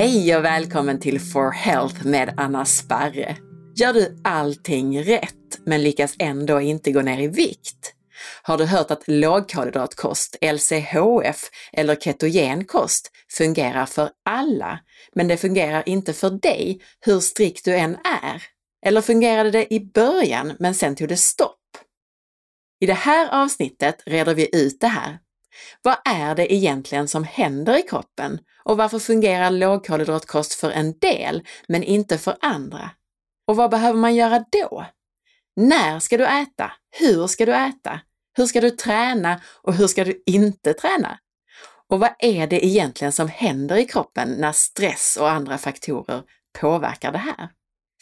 [0.00, 3.36] Hej och välkommen till For Health med Anna Sparre.
[3.74, 7.94] Gör du allting rätt men lyckas ändå inte gå ner i vikt?
[8.42, 14.80] Har du hört att lågkolhydratkost, LCHF eller ketogenkost fungerar för alla,
[15.14, 18.42] men det fungerar inte för dig hur strikt du än är?
[18.86, 21.60] Eller fungerade det i början men sen tog det stopp?
[22.80, 25.18] I det här avsnittet reder vi ut det här.
[25.82, 31.42] Vad är det egentligen som händer i kroppen och varför fungerar lågkolhydratkost för en del
[31.68, 32.90] men inte för andra?
[33.46, 34.86] Och vad behöver man göra då?
[35.56, 36.72] När ska du äta?
[36.90, 38.00] Hur ska du äta?
[38.36, 41.18] Hur ska du träna och hur ska du inte träna?
[41.88, 46.22] Och vad är det egentligen som händer i kroppen när stress och andra faktorer
[46.60, 47.48] påverkar det här?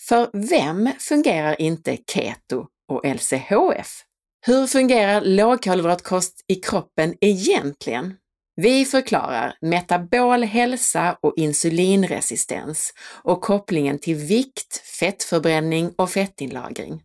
[0.08, 4.04] För vem fungerar inte keto och LCHF?
[4.46, 8.14] Hur fungerar lågkolhydratkost i kroppen egentligen?
[8.56, 17.02] Vi förklarar metabol hälsa och insulinresistens och kopplingen till vikt, fettförbränning och fettinlagring.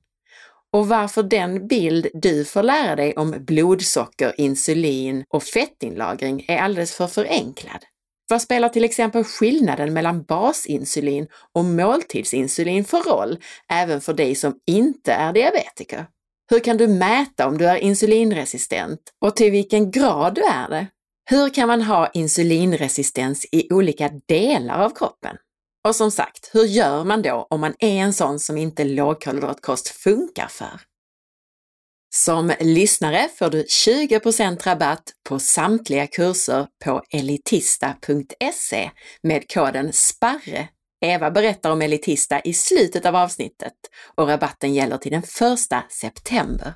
[0.74, 6.96] Och varför den bild du får lära dig om blodsocker, insulin och fettinlagring är alldeles
[6.96, 7.86] för förenklad.
[8.30, 13.38] Vad spelar till exempel skillnaden mellan basinsulin och måltidsinsulin för roll,
[13.72, 16.06] även för dig som inte är diabetiker?
[16.50, 20.88] Hur kan du mäta om du är insulinresistent och till vilken grad du är det?
[21.30, 25.38] Hur kan man ha insulinresistens i olika delar av kroppen?
[25.88, 29.88] Och som sagt, hur gör man då om man är en sån som inte lågkolhydratkost
[29.88, 30.82] funkar för?
[32.16, 38.92] Som lyssnare får du 20% rabatt på samtliga kurser på elitista.se
[39.24, 40.68] med koden SPARRE
[41.04, 43.74] Eva berättar om Elitista i slutet av avsnittet
[44.16, 46.74] och rabatten gäller till den 1 september.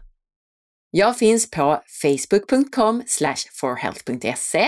[0.92, 3.04] Jag finns på facebook.com
[3.62, 4.68] forhealth.se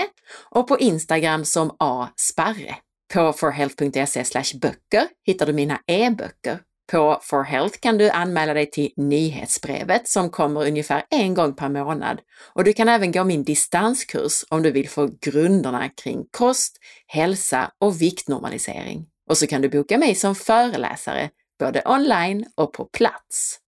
[0.50, 2.76] och på Instagram som asparre.
[3.14, 6.58] På forhealth.se böcker hittar du mina e-böcker.
[6.92, 12.20] På forhealth kan du anmäla dig till nyhetsbrevet som kommer ungefär en gång per månad
[12.54, 16.76] och du kan även gå min distanskurs om du vill få grunderna kring kost,
[17.06, 19.09] hälsa och viktnormalisering.
[19.30, 23.58] Och så kan du boka mig som föreläsare både online och på plats.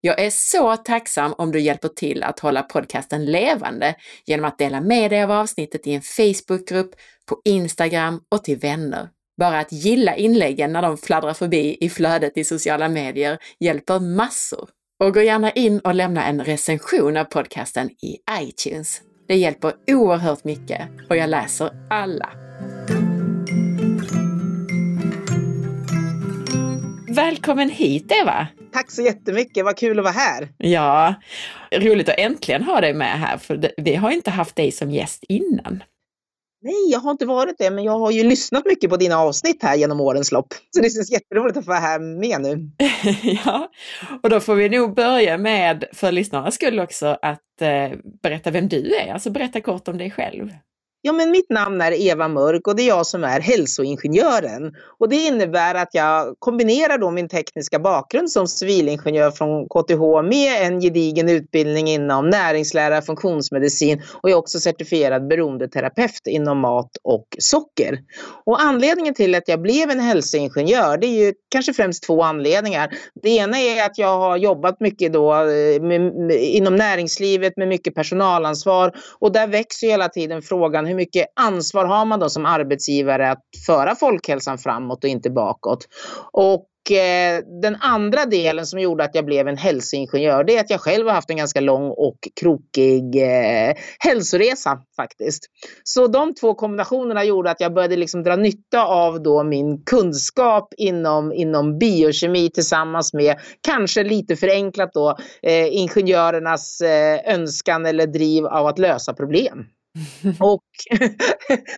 [0.00, 3.94] Jag är så tacksam om du hjälper till att hålla podcasten levande
[4.26, 6.90] genom att dela med dig av avsnittet i en Facebookgrupp,
[7.26, 9.08] på Instagram och till vänner.
[9.38, 14.68] Bara att gilla inläggen när de fladdrar förbi i flödet i sociala medier hjälper massor.
[15.04, 19.00] Och gå gärna in och lämna en recension av podcasten i iTunes.
[19.28, 22.47] Det hjälper oerhört mycket och jag läser alla.
[27.18, 28.46] Välkommen hit Eva!
[28.72, 30.48] Tack så jättemycket, vad kul att vara här!
[30.58, 31.14] Ja,
[31.72, 35.24] roligt att äntligen ha dig med här, för vi har inte haft dig som gäst
[35.28, 35.82] innan.
[36.62, 39.62] Nej, jag har inte varit det, men jag har ju lyssnat mycket på dina avsnitt
[39.62, 40.54] här genom årens lopp.
[40.70, 42.70] Så det känns jätteroligt att få vara här med nu.
[43.44, 43.70] ja,
[44.22, 48.68] och då får vi nog börja med, för lyssnarnas skull också, att eh, berätta vem
[48.68, 49.12] du är.
[49.12, 50.50] Alltså berätta kort om dig själv.
[51.02, 54.72] Ja, men mitt namn är Eva Mörk och det är jag som är hälsoingenjören.
[54.98, 60.66] Och det innebär att jag kombinerar då min tekniska bakgrund som civilingenjör från KTH med
[60.66, 67.26] en gedigen utbildning inom näringslära, funktionsmedicin och jag är också certifierad beroendeterapeut inom mat och
[67.38, 67.98] socker.
[68.44, 72.90] Och anledningen till att jag blev en hälsoingenjör, det är ju kanske främst två anledningar.
[73.22, 77.68] Det ena är att jag har jobbat mycket då eh, med, med, inom näringslivet med
[77.68, 82.46] mycket personalansvar och där växer hela tiden frågan hur mycket ansvar har man då som
[82.46, 85.88] arbetsgivare att föra folkhälsan framåt och inte bakåt?
[86.32, 90.70] Och eh, den andra delen som gjorde att jag blev en hälsoingenjör, det är att
[90.70, 95.44] jag själv har haft en ganska lång och krokig eh, hälsoresa faktiskt.
[95.84, 100.74] Så de två kombinationerna gjorde att jag började liksom dra nytta av då min kunskap
[100.76, 108.46] inom, inom biokemi tillsammans med, kanske lite förenklat då, eh, ingenjörernas eh, önskan eller driv
[108.46, 109.66] av att lösa problem.
[110.40, 110.62] Och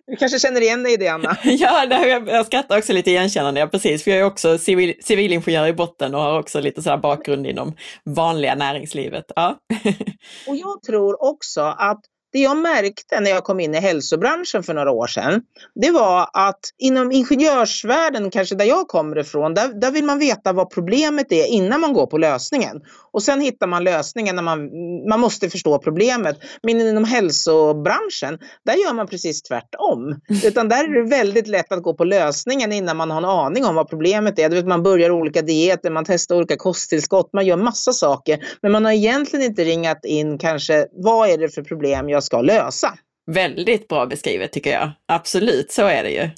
[0.07, 1.37] du kanske känner igen dig i det, Anna?
[1.43, 4.93] ja, det, jag, jag skrattar också lite igenkännande, ja, precis, för jag är också civil,
[5.01, 7.75] civilingenjör i botten och har också lite sådär bakgrund inom
[8.05, 9.25] vanliga näringslivet.
[9.35, 9.57] Ja.
[10.47, 14.73] och jag tror också att det jag märkte när jag kom in i hälsobranschen för
[14.73, 15.41] några år sedan,
[15.75, 20.53] det var att inom ingenjörsvärlden, kanske där jag kommer ifrån, där, där vill man veta
[20.53, 22.81] vad problemet är innan man går på lösningen.
[23.13, 24.69] Och sen hittar man lösningen när man,
[25.09, 26.37] man måste förstå problemet.
[26.63, 30.19] Men inom hälsobranschen, där gör man precis tvärtom.
[30.45, 33.65] Utan där är det väldigt lätt att gå på lösningen innan man har en aning
[33.65, 34.49] om vad problemet är.
[34.49, 38.39] Du vet, man börjar olika dieter, man testar olika kosttillskott, man gör massa saker.
[38.61, 42.41] Men man har egentligen inte ringat in kanske, vad är det för problem jag ska
[42.41, 42.93] lösa?
[43.31, 44.91] Väldigt bra beskrivet tycker jag.
[45.07, 46.29] Absolut, så är det ju.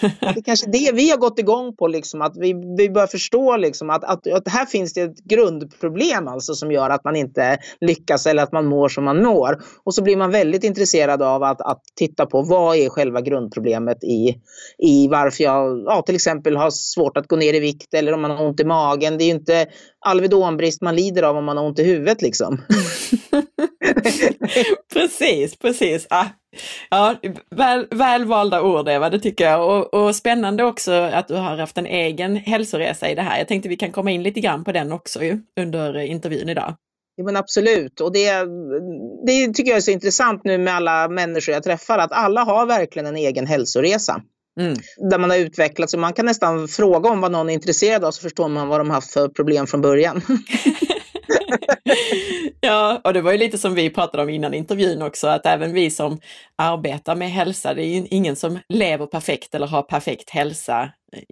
[0.00, 3.56] Det är kanske det vi har gått igång på, liksom, att vi, vi börjar förstå
[3.56, 7.58] liksom, att, att, att här finns det ett grundproblem alltså, som gör att man inte
[7.80, 9.62] lyckas eller att man mår som man mår.
[9.84, 14.04] Och så blir man väldigt intresserad av att, att titta på vad är själva grundproblemet
[14.04, 14.34] i,
[14.78, 18.20] i varför jag ja, till exempel har svårt att gå ner i vikt eller om
[18.20, 19.18] man har ont i magen.
[19.18, 19.66] Det är ju inte
[20.04, 22.60] Alvedonbrist man lider av om man har ont i huvudet liksom.
[24.92, 26.06] precis, precis.
[26.10, 26.26] Ah,
[26.90, 27.14] ja,
[27.50, 29.68] väl, välvalda ord Eva, det tycker jag.
[29.68, 33.38] Och, och, spännande också att du har haft en egen hälsoresa i det här.
[33.38, 36.76] Jag tänkte vi kan komma in lite grann på den också ju, under intervjun idag.
[37.16, 38.32] Ja, men absolut, och det,
[39.26, 42.66] det tycker jag är så intressant nu med alla människor jag träffar, att alla har
[42.66, 44.22] verkligen en egen hälsoresa.
[44.60, 44.74] Mm.
[45.10, 48.10] Där man har utvecklats och man kan nästan fråga om vad någon är intresserad av
[48.10, 50.22] så förstår man vad de haft för problem från början.
[52.60, 55.72] ja, och det var ju lite som vi pratade om innan intervjun också, att även
[55.72, 56.20] vi som
[56.56, 60.90] arbetar med hälsa, det är ju ingen som lever perfekt eller har perfekt hälsa.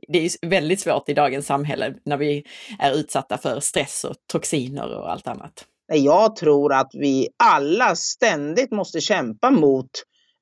[0.09, 2.45] Det är väldigt svårt i dagens samhälle när vi
[2.79, 5.65] är utsatta för stress och toxiner och allt annat.
[5.93, 9.91] Jag tror att vi alla ständigt måste kämpa mot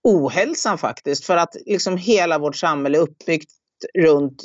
[0.05, 1.25] ohälsan faktiskt.
[1.25, 3.51] För att liksom hela vårt samhälle är uppbyggt
[3.99, 4.43] runt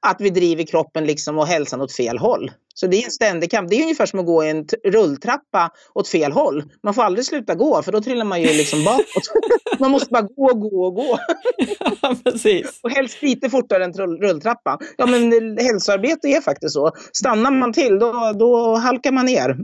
[0.00, 2.50] att vi driver kroppen liksom och hälsan åt fel håll.
[2.78, 3.70] Så det är en ständig kamp.
[3.70, 6.64] Det är ungefär som att gå i en rulltrappa åt fel håll.
[6.82, 9.30] Man får aldrig sluta gå för då trillar man ju liksom bakåt.
[9.78, 11.18] man måste bara gå, gå och gå.
[12.02, 12.80] Ja, precis.
[12.82, 14.78] Och helst lite fortare än rulltrappan.
[14.96, 16.90] Ja men hälsoarbete är faktiskt så.
[17.12, 19.56] Stannar man till då, då halkar man ner.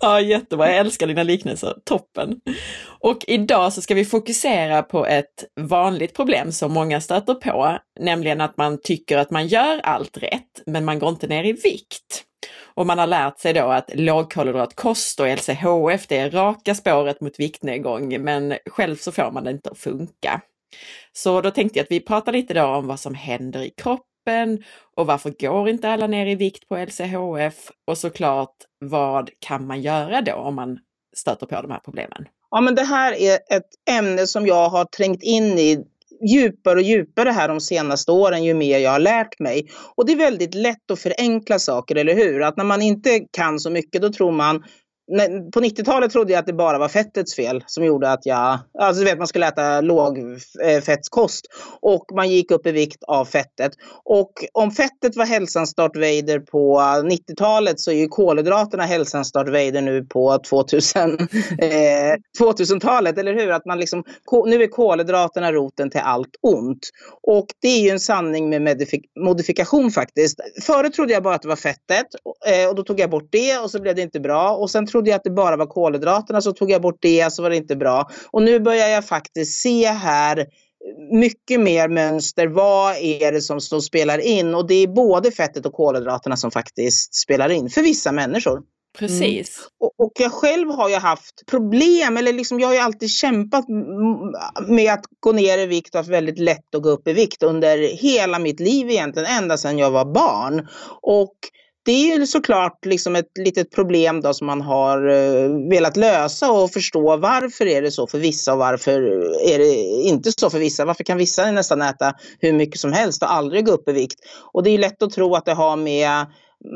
[0.00, 1.74] ja jättebra, jag älskar dina liknelser.
[1.84, 2.40] Toppen!
[3.00, 8.40] Och idag så ska vi fokusera på ett vanligt problem som många stöter på, nämligen
[8.40, 12.24] att man tycker att man gör allt rätt, men man går inte ner i vikt.
[12.76, 17.40] Och man har lärt sig då att lågkolhydratkost och LCHF det är raka spåret mot
[17.40, 20.40] viktnedgång, men själv så får man det inte att funka.
[21.12, 24.64] Så då tänkte jag att vi pratar lite då om vad som händer i kroppen
[24.96, 27.70] och varför går inte alla ner i vikt på LCHF?
[27.86, 30.78] Och såklart, vad kan man göra då om man
[31.16, 32.28] stöter på de här problemen?
[32.50, 35.84] Ja, men det här är ett ämne som jag har trängt in i
[36.28, 39.68] djupare och djupare här de senaste åren ju mer jag har lärt mig.
[39.96, 42.42] Och det är väldigt lätt att förenkla saker, eller hur?
[42.42, 44.62] Att när man inte kan så mycket då tror man
[45.52, 49.00] på 90-talet trodde jag att det bara var fettets fel som gjorde att jag, alltså
[49.00, 51.46] du vet man skulle äta lågfettskost
[51.80, 53.72] och man gick upp i vikt av fettet.
[54.04, 59.50] Och om fettet var hälsans Darth Vader på 90-talet så är ju kolhydraterna hälsans Darth
[59.50, 61.10] Vader nu på 2000,
[61.58, 63.50] eh, 2000-talet, eller hur?
[63.50, 64.04] Att man liksom,
[64.46, 66.90] nu är kolhydraterna roten till allt ont.
[67.22, 68.86] Och det är ju en sanning med
[69.20, 70.40] modifikation faktiskt.
[70.62, 72.06] Förut trodde jag bara att det var fettet
[72.46, 74.56] eh, och då tog jag bort det och så blev det inte bra.
[74.56, 77.42] Och sen trodde jag att det bara var kolhydraterna, så tog jag bort det, så
[77.42, 78.10] var det inte bra.
[78.30, 80.46] Och nu börjar jag faktiskt se här
[81.12, 82.46] mycket mer mönster.
[82.46, 84.54] Vad är det som, som spelar in?
[84.54, 88.62] Och det är både fettet och kolhydraterna som faktiskt spelar in för vissa människor.
[88.98, 89.58] Precis.
[89.58, 89.68] Mm.
[89.80, 93.64] Och, och, jag själv har ju haft problem, eller liksom jag har ju alltid kämpat
[94.68, 97.42] med att gå ner i vikt och haft väldigt lätt att gå upp i vikt
[97.42, 100.68] under hela mitt liv egentligen, ända sedan jag var barn.
[101.02, 101.34] Och
[101.84, 106.52] det är ju såklart liksom ett litet problem då som man har eh, velat lösa
[106.52, 109.02] och förstå varför är det så för vissa och varför
[109.48, 109.74] är det
[110.08, 110.84] inte så för vissa.
[110.84, 114.20] Varför kan vissa nästan äta hur mycket som helst och aldrig gå upp i vikt?
[114.52, 116.26] Och det är lätt att tro att det har med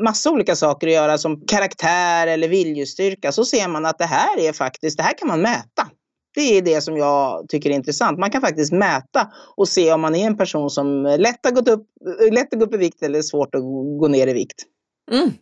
[0.03, 3.31] massa olika saker att göra som karaktär eller viljestyrka.
[3.31, 5.87] Så ser man att det här är faktiskt, det här kan man mäta.
[6.35, 8.19] Det är det som jag tycker är intressant.
[8.19, 11.67] Man kan faktiskt mäta och se om man är en person som lätt har gått
[11.67, 11.87] upp,
[12.31, 13.61] lätt att gå upp i vikt eller svårt att
[13.99, 14.65] gå ner i vikt.
[15.11, 15.33] Mm.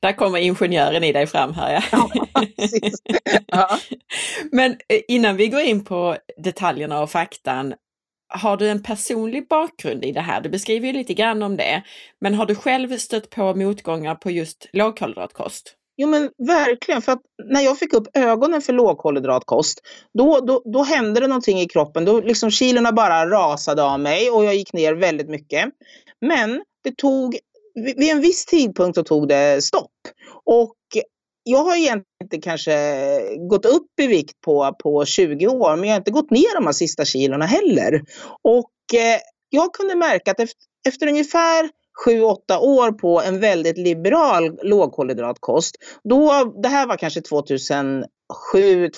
[0.00, 1.88] Där kommer ingenjören i dig fram här.
[1.92, 2.10] Ja.
[3.46, 3.78] ja.
[4.52, 7.74] Men eh, innan vi går in på detaljerna och faktan,
[8.28, 10.40] har du en personlig bakgrund i det här?
[10.40, 11.82] Du beskriver ju lite grann om det,
[12.20, 15.74] men har du själv stött på motgångar på just lågkolhydratkost?
[15.96, 19.80] Jo men verkligen, för när jag fick upp ögonen för lågkolhydratkost,
[20.18, 22.04] då, då, då hände det någonting i kroppen.
[22.04, 25.64] Då liksom kilorna bara rasade av mig och jag gick ner väldigt mycket.
[26.20, 27.38] Men det tog
[27.76, 29.92] vid en viss tidpunkt så tog det stopp.
[30.44, 30.76] Och
[31.42, 32.76] jag har egentligen inte kanske
[33.48, 36.66] gått upp i vikt på, på 20 år, men jag har inte gått ner de
[36.66, 38.02] här sista kilorna heller.
[38.42, 41.70] Och eh, jag kunde märka att efter, efter ungefär
[42.06, 48.08] 7-8 år på en väldigt liberal lågkolhydratkost, då, det här var kanske 2007,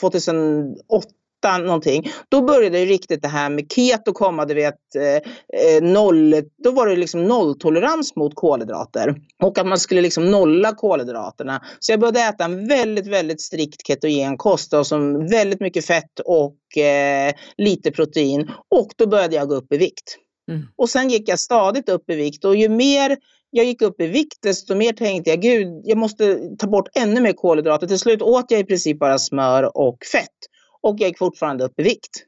[0.01, 1.09] 2008
[1.43, 6.87] någonting, då började riktigt det här med keto komma, du vet, eh, noll, då var
[6.87, 9.15] det liksom nolltolerans mot kolhydrater.
[9.43, 11.63] Och att man skulle liksom nolla kolhydraterna.
[11.81, 16.83] Så jag började äta en väldigt, väldigt strikt ketogen kost, som väldigt mycket fett och
[16.83, 18.51] eh, lite protein.
[18.69, 20.17] Och då började jag gå upp i vikt.
[20.51, 20.63] Mm.
[20.77, 23.17] Och sen gick jag stadigt upp i vikt och ju mer
[23.51, 27.21] jag gick upp i vikt desto mer tänkte jag gud, jag måste ta bort ännu
[27.21, 27.87] mer kolhydrater.
[27.87, 30.39] Till slut åt jag i princip bara smör och fett
[30.83, 32.25] och jag gick fortfarande upp i vikt.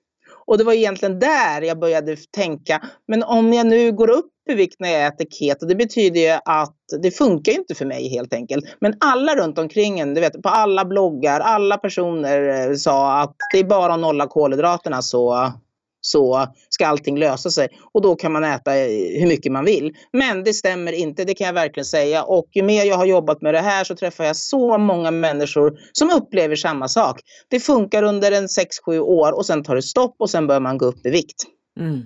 [0.46, 4.54] Och det var egentligen där jag började tänka, men om jag nu går upp i
[4.54, 8.34] vikt när jag äter keto, det betyder ju att det funkar inte för mig helt
[8.34, 8.64] enkelt.
[8.80, 13.36] Men alla runt omkring en, du vet på alla bloggar, alla personer eh, sa att
[13.52, 15.52] det är bara att nolla kolhydraterna så
[16.00, 19.94] så ska allting lösa sig och då kan man äta eh, hur mycket man vill.
[20.12, 22.22] Men det stämmer inte, det kan jag verkligen säga.
[22.22, 25.78] Och ju mer jag har jobbat med det här så träffar jag så många människor
[25.92, 27.20] som upplever samma sak.
[27.48, 30.78] Det funkar under en 6-7 år och sen tar det stopp och sen börjar man
[30.78, 31.46] gå upp i vikt.
[31.78, 32.02] Mm.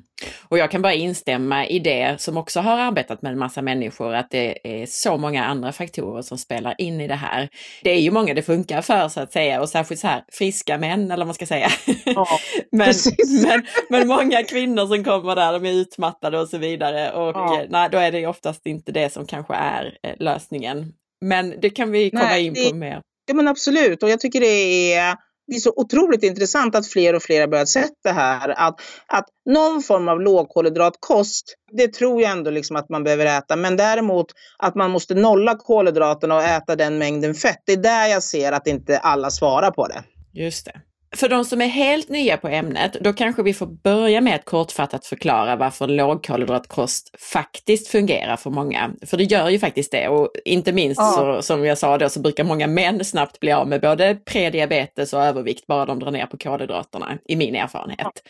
[0.49, 4.15] Och jag kan bara instämma i det som också har arbetat med en massa människor,
[4.15, 7.49] att det är så många andra faktorer som spelar in i det här.
[7.83, 10.79] Det är ju många det funkar för så att säga och särskilt så här friska
[10.79, 11.69] män eller vad man ska säga.
[12.05, 12.27] Ja,
[12.73, 12.95] men,
[13.43, 17.65] men, men, många kvinnor som kommer där, de är utmattade och så vidare och ja.
[17.69, 20.93] nej, då är det oftast inte det som kanske är eh, lösningen.
[21.21, 23.01] Men det kan vi komma nej, in på det, mer.
[23.27, 27.15] Ja men absolut och jag tycker det är det är så otroligt intressant att fler
[27.15, 28.49] och fler har börjat se det här.
[28.49, 33.57] Att, att någon form av lågkolhydratkost, det tror jag ändå liksom att man behöver äta.
[33.57, 34.27] Men däremot
[34.59, 37.63] att man måste nolla kolhydraterna och äta den mängden fett.
[37.67, 40.05] Det är där jag ser att inte alla svarar på det.
[40.33, 40.81] Just det.
[41.17, 44.45] För de som är helt nya på ämnet, då kanske vi får börja med att
[44.45, 48.91] kortfattat förklara varför lågkolhydratkost faktiskt fungerar för många.
[49.07, 51.13] För det gör ju faktiskt det och inte minst ja.
[51.17, 55.13] så, som jag sa då så brukar många män snabbt bli av med både prediabetes
[55.13, 58.23] och övervikt bara de drar ner på kolhydraterna, i min erfarenhet.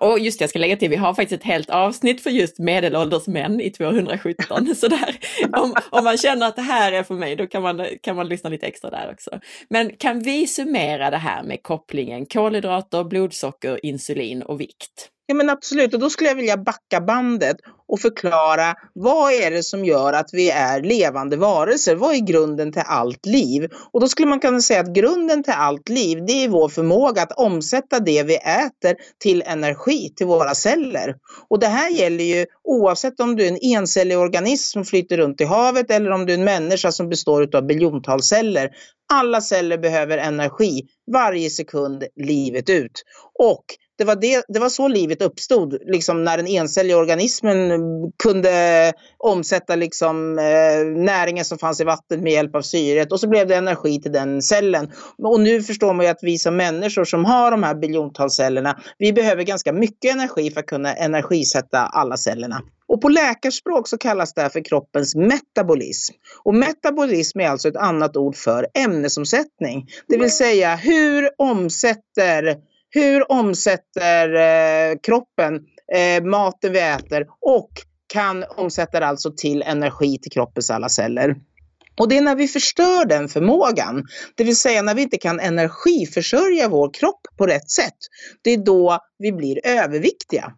[0.00, 0.06] Ja.
[0.06, 2.58] Och just det, jag ska lägga till, vi har faktiskt ett helt avsnitt för just
[2.58, 4.74] medelålders män i 217.
[4.76, 5.18] så där,
[5.52, 8.28] om, om man känner att det här är för mig, då kan man, kan man
[8.28, 9.30] lyssna lite extra där också.
[9.70, 15.10] Men kan vi summera det här med kopplingen kolhydrater, blodsocker, insulin och vikt.
[15.30, 17.56] Ja men absolut, och då skulle jag vilja backa bandet
[17.88, 21.94] och förklara vad är det som gör att vi är levande varelser?
[21.94, 23.68] Vad är grunden till allt liv?
[23.92, 27.22] Och då skulle man kunna säga att grunden till allt liv, det är vår förmåga
[27.22, 31.14] att omsätta det vi äter till energi, till våra celler.
[31.50, 35.40] Och det här gäller ju oavsett om du är en encellig organism som flyter runt
[35.40, 38.70] i havet eller om du är en människa som består av biljontals celler.
[39.12, 40.82] Alla celler behöver energi
[41.12, 43.02] varje sekund livet ut.
[43.38, 43.64] Och
[43.98, 47.70] det var, det, det var så livet uppstod, liksom när den encelliga organismen
[48.22, 53.28] kunde omsätta liksom, eh, näringen som fanns i vattnet med hjälp av syret och så
[53.28, 54.92] blev det energi till den cellen.
[55.22, 58.80] Och nu förstår man ju att vi som människor som har de här biljontals cellerna,
[58.98, 62.62] vi behöver ganska mycket energi för att kunna energisätta alla cellerna.
[62.88, 66.14] Och på läkarspråk så kallas det här för kroppens metabolism.
[66.44, 69.86] Och metabolism är alltså ett annat ord för ämnesomsättning.
[70.08, 72.56] Det vill säga hur omsätter
[72.90, 75.60] hur omsätter eh, kroppen
[75.94, 77.70] eh, maten vi äter och
[78.12, 81.36] kan omsätta det alltså till energi till kroppens alla celler.
[82.00, 84.04] Och det är när vi förstör den förmågan,
[84.34, 87.96] det vill säga när vi inte kan energiförsörja vår kropp på rätt sätt,
[88.42, 90.52] det är då vi blir överviktiga.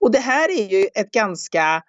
[0.00, 1.82] Och det här är ju ett ganska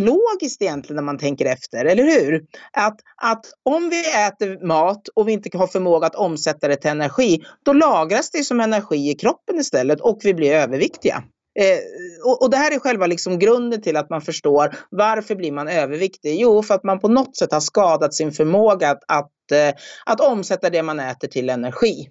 [0.00, 2.44] logiskt egentligen när man tänker efter, eller hur?
[2.72, 6.90] Att, att om vi äter mat och vi inte har förmåga att omsätta det till
[6.90, 11.22] energi, då lagras det som energi i kroppen istället och vi blir överviktiga.
[11.58, 11.78] Eh,
[12.24, 15.68] och, och, det här är själva liksom grunden till att man förstår varför blir man
[15.68, 16.40] överviktig?
[16.40, 19.74] Jo, för att man på något sätt har skadat sin förmåga att, att, eh,
[20.06, 22.08] att omsätta det man äter till energi.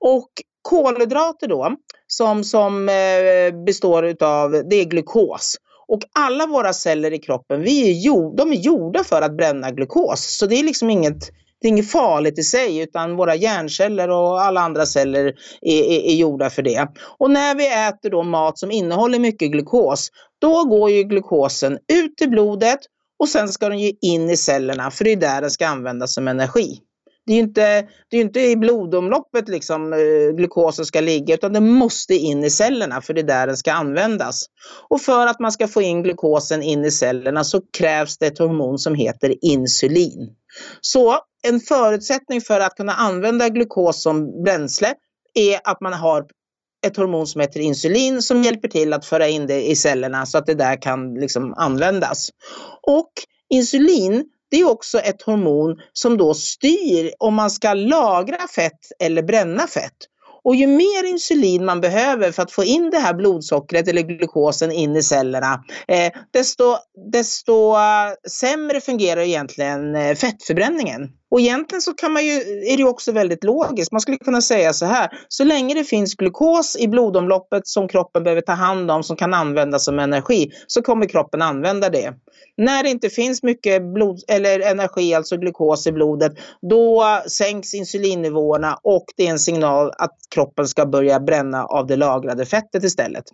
[0.00, 0.30] Och
[0.62, 1.76] kolhydrater då,
[2.06, 5.56] som, som eh, består utav, det är glukos.
[5.92, 9.70] Och alla våra celler i kroppen, vi är jord, de är gjorda för att bränna
[9.70, 10.36] glukos.
[10.38, 11.30] Så det är liksom inget,
[11.60, 15.24] det är inget farligt i sig utan våra hjärnceller och alla andra celler
[15.60, 16.88] är, är, är, gjorda för det.
[17.18, 22.22] Och när vi äter då mat som innehåller mycket glukos, då går ju glukosen ut
[22.22, 22.80] i blodet
[23.18, 26.14] och sen ska den ju in i cellerna för det är där den ska användas
[26.14, 26.78] som energi.
[27.26, 31.52] Det är ju inte, det är inte i blodomloppet liksom, eh, glukosen ska ligga utan
[31.52, 34.46] den måste in i cellerna för det är där den ska användas.
[34.88, 38.38] Och för att man ska få in glukosen in i cellerna så krävs det ett
[38.38, 40.30] hormon som heter insulin.
[40.80, 44.94] Så en förutsättning för att kunna använda glukos som bränsle
[45.34, 46.26] är att man har
[46.86, 50.38] ett hormon som heter insulin som hjälper till att föra in det i cellerna så
[50.38, 52.28] att det där kan liksom användas.
[52.82, 53.12] Och
[53.50, 59.22] insulin det är också ett hormon som då styr om man ska lagra fett eller
[59.22, 59.96] bränna fett.
[60.44, 64.72] Och ju mer insulin man behöver för att få in det här blodsockret eller glukosen
[64.72, 66.76] in i cellerna, eh, desto,
[67.12, 71.08] desto eh, sämre fungerar egentligen eh, fettförbränningen.
[71.32, 72.32] Och egentligen så kan man ju,
[72.66, 73.92] är det också väldigt logiskt.
[73.92, 78.22] Man skulle kunna säga så här, så länge det finns glukos i blodomloppet som kroppen
[78.22, 82.14] behöver ta hand om, som kan användas som energi, så kommer kroppen använda det.
[82.56, 86.32] När det inte finns mycket blod, eller energi, alltså glukos i blodet,
[86.70, 91.96] då sänks insulinnivåerna och det är en signal att kroppen ska börja bränna av det
[91.96, 93.24] lagrade fettet istället.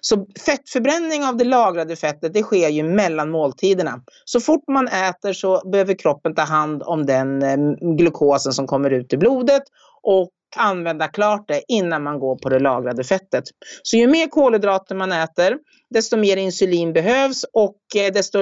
[0.00, 4.02] Så fettförbränning av det lagrade fettet det sker ju mellan måltiderna.
[4.24, 7.56] Så fort man äter så behöver kroppen ta hand om den Eh,
[7.96, 9.62] glukosen som kommer ut i blodet
[10.02, 13.44] och använda klart det innan man går på det lagrade fettet.
[13.82, 15.58] Så ju mer kolhydrater man äter,
[15.90, 18.38] desto mer insulin behövs och eh, desto,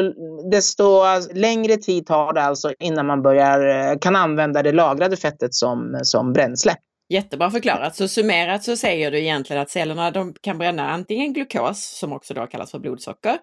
[0.50, 1.02] desto
[1.34, 6.00] längre tid tar det alltså innan man börjar, eh, kan använda det lagrade fettet som,
[6.02, 6.76] som bränsle.
[7.10, 7.96] Jättebra förklarat.
[7.96, 12.34] Så summerat så säger du egentligen att cellerna de kan bränna antingen glukos, som också
[12.34, 13.38] då kallas för blodsocker,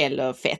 [0.00, 0.58] eller fett.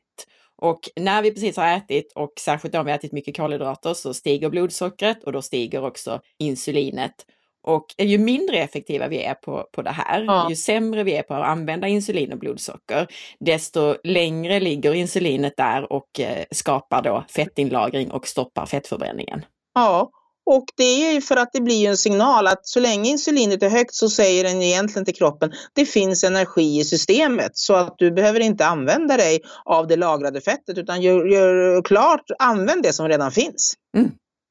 [0.60, 4.50] Och när vi precis har ätit och särskilt om vi ätit mycket kolhydrater så stiger
[4.50, 7.14] blodsockret och då stiger också insulinet.
[7.62, 10.46] Och ju mindre effektiva vi är på, på det här, ja.
[10.50, 13.06] ju sämre vi är på att använda insulin och blodsocker,
[13.40, 19.44] desto längre ligger insulinet där och eh, skapar då fettinlagring och stoppar fettförbränningen.
[19.74, 20.10] Ja,
[20.46, 23.68] och det är ju för att det blir en signal att så länge insulinet är
[23.68, 28.10] högt så säger den egentligen till kroppen det finns energi i systemet så att du
[28.10, 33.08] behöver inte använda dig av det lagrade fettet utan gör, gör klart, använd det som
[33.08, 33.74] redan finns.
[33.96, 34.10] Mm.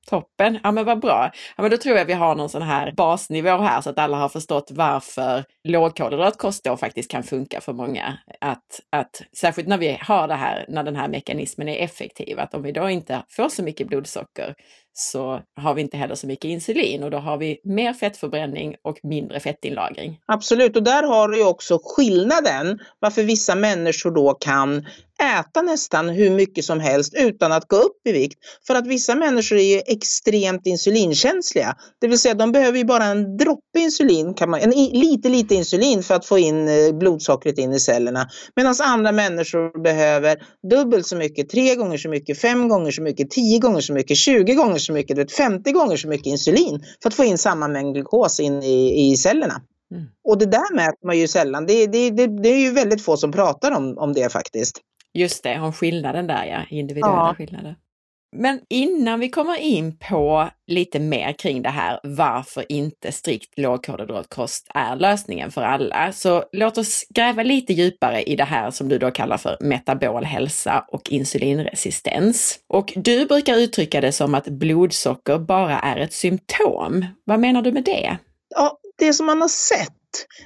[0.09, 1.31] Toppen, ja men vad bra.
[1.57, 4.17] Ja, men då tror jag vi har någon sån här basnivå här så att alla
[4.17, 8.17] har förstått varför lågkolhydratkost då faktiskt kan funka för många.
[8.41, 12.53] Att, att, särskilt när vi har det här, när den här mekanismen är effektiv, att
[12.53, 14.55] om vi då inte får så mycket blodsocker
[14.99, 18.99] så har vi inte heller så mycket insulin och då har vi mer fettförbränning och
[19.03, 20.19] mindre fettinlagring.
[20.25, 24.85] Absolut, och där har du också skillnaden varför vissa människor då kan
[25.19, 28.39] äta nästan hur mycket som helst utan att gå upp i vikt.
[28.67, 31.75] För att vissa människor är ju extremt insulinkänsliga.
[32.01, 35.55] Det vill säga de behöver ju bara en droppe insulin, kan man, en lite lite
[35.55, 38.29] insulin för att få in eh, blodsockret in i cellerna.
[38.55, 40.37] Medan andra människor behöver
[40.69, 44.17] dubbelt så mycket, tre gånger så mycket, fem gånger så mycket, tio gånger så mycket,
[44.17, 47.67] 20 gånger så mycket, vet, 50 gånger så mycket insulin för att få in samma
[47.67, 49.61] mängd glukos in i, i cellerna.
[49.91, 50.05] Mm.
[50.23, 51.65] Och det där mäter man ju sällan.
[51.65, 54.81] Det, det, det, det, är ju väldigt få som pratar om, om det faktiskt.
[55.13, 57.35] Just det, om skillnaden där ja, individuella ja.
[57.37, 57.75] skillnader.
[58.35, 64.67] Men innan vi kommer in på lite mer kring det här varför inte strikt lågkolhydratkost
[64.73, 68.97] är lösningen för alla, så låt oss gräva lite djupare i det här som du
[68.97, 72.59] då kallar för metabol hälsa och insulinresistens.
[72.67, 77.05] Och du brukar uttrycka det som att blodsocker bara är ett symptom.
[77.23, 78.17] Vad menar du med det?
[78.55, 79.98] Ja, det som man har sett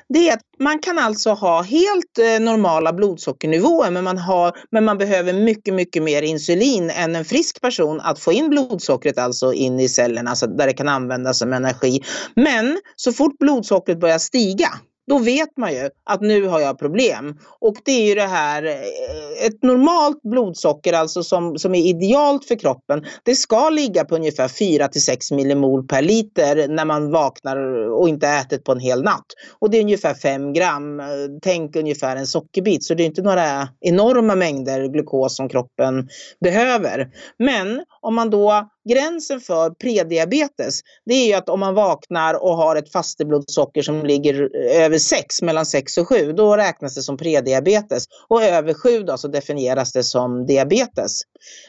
[0.09, 4.85] det är att man kan alltså ha helt eh, normala blodsockernivåer men man, har, men
[4.85, 9.53] man behöver mycket, mycket mer insulin än en frisk person att få in blodsockret alltså
[9.53, 12.03] in i cellerna så där det kan användas som energi.
[12.35, 14.69] Men så fort blodsockret börjar stiga
[15.07, 17.39] då vet man ju att nu har jag problem.
[17.59, 22.45] Och det är ju det här, eh, ett normalt blodsocker alltså som, som är idealt
[22.45, 27.11] för kroppen, det ska ligga på ungefär 4 till 6 millimol per liter när man
[27.11, 27.57] vaknar
[27.91, 29.25] och inte ätit på en hel natt.
[29.59, 31.05] Och det är ungefär 5 gram, eh,
[31.41, 36.07] tänk ungefär en sockerbit, så det är inte några enorma mängder glukos som kroppen
[36.39, 37.07] behöver.
[37.37, 42.57] Men om man då gränsen för prediabetes, det är ju att om man vaknar och
[42.57, 47.17] har ett fasteblodsocker som ligger över 6, mellan 6 och 7, då räknas det som
[47.17, 48.05] prediabetes.
[48.27, 51.21] Och över 7 då så definieras det som diabetes.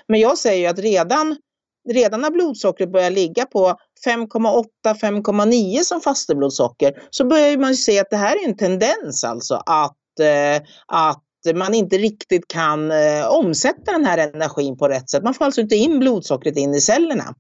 [0.08, 1.36] Men jag säger ju att redan
[1.88, 8.16] redan när blodsockret börjar ligga på 5,8-5,9 som fasteblodsocker så börjar man se att det
[8.16, 11.23] här är en tendens alltså att, eh, att
[11.54, 15.22] man inte riktigt kan eh, omsätta den här energin på rätt sätt.
[15.22, 17.34] Man får alltså inte in blodsockret in i cellerna.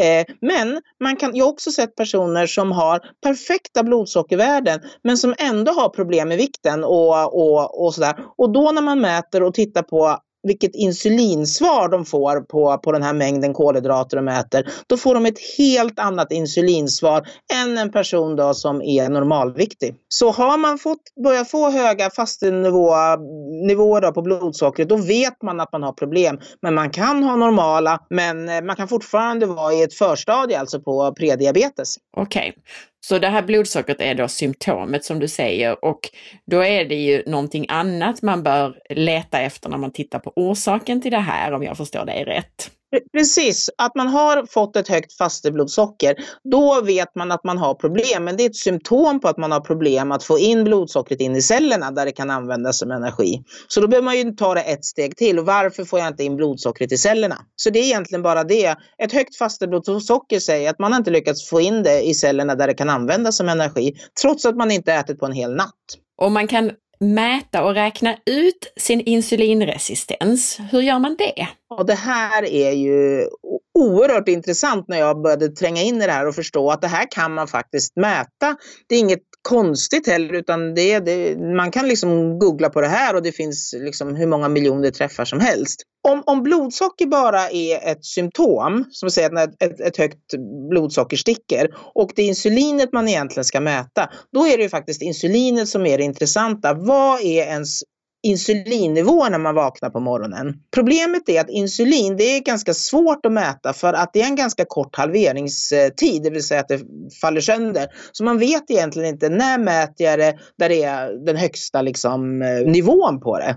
[0.00, 5.34] Eh, men man kan, jag har också sett personer som har perfekta blodsockervärden men som
[5.38, 8.16] ändå har problem med vikten och, och, och sådär.
[8.38, 13.02] Och då när man mäter och tittar på vilket insulinsvar de får på, på den
[13.02, 17.28] här mängden kolhydrater de äter, då får de ett helt annat insulinsvar
[17.62, 19.94] än en person då som är normalviktig.
[20.08, 25.82] Så har man fått, börjat få höga fastenivåer på blodsockret, då vet man att man
[25.82, 26.38] har problem.
[26.62, 30.80] Men man kan ha normala, men eh, man kan fortfarande vara i ett förstadie, alltså
[30.80, 31.96] på prediabetes.
[32.16, 32.62] Okej, okay.
[33.00, 36.00] Så det här blodsockret är då symptomet som du säger och
[36.46, 41.02] då är det ju någonting annat man bör leta efter när man tittar på orsaken
[41.02, 42.70] till det här om jag förstår dig rätt.
[43.12, 46.14] Precis, att man har fått ett högt fasteblodsocker,
[46.50, 48.24] då vet man att man har problem.
[48.24, 51.36] Men det är ett symptom på att man har problem att få in blodsockret in
[51.36, 53.42] i cellerna där det kan användas som energi.
[53.68, 55.38] Så då behöver man ju ta det ett steg till.
[55.38, 57.36] Och varför får jag inte in blodsockret i cellerna?
[57.56, 58.76] Så det är egentligen bara det.
[59.02, 62.74] Ett högt fasteblodsocker säger att man inte lyckats få in det i cellerna där det
[62.74, 65.74] kan användas som energi, trots att man inte ätit på en hel natt.
[66.20, 70.60] Och man kan mäta och räkna ut sin insulinresistens.
[70.70, 71.48] Hur gör man det?
[71.68, 73.28] Ja, det här är ju
[73.74, 77.06] oerhört intressant när jag började tränga in i det här och förstå att det här
[77.10, 78.56] kan man faktiskt mäta.
[78.86, 83.16] Det är inget konstigt heller utan det, det, man kan liksom googla på det här
[83.16, 85.82] och det finns liksom hur många miljoner träffar som helst.
[86.08, 90.34] Om, om blodsocker bara är ett symptom, som säger att ett, ett högt
[90.70, 95.02] blodsocker sticker och det är insulinet man egentligen ska mäta, då är det ju faktiskt
[95.02, 96.74] insulinet som är det intressanta.
[96.74, 97.82] Vad är ens
[98.22, 100.54] insulinnivå när man vaknar på morgonen.
[100.74, 104.36] Problemet är att insulin det är ganska svårt att mäta för att det är en
[104.36, 106.80] ganska kort halveringstid, det vill säga att det
[107.20, 107.86] faller sönder.
[108.12, 112.42] Så man vet egentligen inte när mäter jag det där det är den högsta liksom,
[112.42, 113.56] eh, nivån på det.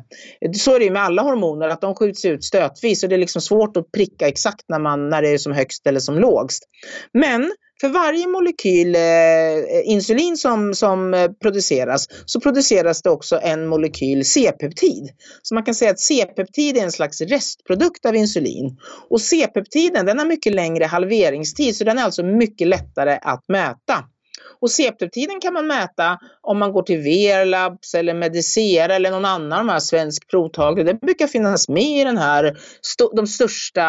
[0.57, 3.19] Så är det ju med alla hormoner, att de skjuts ut stötvis och det är
[3.19, 6.63] liksom svårt att pricka exakt när, man, när det är som högst eller som lågst.
[7.13, 13.67] Men för varje molekyl eh, insulin som, som eh, produceras så produceras det också en
[13.67, 15.09] molekyl C-peptid.
[15.41, 18.77] Så man kan säga att C-peptid är en slags restprodukt av insulin.
[19.09, 24.03] Och C-peptiden den har mycket längre halveringstid så den är alltså mycket lättare att mäta.
[24.61, 29.53] Och C-peptiden kan man mäta om man går till Verlabs eller Medicera eller någon annan
[29.53, 30.83] av de här svensk provtagare.
[30.83, 32.57] Det brukar finnas med i den här,
[33.15, 33.81] de största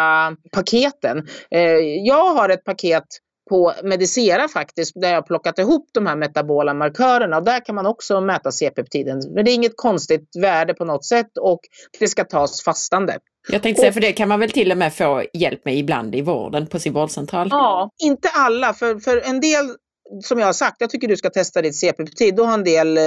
[0.52, 1.26] paketen.
[1.50, 3.04] Eh, jag har ett paket
[3.50, 7.86] på Medicera faktiskt, där jag plockat ihop de här metabola markörerna och där kan man
[7.86, 9.20] också mäta C-peptiden.
[9.34, 11.60] Men det är inget konstigt värde på något sätt och
[11.98, 13.18] det ska tas fastande.
[13.48, 16.14] Jag tänkte säga, för det kan man väl till och med få hjälp med ibland
[16.14, 17.48] i vården på sin vårdcentral?
[17.50, 19.64] Ja, inte alla, för, för en del
[20.22, 22.36] som jag har sagt, jag tycker du ska testa ditt CP-peptid.
[22.36, 23.02] Då har en del eh,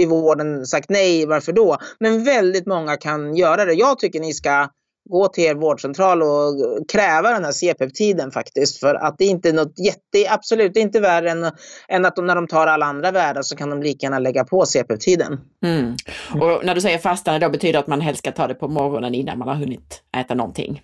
[0.00, 1.78] i vården sagt nej, varför då?
[2.00, 3.72] Men väldigt många kan göra det.
[3.72, 4.68] Jag tycker ni ska
[5.10, 6.56] gå till er vårdcentral och
[6.92, 8.80] kräva den här C-peptiden faktiskt.
[8.80, 11.50] För att det är inte något jätte, absolut inte värre än,
[11.88, 14.44] än att de, när de tar alla andra värden så kan de lika gärna lägga
[14.44, 15.40] på C-peptiden.
[15.64, 15.96] Mm.
[16.42, 18.68] Och när du säger fastande då betyder det att man helst ska ta det på
[18.68, 20.82] morgonen innan man har hunnit äta någonting?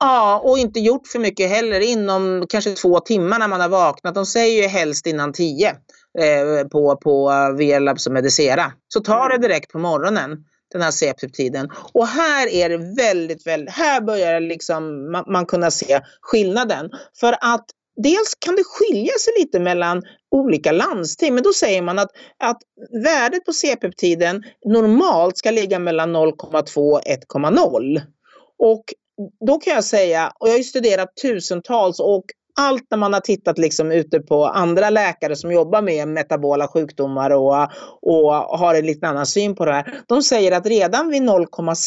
[0.00, 4.14] Ja, och inte gjort för mycket heller inom kanske två timmar när man har vaknat.
[4.14, 5.68] De säger ju helst innan tio
[6.18, 8.72] eh, på, på VLabs och Medicera.
[8.88, 11.68] Så ta det direkt på morgonen den här C-peptiden.
[11.92, 16.90] Och här är det väldigt, väldigt, här börjar liksom man, man kunna se skillnaden.
[17.20, 17.64] För att
[17.96, 22.58] dels kan det skilja sig lite mellan olika landsting, men då säger man att, att
[23.04, 28.00] värdet på C-peptiden normalt ska ligga mellan 0,2 och 1,0.
[28.58, 28.84] Och
[29.46, 32.24] då kan jag säga, och jag har ju studerat tusentals och
[32.56, 37.30] allt när man har tittat liksom ute på andra läkare som jobbar med metabola sjukdomar
[37.30, 37.68] och,
[38.02, 39.94] och har en lite annan syn på det här.
[40.08, 41.86] De säger att redan vid 0,6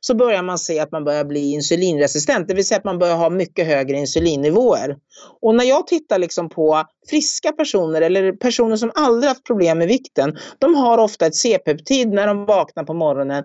[0.00, 3.16] så börjar man se att man börjar bli insulinresistent, det vill säga att man börjar
[3.16, 4.96] ha mycket högre insulinnivåer.
[5.42, 9.88] Och när jag tittar liksom på friska personer eller personer som aldrig haft problem med
[9.88, 13.44] vikten, de har ofta ett C-peptid när de vaknar på morgonen.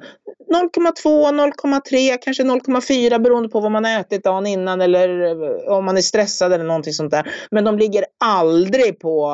[0.51, 5.85] 0,2, 0,3, kanske 0,4 beroende på vad man har ätit dagen innan eller eh, om
[5.85, 7.31] man är stressad eller någonting sånt där.
[7.51, 9.31] Men de ligger aldrig på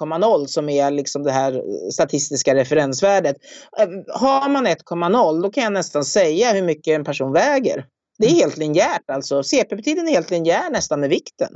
[0.00, 3.36] 1,0 som är liksom det här statistiska referensvärdet.
[3.78, 3.88] Eh,
[4.20, 7.86] har man 1,0 då kan jag nästan säga hur mycket en person väger.
[8.18, 8.40] Det är mm.
[8.40, 9.42] helt linjärt alltså.
[9.42, 11.48] C-peptiden är helt linjär nästan med vikten.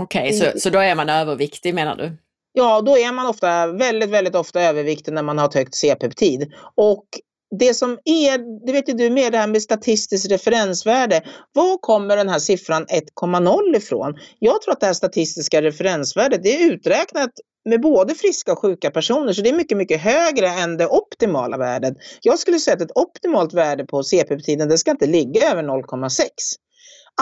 [0.00, 2.16] Okej, okay, så, så då är man överviktig menar du?
[2.52, 6.52] Ja, då är man ofta, väldigt, väldigt ofta överviktig när man har ett högt C-peptid.
[6.74, 7.04] Och
[7.58, 11.22] det som är, det vet ju du med det här med statistiskt referensvärde.
[11.52, 14.14] Var kommer den här siffran 1,0 ifrån?
[14.38, 17.30] Jag tror att det här statistiska referensvärdet det är uträknat
[17.64, 21.58] med både friska och sjuka personer så det är mycket, mycket högre än det optimala
[21.58, 21.94] värdet.
[22.22, 26.28] Jag skulle säga att ett optimalt värde på C-peptiden det ska inte ligga över 0,6.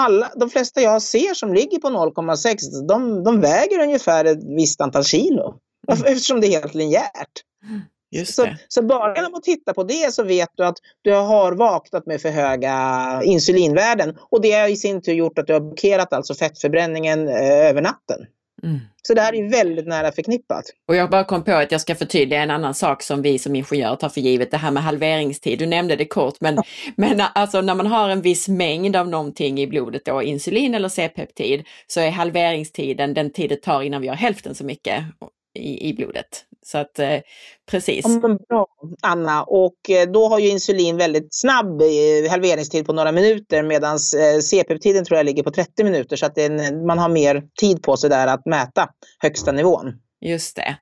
[0.00, 4.80] Alla, de flesta jag ser som ligger på 0,6 de, de väger ungefär ett visst
[4.80, 5.54] antal kilo.
[5.92, 6.04] Mm.
[6.04, 7.42] Eftersom det är helt linjärt.
[8.24, 12.06] Så, så, bara genom att titta på det så vet du att du har vaknat
[12.06, 16.12] med för höga insulinvärden och det har i sin tur gjort att du har blockerat
[16.12, 18.26] alltså fettförbränningen eh, över natten.
[18.62, 18.80] Mm.
[19.02, 20.64] Så det här är väldigt nära förknippat.
[20.88, 23.56] Och jag bara kom på att jag ska förtydliga en annan sak som vi som
[23.56, 25.58] ingenjör tar för givet, det här med halveringstid.
[25.58, 26.62] Du nämnde det kort, men, ja.
[26.96, 30.88] men alltså när man har en viss mängd av någonting i blodet, då, insulin eller
[30.88, 35.04] C-peptid, så är halveringstiden den tid det tar innan vi har hälften så mycket
[35.58, 36.44] i, i blodet.
[36.62, 37.18] Så att eh,
[37.70, 38.04] precis.
[38.22, 38.66] Ja, bra
[39.02, 43.92] Anna, och eh, då har ju insulin väldigt snabb eh, halveringstid på några minuter medan
[43.92, 47.82] eh, C-peptiden tror jag ligger på 30 minuter så att en, man har mer tid
[47.82, 49.92] på sig där att mäta högsta nivån.
[50.20, 50.76] Just det.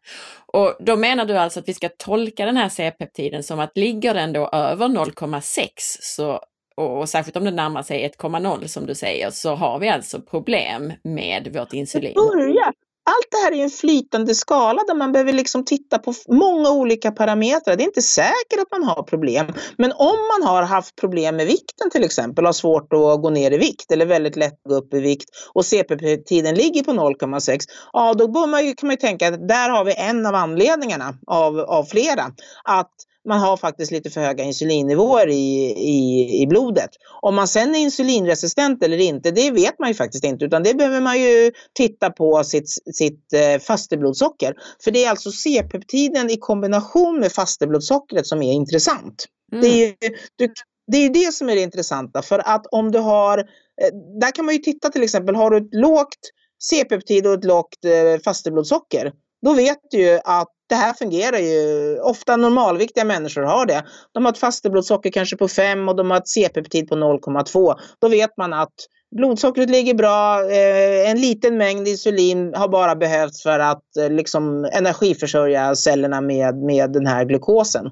[0.47, 4.15] Och då menar du alltså att vi ska tolka den här C-peptiden som att ligger
[4.15, 5.69] den då över 0,6
[6.01, 6.41] så
[6.77, 10.93] och särskilt om den närmar sig 1,0 som du säger, så har vi alltså problem
[11.03, 12.15] med vårt insulin.
[12.15, 12.73] Börja.
[13.09, 17.11] Allt det här är en flytande skala där man behöver liksom titta på många olika
[17.11, 17.77] parametrar.
[17.77, 19.47] Det är inte säkert att man har problem.
[19.79, 23.51] Men om man har haft problem med vikten till exempel, har svårt att gå ner
[23.51, 27.61] i vikt eller väldigt lätt att gå upp i vikt och CPP-tiden ligger på 0,6,
[27.93, 31.15] ja då man ju, kan man ju tänka att där har vi en av anledningarna
[31.27, 32.25] av, av flera.
[32.65, 32.93] Att
[33.27, 36.91] man har faktiskt lite för höga insulinnivåer i, i, i blodet.
[37.21, 40.75] Om man sen är insulinresistent eller inte, det vet man ju faktiskt inte utan det
[40.75, 44.55] behöver man ju titta på sitt, sitt eh, fasteblodsocker.
[44.85, 49.25] För det är alltså C-peptiden i kombination med fasteblodsockret som är intressant.
[49.53, 49.63] Mm.
[49.63, 49.95] Det, är,
[50.37, 50.53] du,
[50.93, 54.45] det är det som är det intressanta för att om du har, eh, där kan
[54.45, 56.31] man ju titta till exempel, har du ett lågt
[56.63, 59.13] C-peptid och ett lågt eh, fasteblodsocker,
[59.43, 61.99] då vet du ju att det här fungerar ju.
[62.01, 63.85] Ofta normalviktiga människor har det.
[64.13, 67.75] De har ett fasteblodsocker kanske på 5 och de har ett C-peptid på 0,2.
[68.01, 68.75] Då vet man att
[69.17, 70.51] blodsockret ligger bra.
[70.51, 76.57] Eh, en liten mängd insulin har bara behövts för att eh, liksom, energiförsörja cellerna med,
[76.57, 77.91] med den här glukosen.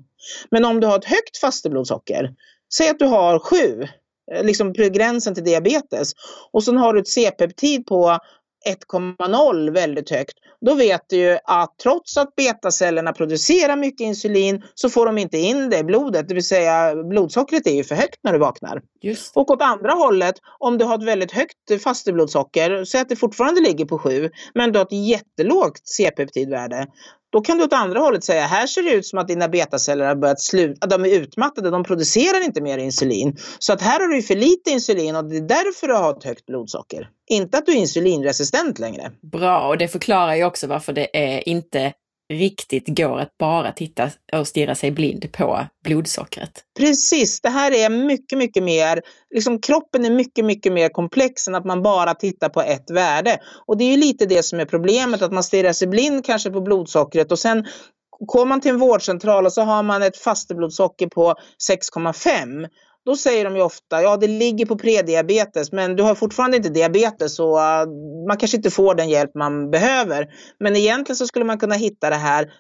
[0.51, 2.31] Men om du har ett högt fasteblodsocker,
[2.77, 3.83] säg att du har 7,
[4.33, 6.13] eh, liksom gränsen till diabetes,
[6.53, 8.19] och sen har du ett C-peptid på
[8.69, 14.91] 1,0 väldigt högt, då vet du ju att trots att betacellerna producerar mycket insulin så
[14.91, 18.19] får de inte in det i blodet, det vill säga blodsockret är ju för högt
[18.23, 18.83] när du vaknar.
[19.03, 19.37] Just.
[19.37, 23.61] Och åt andra hållet, om du har ett väldigt högt fasteblodsocker, säg att det fortfarande
[23.61, 26.87] ligger på 7, men du har ett jättelågt C-peptidvärde,
[27.35, 30.07] då kan du åt andra hållet säga, här ser det ut som att dina betaceller
[30.07, 33.37] har börjat sluta, de är utmattade, de producerar inte mer insulin.
[33.59, 36.25] Så att här har du för lite insulin och det är därför du har ett
[36.25, 37.09] högt blodsocker.
[37.31, 39.13] Inte att du är insulinresistent längre.
[39.33, 41.93] Bra, och det förklarar ju också varför det är inte
[42.35, 46.65] riktigt går att bara titta och stirra sig blind på blodsockret.
[46.79, 49.03] Precis, det här är mycket, mycket mer,
[49.35, 53.39] liksom kroppen är mycket, mycket mer komplex än att man bara tittar på ett värde.
[53.67, 56.51] Och det är ju lite det som är problemet, att man stirrar sig blind kanske
[56.51, 57.67] på blodsockret och sen
[58.27, 61.35] Kommer man till en vårdcentral och så har man ett fasteblodsocker på
[61.71, 62.69] 6,5
[63.05, 66.69] då säger de ju ofta, ja det ligger på prediabetes men du har fortfarande inte
[66.69, 67.87] diabetes så uh,
[68.29, 70.29] man kanske inte får den hjälp man behöver.
[70.61, 72.53] Men egentligen så skulle man kunna hitta det här,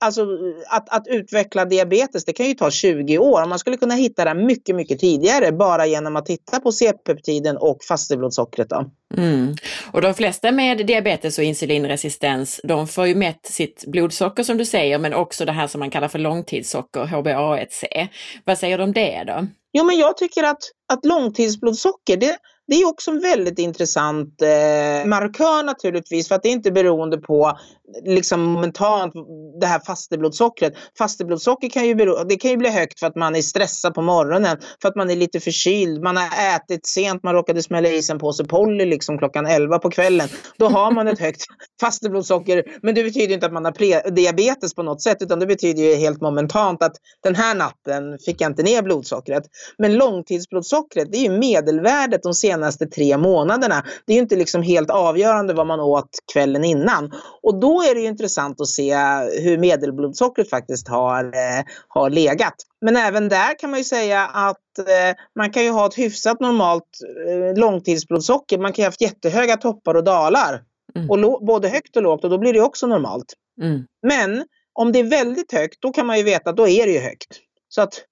[0.00, 0.26] alltså
[0.68, 3.46] att, att utveckla diabetes det kan ju ta 20 år.
[3.46, 7.78] Man skulle kunna hitta det mycket, mycket tidigare bara genom att titta på C-peptiden och
[7.88, 8.68] fasteblodsockret.
[8.68, 8.90] Då.
[9.16, 9.54] Mm.
[9.92, 14.64] Och de flesta med diabetes och insulinresistens, de får ju mätt sitt blodsocker som du
[14.64, 18.08] säger, men också det här som man kallar för långtidssocker, HbA1c.
[18.44, 19.46] Vad säger du om det då?
[19.76, 25.08] Jo, men jag tycker att, att långtidsblodsocker, det, det är också en väldigt intressant eh,
[25.08, 27.58] markör naturligtvis för att det är inte beroende på
[28.04, 29.14] liksom momentant
[29.60, 30.74] det här fasteblodsockret.
[30.98, 34.02] Fasteblodsocker kan ju, bero, det kan ju bli högt för att man är stressad på
[34.02, 38.02] morgonen, för att man är lite förkyld, man har ätit sent, man råkade smälla i
[38.02, 40.28] sig en påse Polly liksom klockan 11 på kvällen.
[40.56, 41.44] Då har man ett högt
[41.80, 42.64] fasteblodsocker.
[42.82, 45.94] Men det betyder inte att man har diabetes på något sätt utan det betyder ju
[45.94, 49.42] helt momentant att den här natten fick jag inte ner blodsockret.
[49.78, 53.84] Men långtidsblodsocker långtidsblodsockret det är ju medelvärdet de senaste tre månaderna.
[54.06, 57.12] Det är ju inte liksom helt avgörande vad man åt kvällen innan.
[57.42, 58.94] Och då är det ju intressant att se
[59.42, 62.54] hur medelblodsockret faktiskt har, eh, har legat.
[62.80, 66.40] Men även där kan man ju säga att eh, man kan ju ha ett hyfsat
[66.40, 68.58] normalt eh, långtidsblodsocker.
[68.58, 70.62] Man kan ju ha haft jättehöga toppar och dalar.
[70.96, 71.10] Mm.
[71.10, 73.34] Och både högt och lågt och då blir det också normalt.
[73.62, 73.84] Mm.
[74.02, 76.92] Men om det är väldigt högt då kan man ju veta att då är det
[76.92, 77.28] ju högt.
[77.68, 78.02] Så att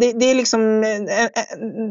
[0.00, 1.30] det, det, är liksom, eh, eh,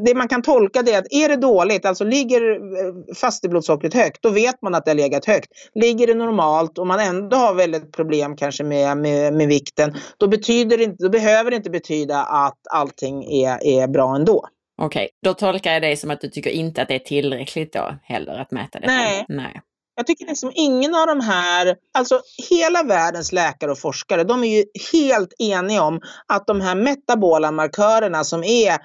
[0.05, 4.29] det man kan tolka det att är det dåligt, alltså ligger eh, fasteblodsockret högt, då
[4.29, 5.49] vet man att det har legat högt.
[5.75, 10.27] Ligger det normalt och man ändå har väldigt problem kanske med, med, med vikten, då,
[10.27, 14.47] betyder det inte, då behöver det inte betyda att allting är, är bra ändå.
[14.77, 15.07] Okej, okay.
[15.23, 18.39] då tolkar jag dig som att du tycker inte att det är tillräckligt då heller
[18.39, 18.87] att mäta det?
[18.87, 19.25] Nej.
[19.27, 19.61] Nej.
[19.95, 24.47] Jag tycker liksom ingen av de här, alltså hela världens läkare och forskare, de är
[24.47, 28.77] ju helt eniga om att de här metabola markörerna som är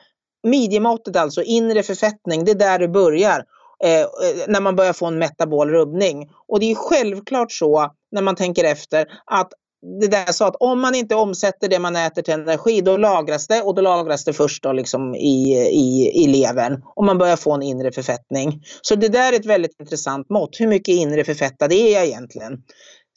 [0.43, 3.45] midjemåttet, alltså inre förfettning, det är där det börjar.
[3.85, 4.07] Eh, eh,
[4.49, 6.31] när man börjar få en metabol rubbning.
[6.49, 9.53] Och det är självklart så när man tänker efter att
[10.01, 12.97] det där jag sa att om man inte omsätter det man äter till energi då
[12.97, 17.19] lagras det och då lagras det först då liksom i, i, i levern och man
[17.19, 18.63] börjar få en inre förfettning.
[18.83, 20.61] Så det där är ett väldigt intressant mått.
[20.61, 22.53] Hur mycket inre förfettad är jag egentligen?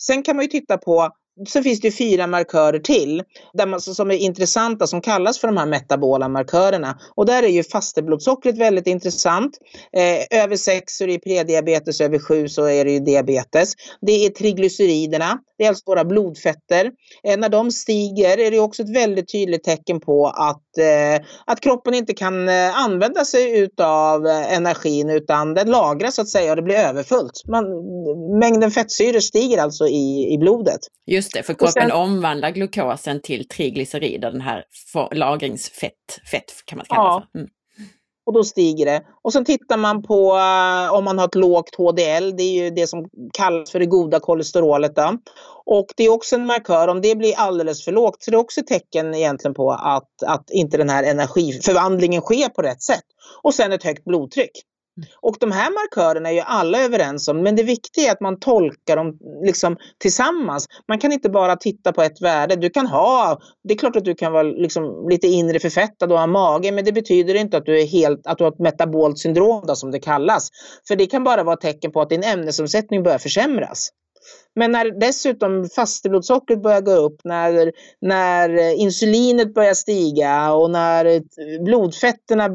[0.01, 1.09] Sen kan man ju titta på
[1.47, 5.57] så finns det fyra markörer till där man, som är intressanta som kallas för de
[5.57, 6.99] här metabola markörerna.
[7.15, 9.57] Och där är ju fasteblodsockret väldigt intressant.
[9.93, 13.73] Eh, över 6 så är det prediabetes, över 7 så är det ju diabetes.
[14.01, 16.91] Det är triglyceriderna, det är alltså våra blodfetter.
[17.23, 21.61] Eh, när de stiger är det också ett väldigt tydligt tecken på att, eh, att
[21.61, 26.51] kroppen inte kan eh, använda sig utav eh, energin utan den lagras så att säga
[26.51, 27.43] och det blir överfullt.
[27.47, 27.65] Man,
[28.39, 30.79] mängden fettsyror stiger alltså i, i blodet.
[31.07, 34.63] Just det, för kroppen sen, omvandlar glukosen till triglycerider, den här
[35.11, 37.27] lagringsfett, fett kan man kalla ja.
[37.33, 37.49] det mm.
[38.25, 39.01] Och då stiger det.
[39.21, 42.69] Och sen tittar man på uh, om man har ett lågt HDL, det är ju
[42.69, 44.95] det som kallas för det goda kolesterolet.
[44.95, 45.17] Då.
[45.65, 48.39] Och det är också en markör, om det blir alldeles för lågt, så det är
[48.39, 53.05] också ett tecken egentligen på att, att inte den här energiförvandlingen sker på rätt sätt.
[53.41, 54.51] Och sen ett högt blodtryck.
[54.97, 55.09] Mm.
[55.21, 58.39] Och de här markörerna är ju alla överens om, men det viktiga är att man
[58.39, 60.65] tolkar dem liksom tillsammans.
[60.87, 62.55] Man kan inte bara titta på ett värde.
[62.55, 66.19] Du kan ha, det är klart att du kan vara liksom lite inre förfettad och
[66.19, 69.19] ha mage, men det betyder inte att du, är helt, att du har ett metabolt
[69.19, 70.49] syndrom då, som det kallas.
[70.87, 73.89] För det kan bara vara ett tecken på att din ämnesomsättning börjar försämras.
[74.55, 81.21] Men när dessutom fasteblodsockret börjar gå upp, när, när insulinet börjar stiga och när
[81.63, 82.49] blodfetterna,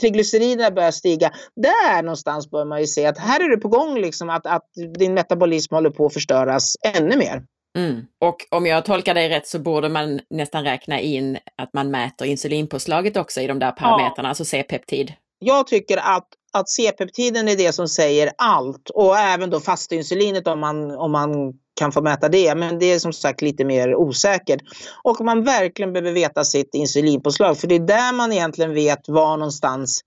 [0.00, 1.32] triglyceriderna börjar stiga.
[1.56, 4.68] Där någonstans bör man ju se att här är det på gång liksom att, att
[4.98, 7.42] din metabolism håller på att förstöras ännu mer.
[7.78, 8.06] Mm.
[8.20, 12.26] Och om jag tolkar dig rätt så borde man nästan räkna in att man mäter
[12.26, 14.28] insulinpåslaget också i de där parametrarna, ja.
[14.28, 15.12] alltså C-peptid.
[15.38, 20.60] Jag tycker att att C-peptiden är det som säger allt och även då fastinsulinet om
[20.60, 21.30] man, om man
[21.78, 22.54] kan få mäta det.
[22.54, 24.60] Men det är som sagt lite mer osäkert.
[25.02, 29.36] Och man verkligen behöver veta sitt insulinpåslag för det är där man egentligen vet var
[29.36, 30.00] någonstans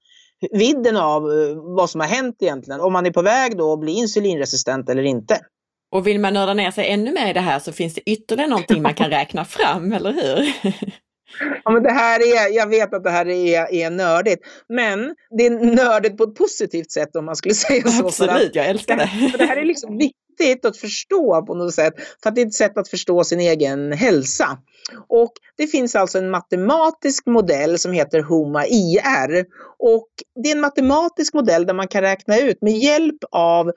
[0.51, 2.81] vidden av eh, vad som har hänt egentligen.
[2.81, 5.39] Om man är på väg då att bli insulinresistent eller inte.
[5.91, 8.49] Och vill man nörda ner sig ännu mer i det här så finns det ytterligare
[8.49, 10.53] någonting man kan räkna fram, eller hur?
[11.63, 15.45] Ja, men det här är, jag vet att det här är, är nördigt, men det
[15.45, 18.05] är nördigt på ett positivt sätt om man skulle säga så.
[18.07, 19.31] Absolut, jag älskar det.
[19.31, 21.93] För det här är liksom viktigt att förstå på något sätt,
[22.23, 24.57] för att det är ett sätt att förstå sin egen hälsa.
[25.07, 29.45] Och det finns alltså en matematisk modell som heter HOMA-IR.
[29.79, 30.07] Och
[30.43, 33.71] det är en matematisk modell där man kan räkna ut med hjälp av,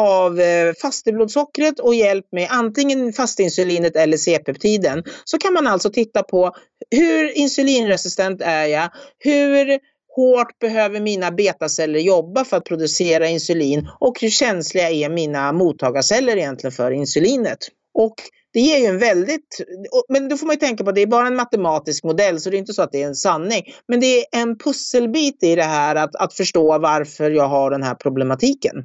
[0.00, 5.04] av eh, fasteblodsockret och hjälp med antingen fastinsulinet eller C-peptiden.
[5.24, 6.52] Så kan man alltså titta på
[6.90, 8.90] hur insulinresistent är jag?
[9.18, 9.78] Hur
[10.16, 16.36] hårt behöver mina betaceller jobba för att producera insulin och hur känsliga är mina mottagarceller
[16.36, 17.58] egentligen för insulinet?
[17.94, 18.14] Och
[18.56, 19.60] det ger ju en väldigt,
[20.08, 22.50] men då får man ju tänka på att det är bara en matematisk modell så
[22.50, 23.62] det är inte så att det är en sanning.
[23.88, 27.82] Men det är en pusselbit i det här att, att förstå varför jag har den
[27.82, 28.76] här problematiken.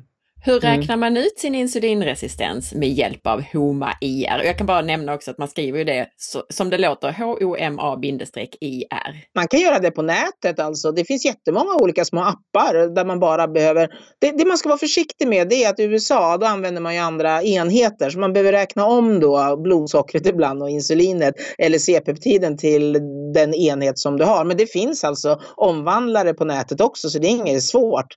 [0.43, 0.79] Hur mm.
[0.79, 4.45] räknar man ut sin insulinresistens med hjälp av HOMA-IR?
[4.45, 6.07] Jag kan bara nämna också att man skriver ju det
[6.49, 9.25] som det låter, H-O-M-A-IR.
[9.35, 10.91] Man kan göra det på nätet alltså.
[10.91, 13.89] Det finns jättemånga olika små appar där man bara behöver...
[14.19, 16.93] Det, det man ska vara försiktig med det är att i USA då använder man
[16.93, 22.57] ju andra enheter så man behöver räkna om då blodsockret ibland och insulinet eller C-peptiden
[22.57, 22.93] till
[23.33, 24.45] den enhet som du har.
[24.45, 28.07] Men det finns alltså omvandlare på nätet också så det är inget svårt.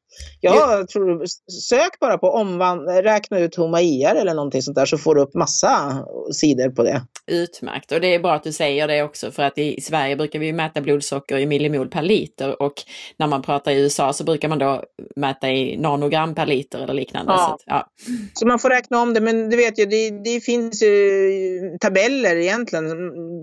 [0.41, 1.25] Jag tror,
[1.69, 5.21] sök bara bara på omvand räkna ut HOMA-IR eller någonting sånt där så får du
[5.21, 7.03] upp massa sidor på det.
[7.27, 10.39] Utmärkt och det är bra att du säger det också för att i Sverige brukar
[10.39, 12.75] vi mäta blodsocker i millimol per liter och
[13.17, 14.83] när man pratar i USA så brukar man då
[15.17, 17.33] mäta i nanogram per liter eller liknande.
[17.33, 17.39] Ja.
[17.39, 17.87] Så, att, ja.
[18.35, 22.37] så man får räkna om det men du vet ju det, det finns ju tabeller
[22.37, 22.87] egentligen,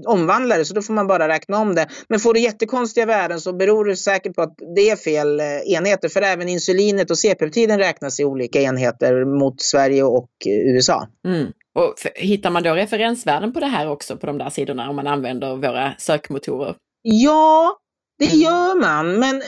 [0.08, 1.88] omvandlare så då får man bara räkna om det.
[2.10, 5.46] Men får du jättekonstiga värden så beror det säkert på att det är fel eh,
[5.74, 11.08] enheter för även insulinet och C-peptiden räknas i olika enheter mot Sverige och USA.
[11.28, 11.52] Mm.
[11.76, 15.08] Och hittar man då referensvärden på det här också på de där sidorna om man
[15.08, 16.76] använder våra sökmotorer?
[17.02, 17.78] Ja,
[18.20, 19.20] det gör man.
[19.20, 19.42] Men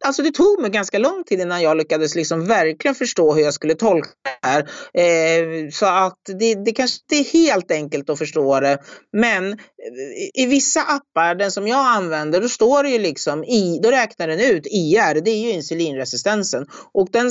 [0.00, 3.54] alltså det tog mig ganska lång tid innan jag lyckades liksom verkligen förstå hur jag
[3.54, 4.60] skulle tolka det här.
[4.94, 8.78] Eh, så att det, det kanske inte är helt enkelt att förstå det.
[9.12, 13.44] Men eh, i, i vissa appar, den som jag använder, då står det ju liksom
[13.44, 16.66] i, då räknar den ut IR, det är ju insulinresistensen.
[16.92, 17.30] Och den,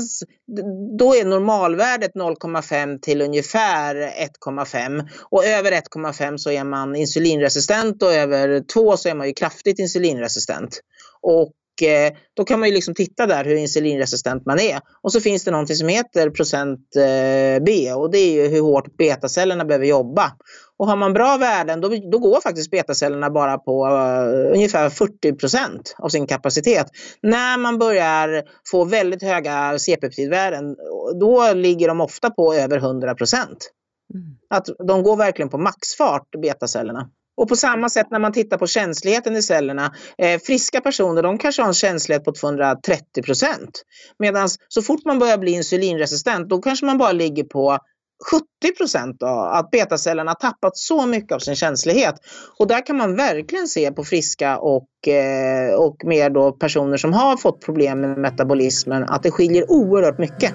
[0.99, 5.09] då är normalvärdet 0,5 till ungefär 1,5.
[5.29, 9.79] Och över 1,5 så är man insulinresistent och över 2 så är man ju kraftigt
[9.79, 10.79] insulinresistent.
[11.21, 11.53] Och
[12.33, 14.79] då kan man ju liksom titta där hur insulinresistent man är.
[15.01, 18.61] Och så finns det någonting som heter procent eh, B och det är ju hur
[18.61, 20.31] hårt betacellerna behöver jobba.
[20.77, 25.33] Och har man bra värden då, då går faktiskt betacellerna bara på uh, ungefär 40
[25.33, 26.87] procent av sin kapacitet.
[27.21, 30.75] När man börjar få väldigt höga C-peptidvärden
[31.19, 33.71] då ligger de ofta på över 100 procent.
[34.13, 34.25] Mm.
[34.49, 37.09] Att de går verkligen på maxfart, betacellerna.
[37.37, 39.93] Och på samma sätt när man tittar på känsligheten i cellerna.
[40.17, 43.83] Eh, friska personer de kanske har en känslighet på 230 procent.
[44.19, 47.77] Medan så fort man börjar bli insulinresistent då kanske man bara ligger på
[48.31, 52.15] 70 procent att betacellerna har tappat så mycket av sin känslighet.
[52.59, 57.13] Och där kan man verkligen se på friska och, eh, och mer då personer som
[57.13, 60.53] har fått problem med metabolismen att det skiljer oerhört mycket.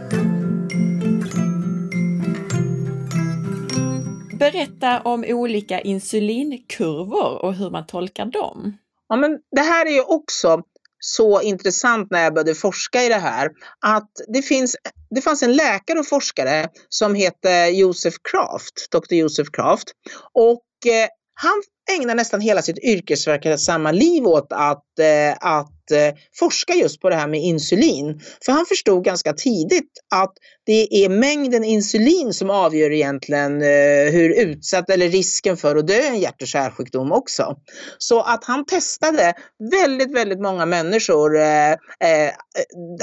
[4.40, 8.78] Berätta om olika insulinkurvor och hur man tolkar dem.
[9.08, 10.62] Ja, men det här är ju också
[10.98, 13.50] så intressant när jag började forska i det här.
[13.86, 14.76] Att det, finns,
[15.10, 19.14] det fanns en läkare och forskare som hette Josef Kraft, Dr.
[19.14, 19.88] Josef Kraft.
[20.32, 21.62] Och eh, han
[21.96, 27.16] ägnar nästan hela sitt yrkesverksamma liv åt att, eh, att eh, forska just på det
[27.16, 28.20] här med insulin.
[28.44, 30.32] För han förstod ganska tidigt att
[30.66, 35.94] det är mängden insulin som avgör egentligen eh, hur utsatt eller risken för att dö
[35.94, 37.56] i en hjärt och kärlsjukdom också.
[37.98, 39.34] Så att han testade
[39.70, 41.38] väldigt, väldigt många människor.
[41.38, 42.32] Eh, eh,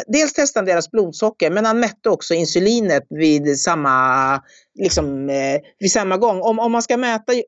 [0.08, 4.42] dels testade han deras blodsocker men han mätte också insulinet vid samma
[4.78, 6.42] liksom, eh, vid samma gång.
[6.42, 7.44] Om, om man ska mäta, eh,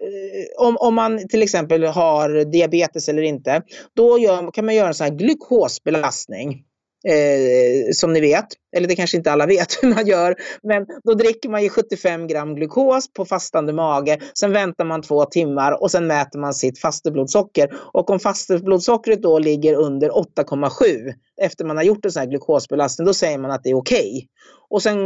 [0.57, 3.61] om, om man till exempel har diabetes eller inte,
[3.95, 6.65] då gör, kan man göra en sån här glukosbelastning.
[7.07, 11.13] Eh, som ni vet, eller det kanske inte alla vet hur man gör, men då
[11.13, 14.19] dricker man ju 75 gram glukos på fastande mage.
[14.33, 17.73] Sen väntar man två timmar och sen mäter man sitt fasteblodsocker.
[17.93, 23.05] Och om fasteblodsockret då ligger under 8,7 efter man har gjort en sån här glukosbelastning,
[23.05, 24.09] då säger man att det är okej.
[24.09, 24.27] Okay.
[24.69, 24.99] Och sen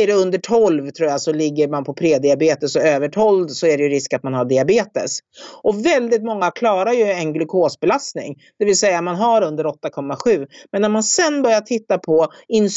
[0.00, 3.66] är det under 12 tror jag så ligger man på prediabetes och över 12 så
[3.66, 5.18] är det risk att man har diabetes.
[5.62, 10.46] Och väldigt många klarar ju en glukosbelastning, det vill säga man har under 8,7.
[10.72, 12.28] Men när man sen börjar titta på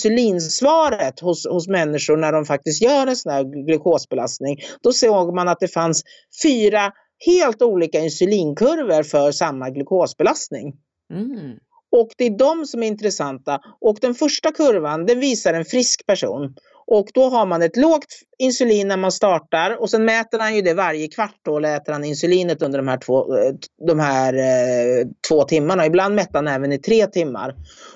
[0.05, 5.47] insulinsvaret hos, hos människor när de faktiskt gör en sån här glukosbelastning, då såg man
[5.47, 6.03] att det fanns
[6.43, 6.91] fyra
[7.25, 10.73] helt olika insulinkurvor för samma glukosbelastning.
[11.13, 11.57] Mm.
[11.91, 13.59] Och det är de som är intressanta.
[13.81, 16.55] Och den första kurvan den visar en frisk person.
[16.87, 18.05] Och då har man ett lågt
[18.39, 21.35] insulin när man startar och sen mäter han ju det varje kvart.
[21.41, 23.53] Då äter han insulinet under de här, två, eh,
[23.87, 25.85] de här eh, två timmarna.
[25.85, 27.55] Ibland mätte han även i tre timmar.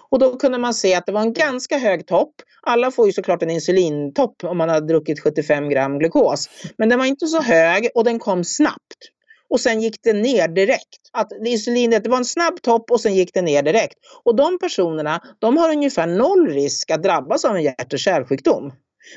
[0.10, 2.34] Och då kunde man se att det var en ganska hög topp.
[2.62, 6.49] Alla får ju såklart en insulintopp om man har druckit 75 gram glukos.
[6.78, 9.12] Men den var inte så hög och den kom snabbt
[9.49, 10.99] och sen gick det ner direkt.
[11.12, 13.95] Att insulinet, det var en snabb topp och sen gick det ner direkt.
[14.24, 18.74] Och de personerna, de har ungefär noll risk att drabbas av en hjärt och kärlsjukdom.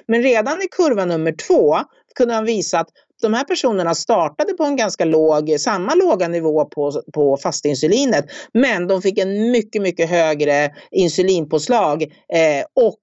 [0.07, 1.77] Men redan i kurva nummer två
[2.15, 2.89] kunde han visa att
[3.23, 8.87] de här personerna startade på en ganska låg, samma låga nivå på, på fastinsulinet, men
[8.87, 12.99] de fick en mycket, mycket högre insulinpåslag eh, och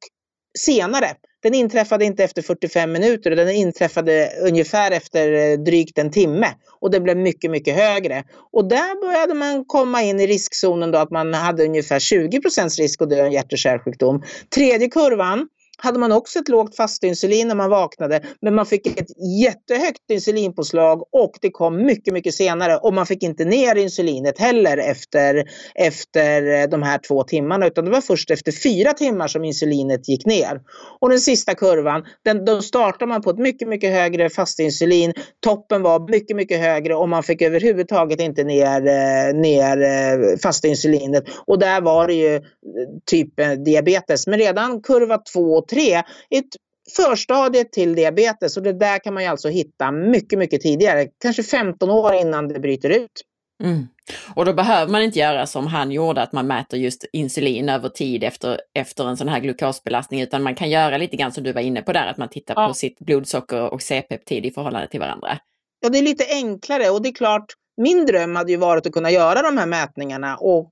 [0.57, 1.07] senare.
[1.43, 6.47] Den inträffade inte efter 45 minuter, den inträffade ungefär efter eh, drygt en timme
[6.81, 8.23] och den blev mycket, mycket högre.
[8.53, 12.79] Och där började man komma in i riskzonen då att man hade ungefär 20 procents
[12.79, 14.23] risk att dö av hjärt och kärlsjukdom.
[14.55, 15.47] Tredje kurvan
[15.77, 21.03] hade man också ett lågt fastinsulin när man vaknade, men man fick ett jättehögt insulinpåslag
[21.11, 25.43] och det kom mycket, mycket senare och man fick inte ner insulinet heller efter,
[25.75, 30.09] efter eh, de här två timmarna, utan det var först efter fyra timmar som insulinet
[30.09, 30.61] gick ner.
[30.99, 35.13] Och den sista kurvan, den, då startar man på ett mycket, mycket högre fastinsulin.
[35.39, 41.23] Toppen var mycket, mycket högre och man fick överhuvudtaget inte ner, eh, ner eh, fastinsulinet.
[41.47, 42.41] Och där var det ju
[43.05, 43.29] typ
[43.65, 44.27] diabetes.
[44.27, 46.55] Men redan kurva 2 och 3 är ett
[46.95, 51.43] förstadiet till diabetes och det där kan man ju alltså hitta mycket, mycket tidigare, kanske
[51.43, 53.21] 15 år innan det bryter ut.
[53.63, 53.87] Mm.
[54.35, 57.89] Och då behöver man inte göra som han gjorde, att man mäter just insulin över
[57.89, 61.53] tid efter, efter en sån här glukosbelastning, utan man kan göra lite grann som du
[61.53, 62.67] var inne på där, att man tittar ja.
[62.67, 65.37] på sitt blodsocker och C-peptid i förhållande till varandra.
[65.79, 67.45] Ja, det är lite enklare och det är klart,
[67.77, 70.71] min dröm hade ju varit att kunna göra de här mätningarna och,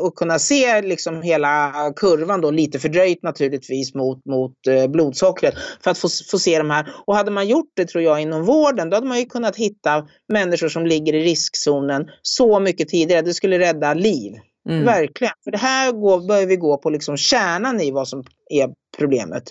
[0.00, 5.90] och kunna se liksom hela kurvan då lite fördröjt naturligtvis mot, mot eh, blodsockret för
[5.90, 6.86] att få, få se de här.
[7.06, 10.08] Och hade man gjort det tror jag inom vården då hade man ju kunnat hitta
[10.28, 13.22] människor som ligger i riskzonen så mycket tidigare.
[13.22, 14.32] Det skulle rädda liv.
[14.68, 14.84] Mm.
[14.84, 15.34] Verkligen.
[15.44, 18.68] För det här går, börjar vi gå på liksom kärnan i vad som är
[18.98, 19.42] problemet.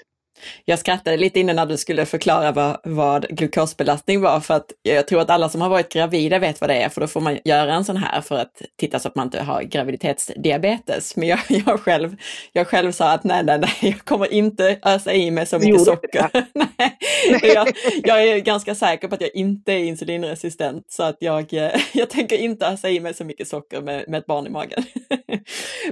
[0.65, 5.07] Jag skrattade lite innan när du skulle förklara vad, vad glukosbelastning var, för att jag
[5.07, 7.39] tror att alla som har varit gravida vet vad det är, för då får man
[7.45, 11.15] göra en sån här för att titta så att man inte har graviditetsdiabetes.
[11.15, 12.15] Men jag, jag, själv,
[12.53, 15.81] jag själv sa att nej, nej, nej, jag kommer inte ösa i mig så mycket
[15.81, 16.29] socker.
[16.53, 16.97] nej,
[17.41, 17.67] jag,
[18.03, 21.53] jag, är ganska säker på att jag inte är insulinresistent, så att jag,
[21.93, 24.83] jag tänker inte ösa i mig så mycket socker med, med ett barn i magen.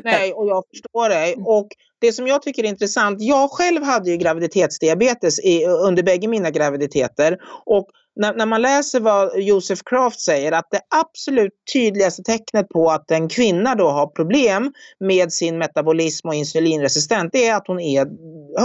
[0.03, 1.35] nej, och jag förstår dig.
[1.37, 1.67] Och
[2.01, 6.51] det som jag tycker är intressant, jag själv hade ju graviditetsdiabetes i, under bägge mina
[6.51, 7.87] graviditeter och
[8.19, 13.11] när, när, man läser vad Josef Kraft säger att det absolut tydligaste tecknet på att
[13.11, 18.07] en kvinna då har problem med sin metabolism och insulinresistent det är att hon, är,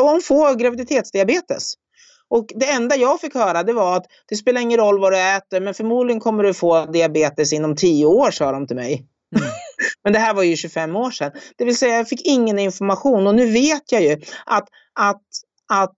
[0.00, 1.74] hon får graviditetsdiabetes.
[2.28, 5.18] Och det enda jag fick höra det var att det spelar ingen roll vad du
[5.18, 9.06] äter men förmodligen kommer du få diabetes inom tio år sa de till mig.
[9.36, 9.48] Mm
[10.04, 11.32] men det här var ju 25 år sedan.
[11.56, 14.12] Det vill säga jag fick ingen information och nu vet jag ju
[14.46, 15.22] att, att,
[15.68, 15.96] att,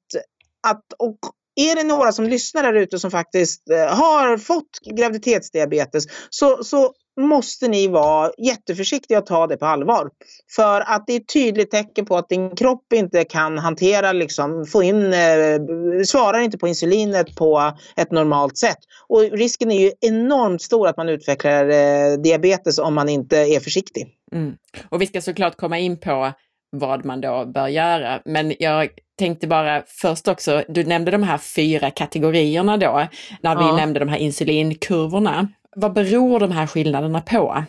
[0.66, 1.18] att och
[1.56, 6.92] är det några som lyssnar där ute som faktiskt eh, har fått graviditetsdiabetes så, så
[7.20, 10.10] måste ni vara jätteförsiktiga och ta det på allvar.
[10.56, 14.66] För att det är ett tydligt tecken på att din kropp inte kan hantera, liksom,
[14.66, 15.60] få in, eh,
[16.06, 18.78] svarar inte på insulinet på ett normalt sätt.
[19.08, 23.60] Och risken är ju enormt stor att man utvecklar eh, diabetes om man inte är
[23.60, 24.06] försiktig.
[24.32, 24.54] Mm.
[24.88, 26.32] Och vi ska såklart komma in på
[26.78, 28.20] vad man då bör göra.
[28.24, 33.06] Men jag tänkte bara först också, du nämnde de här fyra kategorierna då,
[33.40, 33.76] när vi ja.
[33.76, 35.48] nämnde de här insulinkurvorna.
[35.76, 37.64] Vad beror de här skillnaderna på?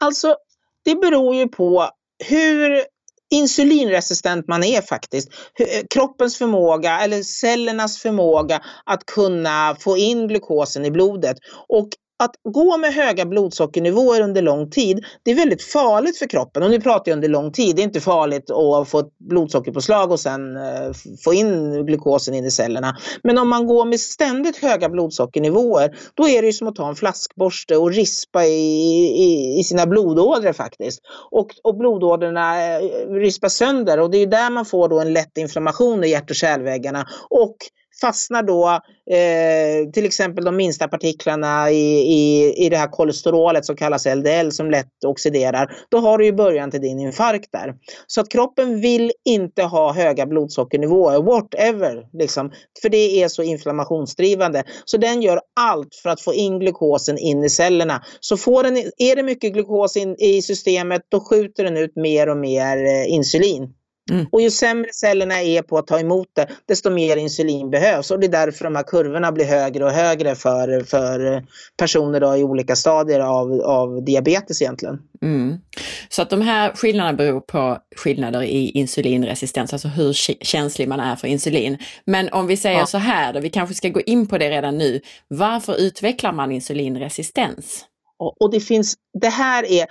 [0.00, 0.36] Alltså,
[0.84, 1.90] det beror ju på
[2.28, 2.82] hur
[3.30, 5.28] insulinresistent man är faktiskt.
[5.94, 11.36] Kroppens förmåga eller cellernas förmåga att kunna få in glukosen i blodet.
[11.68, 11.88] Och
[12.18, 16.62] att gå med höga blodsockernivåer under lång tid, det är väldigt farligt för kroppen.
[16.62, 20.10] Och nu pratar jag under lång tid, det är inte farligt att få ett blodsockerpåslag
[20.10, 20.92] och sen eh,
[21.24, 22.96] få in glukosen in i cellerna.
[23.22, 26.96] Men om man går med ständigt höga blodsockernivåer, då är det som att ta en
[26.96, 28.50] flaskborste och rispa i,
[29.22, 31.00] i, i sina blodådror faktiskt.
[31.30, 35.38] Och, och blodådrorna eh, rispas sönder och det är där man får då en lätt
[35.38, 37.06] inflammation i hjärt och kärlväggarna.
[37.30, 37.56] Och
[38.00, 38.80] fastnar då
[39.14, 44.50] eh, till exempel de minsta partiklarna i, i, i det här kolesterolet som kallas LDL
[44.50, 47.74] som lätt oxiderar, då har du ju början till din infarkt där.
[48.06, 54.64] Så att kroppen vill inte ha höga blodsockernivåer, whatever, liksom, för det är så inflammationsdrivande.
[54.84, 58.04] Så den gör allt för att få in glukosen in i cellerna.
[58.20, 62.28] Så får den, är det mycket glukos in, i systemet, då skjuter den ut mer
[62.28, 63.72] och mer eh, insulin.
[64.10, 64.26] Mm.
[64.32, 68.10] Och ju sämre cellerna är på att ta emot det, desto mer insulin behövs.
[68.10, 71.44] Och det är därför de här kurvorna blir högre och högre för, för
[71.78, 74.98] personer då i olika stadier av, av diabetes egentligen.
[75.22, 75.56] Mm.
[76.08, 80.12] Så att de här skillnaderna beror på skillnader i insulinresistens, alltså hur
[80.44, 81.78] känslig man är för insulin.
[82.04, 82.86] Men om vi säger ja.
[82.86, 85.00] så här då, vi kanske ska gå in på det redan nu.
[85.28, 87.84] Varför utvecklar man insulinresistens?
[88.18, 89.86] Och, och det finns, det här är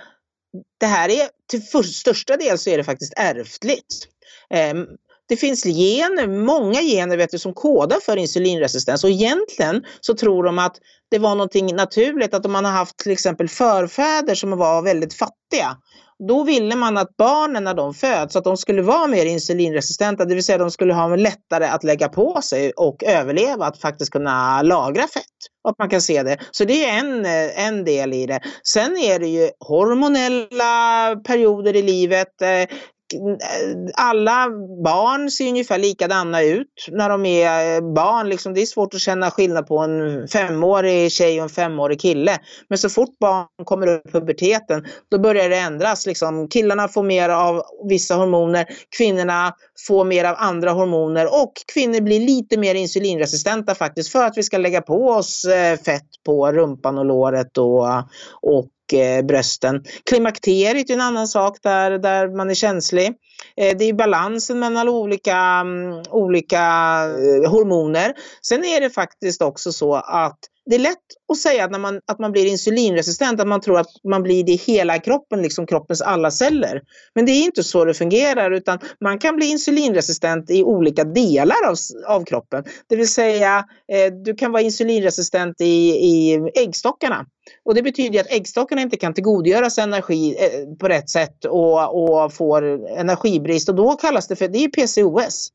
[0.80, 4.08] det här är till för, största del så är det faktiskt ärftligt.
[4.72, 4.86] Um,
[5.28, 10.44] det finns gener, många gener vet du, som kodar för insulinresistens och egentligen så tror
[10.44, 10.76] de att
[11.10, 15.14] det var någonting naturligt att om man har haft till exempel förfäder som var väldigt
[15.14, 15.76] fattiga
[16.28, 20.34] då ville man att barnen när de föds, att de skulle vara mer insulinresistenta, det
[20.34, 24.62] vill säga de skulle ha lättare att lägga på sig och överleva, att faktiskt kunna
[24.62, 25.24] lagra fett.
[25.68, 26.38] Att man kan se det.
[26.50, 27.26] Så det är en,
[27.66, 28.40] en del i det.
[28.62, 32.42] Sen är det ju hormonella perioder i livet.
[32.42, 32.76] Eh,
[33.94, 34.48] alla
[34.84, 38.28] barn ser ungefär likadana ut när de är eh, barn.
[38.28, 42.38] Liksom, det är svårt att känna skillnad på en femårig tjej och en femårig kille.
[42.68, 46.06] Men så fort barn kommer upp i puberteten, då börjar det ändras.
[46.06, 49.54] Liksom, killarna får mer av vissa hormoner, kvinnorna
[49.86, 54.42] får mer av andra hormoner och kvinnor blir lite mer insulinresistenta faktiskt för att vi
[54.42, 57.86] ska lägga på oss eh, fett på rumpan och låret och,
[58.42, 59.84] och Eh, brösten.
[60.10, 63.06] Klimakteriet är en annan sak där, där man är känslig.
[63.56, 66.60] Eh, det är balansen mellan olika, mm, olika
[67.04, 68.14] eh, hormoner.
[68.42, 70.38] Sen är det faktiskt också så att
[70.70, 70.98] det är lätt
[71.32, 74.44] att säga att, när man, att man blir insulinresistent, att man tror att man blir
[74.44, 76.82] det i hela kroppen, liksom kroppens alla celler.
[77.14, 81.56] Men det är inte så det fungerar utan man kan bli insulinresistent i olika delar
[81.68, 81.76] av,
[82.06, 82.64] av kroppen.
[82.88, 87.26] Det vill säga, eh, du kan vara insulinresistent i, i äggstockarna.
[87.66, 92.22] Och det betyder att äggstockarna inte kan tillgodogöra sig energi eh, på rätt sätt och,
[92.22, 92.62] och får
[92.98, 95.48] energibrist och då kallas det för, det är PCOS.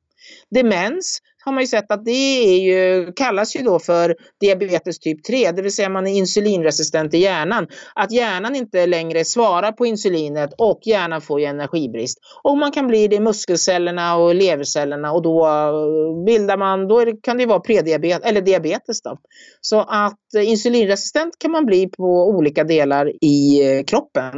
[0.49, 5.24] Demens har man ju sett att det är ju, kallas ju då för diabetes typ
[5.24, 7.68] 3, det vill säga man är insulinresistent i hjärnan.
[7.96, 12.18] Att hjärnan inte längre svarar på insulinet och hjärnan får ju energibrist.
[12.44, 17.06] Och man kan bli det i muskelcellerna och levercellerna och då eh, bildar man, då
[17.06, 19.18] det, kan det vara prediabetes eller diabetes då.
[19.62, 24.34] Så att eh, insulinresistent kan man bli på olika delar i eh, kroppen.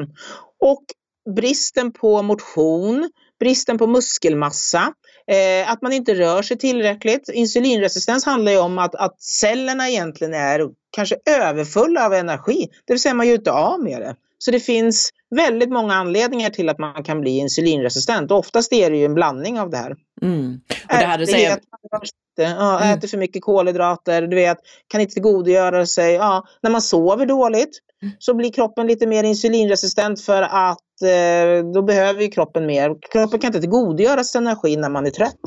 [0.60, 0.84] Och
[1.36, 4.94] bristen på motion, bristen på muskelmassa,
[5.28, 7.30] Eh, att man inte rör sig tillräckligt.
[7.34, 12.70] Insulinresistens handlar ju om att, att cellerna egentligen är kanske överfulla av energi.
[12.86, 14.16] Det vill säga man gör inte av med det.
[14.38, 18.32] Så det finns väldigt många anledningar till att man kan bli insulinresistent.
[18.32, 19.96] Och oftast är det ju en blandning av det här.
[20.22, 20.62] Mm.
[20.84, 21.60] Och det här du säger...
[22.36, 22.98] Ja, mm.
[22.98, 24.58] Äter för mycket kolhydrater, du vet,
[24.88, 26.14] kan inte tillgodogöra sig.
[26.14, 28.14] Ja, när man sover dåligt mm.
[28.20, 32.96] så blir kroppen lite mer insulinresistent för att Eh, då behöver kroppen mer.
[33.12, 35.42] Kroppen kan inte tillgodogöra sig energi när man är trött.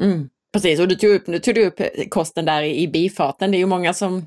[0.00, 0.28] Mm.
[0.52, 1.80] Precis, och du tog upp, nu tog du upp
[2.10, 3.50] kosten där i, i bifarten.
[3.50, 4.26] Det är ju många som,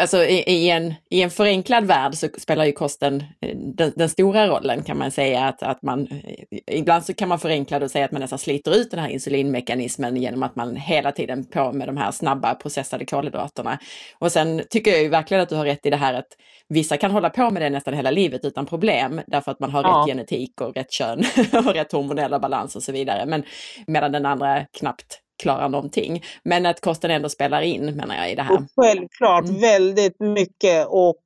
[0.00, 4.08] alltså i, i, en, i en förenklad värld så spelar ju kosten eh, den, den,
[4.08, 5.44] stora rollen kan man säga.
[5.44, 6.08] Att, att man,
[6.50, 9.00] eh, ibland så kan man förenkla det och säga att man nästan sliter ut den
[9.00, 13.78] här insulinmekanismen genom att man hela tiden på med de här snabba processade kolhydraterna.
[14.18, 16.28] Och sen tycker jag ju verkligen att du har rätt i det här att
[16.68, 19.82] vissa kan hålla på med det nästan hela livet utan problem därför att man har
[19.82, 19.88] ja.
[19.88, 21.24] rätt genetik och rätt kön
[21.66, 23.26] och rätt hormonella balans och så vidare.
[23.26, 23.42] Men
[23.86, 26.24] medan den andra knappt klarar någonting.
[26.42, 28.54] Men att kosten ändå spelar in menar jag i det här.
[28.54, 29.60] Och självklart mm.
[29.60, 31.16] väldigt mycket och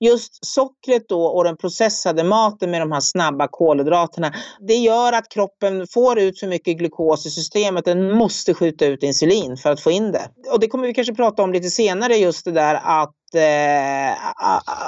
[0.00, 4.32] just sockret då och den processade maten med de här snabba kolhydraterna.
[4.68, 7.84] Det gör att kroppen får ut för mycket glukos i systemet.
[7.84, 10.28] Den måste skjuta ut insulin för att få in det.
[10.52, 14.26] Och det kommer vi kanske prata om lite senare just det där att eh,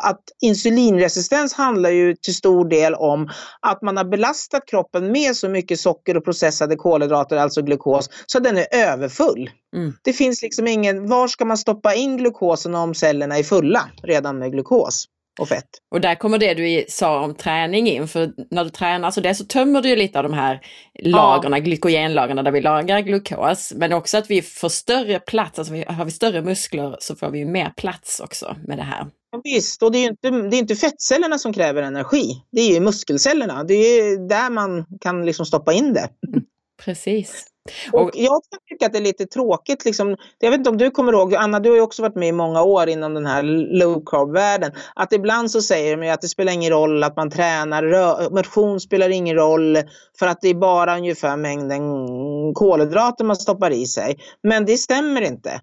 [0.02, 3.28] att insulinresistens handlar ju till stor del om
[3.60, 8.38] att man har belastat kroppen med så mycket socker och processade kolhydrater, alltså glukos, så
[8.38, 9.50] den är överfull.
[9.76, 9.92] Mm.
[10.02, 14.38] Det finns liksom ingen, var ska man stoppa in glukosen om cellerna är fulla redan
[14.44, 15.08] med glukos?
[15.40, 15.68] och fett.
[15.90, 19.34] Och där kommer det du sa om träning in, för när du tränar så det
[19.34, 20.60] så tömmer du ju lite av de här
[21.02, 21.58] lagren, ja.
[21.58, 26.10] glykogenlagren där vi lagrar glukos, men också att vi får större plats, alltså har vi
[26.10, 29.06] större muskler så får vi mer plats också med det här.
[29.30, 32.74] Ja, visst, och det är inte, det är inte fettcellerna som kräver energi, det är
[32.74, 36.08] ju muskelcellerna, det är där man kan liksom stoppa in det.
[36.84, 37.46] Precis.
[37.92, 41.12] Och jag tycker att det är lite tråkigt, liksom, jag vet inte om du kommer
[41.12, 43.42] ihåg, Anna du har ju också varit med i många år inom den här
[43.78, 48.30] low carb-världen, att ibland så säger de att det spelar ingen roll att man tränar,
[48.30, 49.78] motion spelar ingen roll
[50.18, 51.82] för att det är bara ungefär mängden
[52.54, 54.18] kolhydrater man stoppar i sig.
[54.42, 55.60] Men det stämmer inte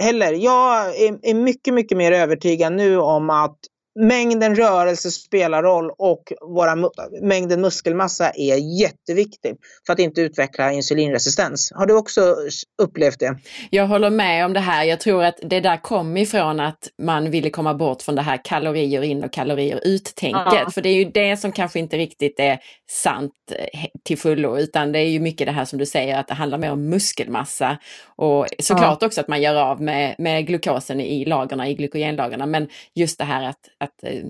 [0.00, 0.32] heller.
[0.32, 3.58] Jag är, är mycket, mycket mer övertygad nu om att
[3.98, 6.90] mängden rörelse spelar roll och våra,
[7.22, 11.72] mängden muskelmassa är jätteviktig för att inte utveckla insulinresistens.
[11.74, 12.36] Har du också
[12.82, 13.38] upplevt det?
[13.70, 14.84] Jag håller med om det här.
[14.84, 18.40] Jag tror att det där kom ifrån att man ville komma bort från det här
[18.44, 20.52] kalorier in och kalorier ut-tänket.
[20.52, 20.70] Ja.
[20.70, 22.58] För det är ju det som kanske inte riktigt är
[22.90, 26.28] sant eh, till fullo, utan det är ju mycket det här som du säger att
[26.28, 27.78] det handlar mer om muskelmassa
[28.16, 29.06] och såklart ja.
[29.06, 33.24] också att man gör av med, med glukosen i lagren, i glykogenlagren, men just det
[33.24, 34.24] här att, att eh,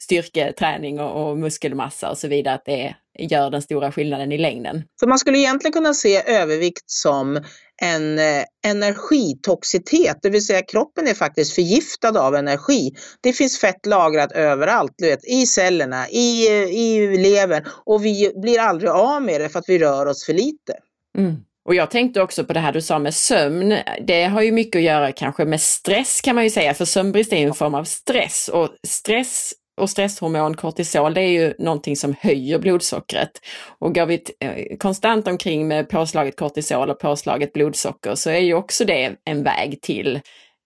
[0.00, 4.82] styrketräning och, och muskelmassa och så vidare, att det gör den stora skillnaden i längden.
[5.00, 7.40] Så man skulle egentligen kunna se övervikt som
[7.82, 12.94] en eh, energitoxitet, det vill säga kroppen är faktiskt förgiftad av energi.
[13.20, 18.60] Det finns fett lagrat överallt, du vet, i cellerna, i, i levern och vi blir
[18.60, 20.74] aldrig av med det för att vi rör oss för lite.
[21.18, 21.36] Mm.
[21.64, 23.74] Och jag tänkte också på det här du sa med sömn.
[24.06, 27.32] Det har ju mycket att göra kanske med stress kan man ju säga, för sömnbrist
[27.32, 31.96] är ju en form av stress och stress och stresshormon kortisol det är ju någonting
[31.96, 33.30] som höjer blodsockret.
[33.78, 38.54] Och går vi eh, konstant omkring med påslaget kortisol och påslaget blodsocker så är ju
[38.54, 40.20] också det en väg till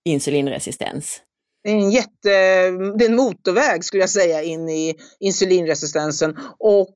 [0.05, 1.21] insulinresistens.
[1.65, 2.31] Det är en jätte,
[2.99, 6.95] det är en motorväg skulle jag säga in i insulinresistensen och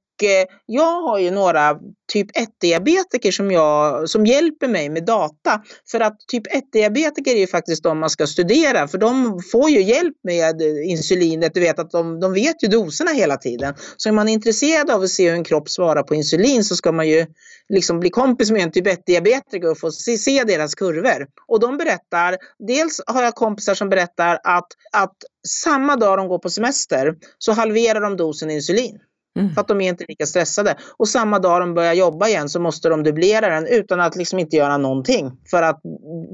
[0.66, 1.78] jag har ju några
[2.12, 5.62] typ 1-diabetiker som, som hjälper mig med data.
[5.90, 9.82] För att typ 1-diabetiker är ju faktiskt de man ska studera för de får ju
[9.82, 11.54] hjälp med insulinet.
[11.54, 13.74] Du vet att de, de vet ju doserna hela tiden.
[13.96, 16.92] Så är man intresserad av att se hur en kropp svarar på insulin så ska
[16.92, 17.26] man ju
[17.68, 21.26] liksom bli kompis med en typ 1-diabetiker och få se, se deras kurvor.
[21.46, 25.16] Och de berättar, dels har jag kompisar som berättar att, att
[25.48, 28.98] samma dag de går på semester så halverar de dosen insulin.
[29.38, 29.54] Mm.
[29.54, 30.76] För att de är inte lika stressade.
[30.96, 34.38] Och samma dag de börjar jobba igen så måste de dubblera den utan att liksom
[34.38, 35.32] inte göra någonting.
[35.50, 35.80] För att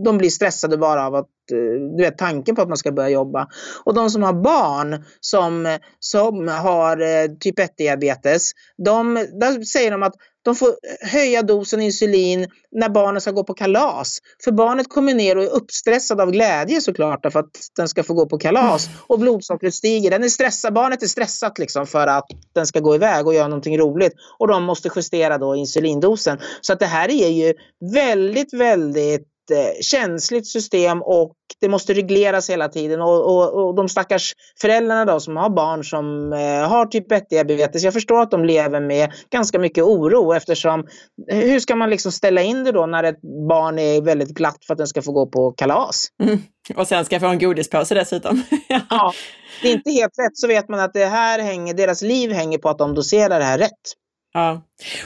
[0.05, 3.09] de blir stressade bara av att, eh, du vet, tanken på att man ska börja
[3.09, 3.49] jobba.
[3.85, 8.53] Och de som har barn som, som har eh, typ 1-diabetes,
[8.85, 10.15] de, där säger de att
[10.45, 14.19] de får höja dosen insulin när barnen ska gå på kalas.
[14.45, 18.15] För barnet kommer ner och är uppstressad av glädje såklart för att den ska få
[18.15, 18.89] gå på kalas.
[19.07, 20.11] Och blodsockret stiger.
[20.11, 23.49] Den är stressad, barnet är stressat liksom för att den ska gå iväg och göra
[23.49, 24.13] någonting roligt.
[24.39, 26.39] Och de måste justera då insulindosen.
[26.61, 27.55] Så att det här är ju
[27.95, 33.01] väldigt, väldigt jättekänsligt system och det måste regleras hela tiden.
[33.01, 37.85] Och, och, och de stackars föräldrarna då som har barn som eh, har typ 1-diabetes,
[37.85, 40.87] jag förstår att de lever med ganska mycket oro eftersom
[41.27, 44.75] hur ska man liksom ställa in det då när ett barn är väldigt glatt för
[44.75, 46.07] att den ska få gå på kalas?
[46.23, 46.39] Mm.
[46.77, 48.43] Och sen ska få en godispåse dessutom.
[48.91, 49.13] ja,
[49.63, 52.59] det är inte helt rätt så vet man att det här hänger, deras liv hänger
[52.59, 53.95] på att de doserar det här rätt.
[54.33, 54.63] Ja,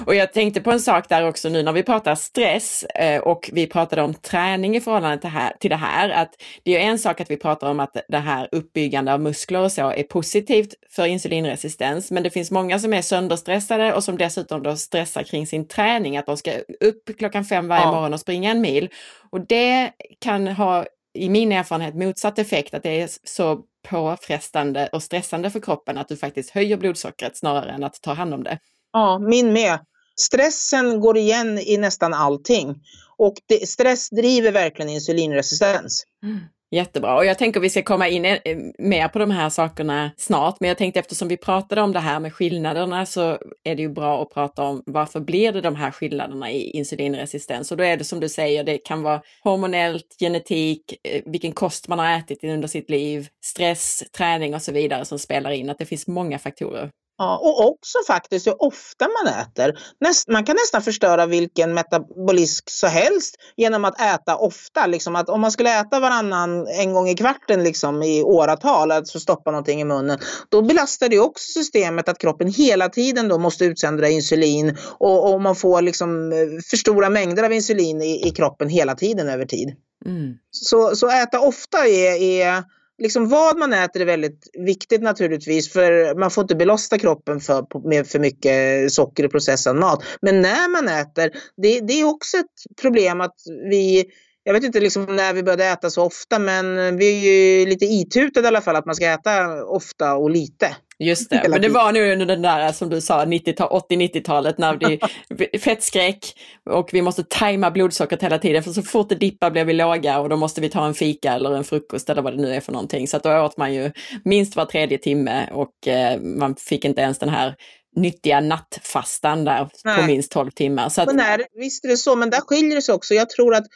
[0.06, 3.50] och jag tänkte på en sak där också nu när vi pratar stress eh, och
[3.52, 6.98] vi pratade om träning i förhållande till, här, till det här, att det är en
[6.98, 10.74] sak att vi pratar om att det här uppbyggande av muskler och så är positivt
[10.90, 15.46] för insulinresistens, men det finns många som är sönderstressade och som dessutom då stressar kring
[15.46, 17.92] sin träning, att de ska upp klockan fem varje ja.
[17.92, 18.88] morgon och springa en mil.
[19.30, 25.02] Och det kan ha i min erfarenhet motsatt effekt, att det är så påfrestande och
[25.02, 28.58] stressande för kroppen att du faktiskt höjer blodsockret snarare än att ta hand om det.
[28.92, 29.78] Ja, min med.
[30.20, 32.74] Stressen går igen i nästan allting.
[33.16, 36.04] Och det, stress driver verkligen insulinresistens.
[36.22, 36.40] Mm.
[36.70, 38.38] Jättebra och jag tänker vi ska komma in eh,
[38.78, 40.56] mer på de här sakerna snart.
[40.60, 43.88] Men jag tänkte eftersom vi pratade om det här med skillnaderna så är det ju
[43.88, 47.70] bra att prata om varför blir det de här skillnaderna i insulinresistens?
[47.70, 51.88] Och då är det som du säger, det kan vara hormonellt, genetik, eh, vilken kost
[51.88, 55.70] man har ätit under sitt liv, stress, träning och så vidare som spelar in.
[55.70, 56.90] Att det finns många faktorer.
[57.22, 59.78] Ja, och också faktiskt hur ofta man äter.
[60.00, 64.86] Näst, man kan nästan förstöra vilken metabolism så helst genom att äta ofta.
[64.86, 69.20] Liksom att om man skulle äta varannan en gång i kvarten liksom, i åratal, alltså
[69.20, 70.18] stoppa någonting i munnen,
[70.48, 75.40] då belastar det också systemet att kroppen hela tiden då måste utsöndra insulin och, och
[75.40, 76.38] man får liksom eh,
[76.70, 79.76] för stora mängder av insulin i, i kroppen hela tiden över tid.
[80.06, 80.34] Mm.
[80.50, 82.64] Så, så äta ofta är, är
[83.02, 87.88] liksom vad man äter är väldigt viktigt naturligtvis för man får inte belasta kroppen för,
[87.88, 90.04] med för mycket socker i processad mat.
[90.20, 93.36] Men när man äter, det, det är också ett problem att
[93.70, 94.04] vi
[94.44, 97.84] jag vet inte liksom när vi började äta så ofta men vi är ju lite
[97.84, 100.76] itutade i alla fall att man ska äta ofta och lite.
[100.98, 104.98] Just det, men det var nu under den där som du sa 80-90-talet när det
[105.54, 106.38] är fettskräck
[106.70, 110.18] och vi måste tajma blodsockret hela tiden för så fort det dippar blir vi låga
[110.18, 112.60] och då måste vi ta en fika eller en frukost eller vad det nu är
[112.60, 113.08] för någonting.
[113.08, 113.92] Så att då åt man ju
[114.24, 117.54] minst var tredje timme och eh, man fick inte ens den här
[117.96, 120.00] nyttiga nattfastan där Nej.
[120.00, 120.88] på minst 12 timmar.
[120.88, 121.06] Så att...
[121.06, 123.14] men där, visst är det så, men där skiljer det sig också.
[123.14, 123.66] Jag tror att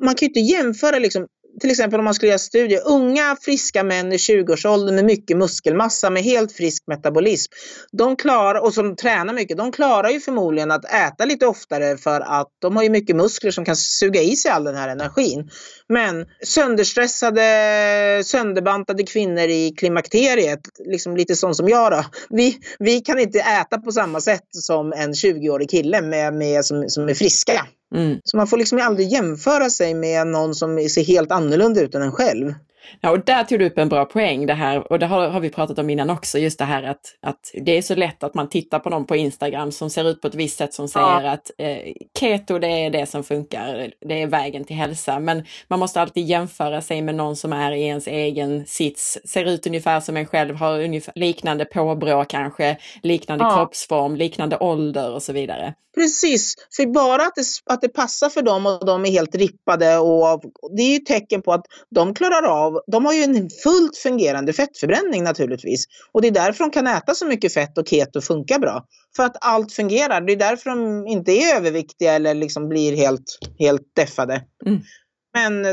[0.00, 1.26] man kan ju inte jämföra liksom,
[1.60, 6.10] till exempel om man skulle göra studier, unga friska män i 20-årsåldern med mycket muskelmassa
[6.10, 7.52] med helt frisk metabolism.
[7.92, 12.20] De klarar, och som tränar mycket, de klarar ju förmodligen att äta lite oftare för
[12.20, 15.50] att de har ju mycket muskler som kan suga i sig all den här energin.
[15.88, 23.18] Men sönderstressade, sönderbantade kvinnor i klimakteriet, liksom lite sån som jag då, vi, vi kan
[23.18, 27.66] inte äta på samma sätt som en 20-årig kille med, med, som, som är friska.
[27.94, 28.20] Mm.
[28.24, 32.02] Så man får liksom aldrig jämföra sig med någon som ser helt annorlunda ut än
[32.02, 32.54] en själv.
[33.00, 35.40] Ja, och där tog du upp en bra poäng det här, och det har, har
[35.40, 38.34] vi pratat om innan också, just det här att, att det är så lätt att
[38.34, 41.22] man tittar på någon på Instagram som ser ut på ett visst sätt som säger
[41.22, 41.30] ja.
[41.30, 41.78] att eh,
[42.18, 45.18] keto det är det som funkar, det är vägen till hälsa.
[45.18, 49.44] Men man måste alltid jämföra sig med någon som är i ens egen sits, ser
[49.44, 53.56] ut ungefär som en själv, har ungefär liknande påbrå kanske, liknande ja.
[53.56, 55.74] kroppsform, liknande ålder och så vidare.
[55.96, 59.98] Precis, för bara att det, att det passar för dem och de är helt rippade
[59.98, 60.42] och
[60.76, 62.42] det är ju tecken på att de klarar
[62.76, 65.84] av, de har ju en fullt fungerande fettförbränning naturligtvis.
[66.12, 68.84] Och det är därför de kan äta så mycket fett och keto funkar bra.
[69.16, 70.20] För att allt fungerar.
[70.20, 74.42] Det är därför de inte är överviktiga eller liksom blir helt, helt deffade.
[74.66, 74.80] Mm.
[75.36, 75.64] Men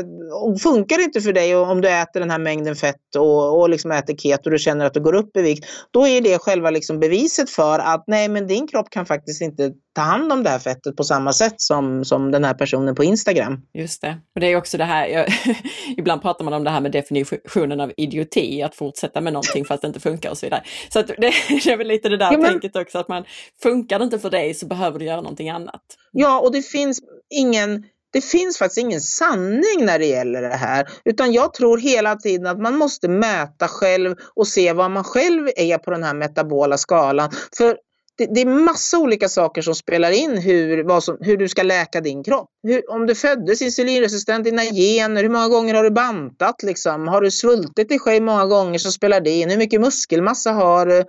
[0.58, 3.90] funkar det inte för dig om du äter den här mängden fett och, och liksom
[3.90, 6.70] äter keto och du känner att du går upp i vikt, då är det själva
[6.70, 10.50] liksom beviset för att nej, men din kropp kan faktiskt inte ta hand om det
[10.50, 13.60] här fettet på samma sätt som, som den här personen på Instagram.
[13.74, 14.16] Just det.
[14.34, 15.26] Och det är också det här, jag,
[15.96, 19.82] ibland pratar man om det här med definitionen av idioti, att fortsätta med någonting fast
[19.82, 20.62] det inte funkar och så vidare.
[20.92, 22.50] Så det, det, är väl lite det där ja, men...
[22.50, 23.24] tänket också, att man
[23.62, 25.82] funkar det inte för dig så behöver du göra någonting annat.
[26.12, 27.00] Ja, och det finns
[27.30, 27.84] ingen
[28.14, 30.88] det finns faktiskt ingen sanning när det gäller det här.
[31.04, 35.48] Utan jag tror hela tiden att man måste mäta själv och se vad man själv
[35.56, 37.30] är på den här metabola skalan.
[37.56, 37.76] För
[38.18, 42.00] det, det är massa olika saker som spelar in hur, som, hur du ska läka
[42.00, 42.48] din kropp.
[42.62, 46.62] Hur, om du föddes insulinresistent, dina gener, hur många gånger har du bantat?
[46.62, 47.08] Liksom?
[47.08, 49.50] Har du svultit dig själv många gånger så spelar det in.
[49.50, 51.04] Hur mycket muskelmassa har du?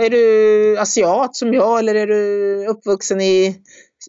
[0.00, 3.56] Är du asiat som jag eller är du uppvuxen i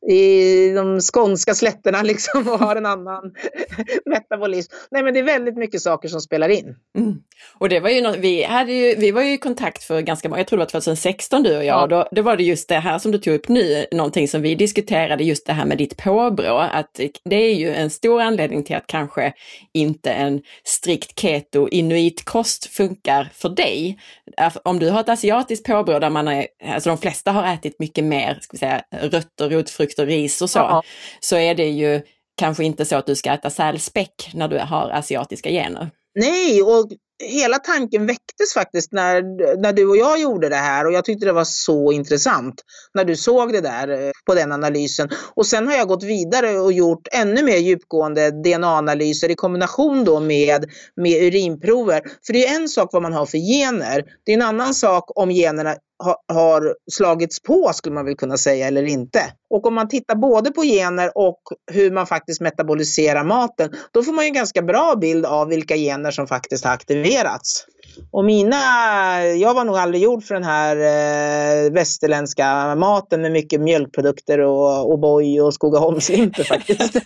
[0.08, 3.34] i de skånska slätterna liksom och har en annan
[4.06, 4.74] metabolism.
[4.92, 6.76] Nej men det är väldigt mycket saker som spelar in.
[6.98, 7.16] Mm.
[7.58, 10.30] Och det var ju något, vi, hade ju, vi var ju i kontakt för ganska
[10.30, 11.88] många, jag tror det var 2016 du och jag, ja.
[11.88, 14.56] då, då var det just det här som du tog upp nu, någonting som vi
[14.56, 18.76] diskuterade, just det här med ditt påbrå, att det är ju en stor anledning till
[18.76, 19.34] att kanske
[19.74, 24.00] inte en strikt keto inuitkost funkar för dig.
[24.64, 28.04] Om du har ett asiatiskt påbrå där man är, alltså de flesta har ätit mycket
[28.04, 30.84] mer, ska vi säga, rötter, rotfrukter, ris och så, ja.
[31.20, 32.02] så är det ju
[32.38, 35.90] kanske inte så att du ska äta sälspäck när du har asiatiska gener.
[36.16, 36.92] Nej, och
[37.24, 39.22] hela tanken väcktes faktiskt när,
[39.62, 42.64] när du och jag gjorde det här och jag tyckte det var så intressant
[42.94, 45.10] när du såg det där eh, på den analysen.
[45.34, 50.20] Och sen har jag gått vidare och gjort ännu mer djupgående DNA-analyser i kombination då
[50.20, 50.66] med,
[50.96, 52.02] med urinprover.
[52.26, 54.04] För det är en sak vad man har för gener.
[54.26, 55.76] Det är en annan sak om generna
[56.28, 59.20] har slagits på skulle man väl kunna säga eller inte.
[59.50, 61.42] Och om man tittar både på gener och
[61.72, 65.76] hur man faktiskt metaboliserar maten, då får man ju en ganska bra bild av vilka
[65.76, 67.09] gener som faktiskt har aktiverats.
[68.12, 68.56] Och mina,
[69.26, 74.94] jag var nog aldrig gjord för den här eh, västerländska maten med mycket mjölkprodukter och
[74.94, 76.96] O'boy och Skogaholmslimper faktiskt.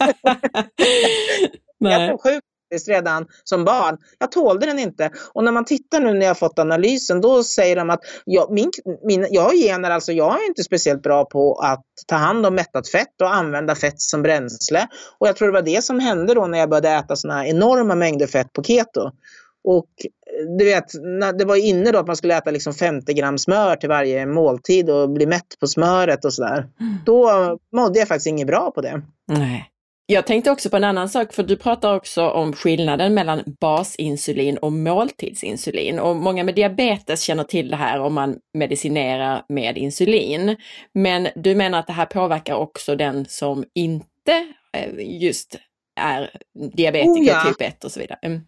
[1.80, 2.08] Nej.
[2.08, 2.46] Jag sjukt
[2.88, 3.98] redan som barn.
[4.20, 5.12] Jag tålde den inte.
[5.34, 8.72] Och när man tittar nu när jag fått analysen, då säger de att jag, min,
[9.04, 12.56] min, jag har gener, alltså jag är inte speciellt bra på att ta hand om
[12.56, 14.88] mättat fett och använda fett som bränsle.
[15.20, 17.50] Och jag tror det var det som hände då när jag började äta sådana här
[17.50, 19.12] enorma mängder fett på keto.
[19.64, 19.90] Och
[20.60, 20.86] du vet,
[21.38, 24.90] det var inne då att man skulle äta liksom 50 gram smör till varje måltid
[24.90, 26.68] och bli mätt på smöret och sådär.
[26.80, 26.96] Mm.
[27.06, 27.30] Då
[27.76, 29.02] mådde jag faktiskt inget bra på det.
[29.28, 29.70] Nej.
[30.06, 34.58] Jag tänkte också på en annan sak, för du pratar också om skillnaden mellan basinsulin
[34.58, 36.00] och måltidsinsulin.
[36.00, 40.56] Och många med diabetes känner till det här om man medicinerar med insulin.
[40.94, 45.56] Men du menar att det här påverkar också den som inte eh, just
[46.00, 46.30] är
[46.76, 47.44] diabetiker oh ja.
[47.48, 48.20] typ 1 och så vidare.
[48.22, 48.42] Mm.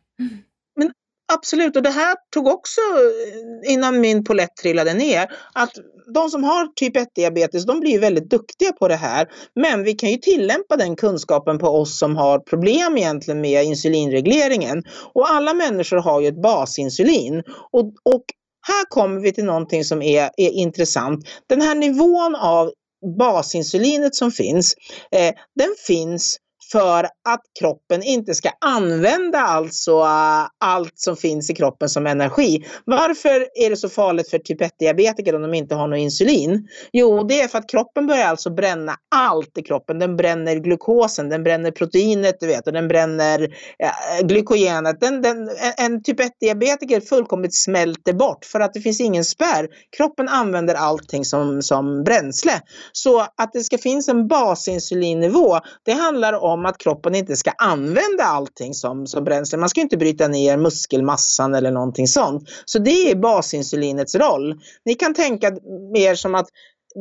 [1.33, 5.71] Absolut, och det här tog också eh, innan min polett trillade ner, att
[6.13, 9.27] de som har typ 1-diabetes, de blir väldigt duktiga på det här.
[9.55, 14.83] Men vi kan ju tillämpa den kunskapen på oss som har problem egentligen med insulinregleringen.
[15.13, 17.43] Och alla människor har ju ett basinsulin.
[17.71, 18.23] Och, och
[18.67, 21.27] här kommer vi till någonting som är, är intressant.
[21.49, 22.71] Den här nivån av
[23.17, 24.75] basinsulinet som finns,
[25.11, 26.37] eh, den finns
[26.75, 32.65] för att kroppen inte ska använda alltså uh, allt som finns i kroppen som energi.
[32.85, 36.67] Varför är det så farligt för typ 1-diabetiker om de inte har något insulin?
[36.93, 39.99] Jo, det är för att kroppen börjar alltså bränna allt i kroppen.
[39.99, 44.99] Den bränner glukosen, den bränner proteinet, du vet, och den bränner uh, glykogenet.
[44.99, 49.67] Den, den, en typ 1-diabetiker fullkomligt smälter bort för att det finns ingen spärr.
[49.97, 52.61] Kroppen använder allting som, som bränsle.
[52.91, 57.51] Så att det ska finnas en basinsulinnivå, det handlar om om att kroppen inte ska
[57.51, 59.57] använda allting som, som bränsle.
[59.57, 62.49] Man ska inte bryta ner muskelmassan eller någonting sånt.
[62.65, 64.59] Så det är basinsulinets roll.
[64.85, 65.51] Ni kan tänka
[65.93, 66.47] mer som att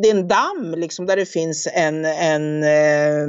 [0.03, 3.23] det är en damm liksom, där det finns en, en, eh,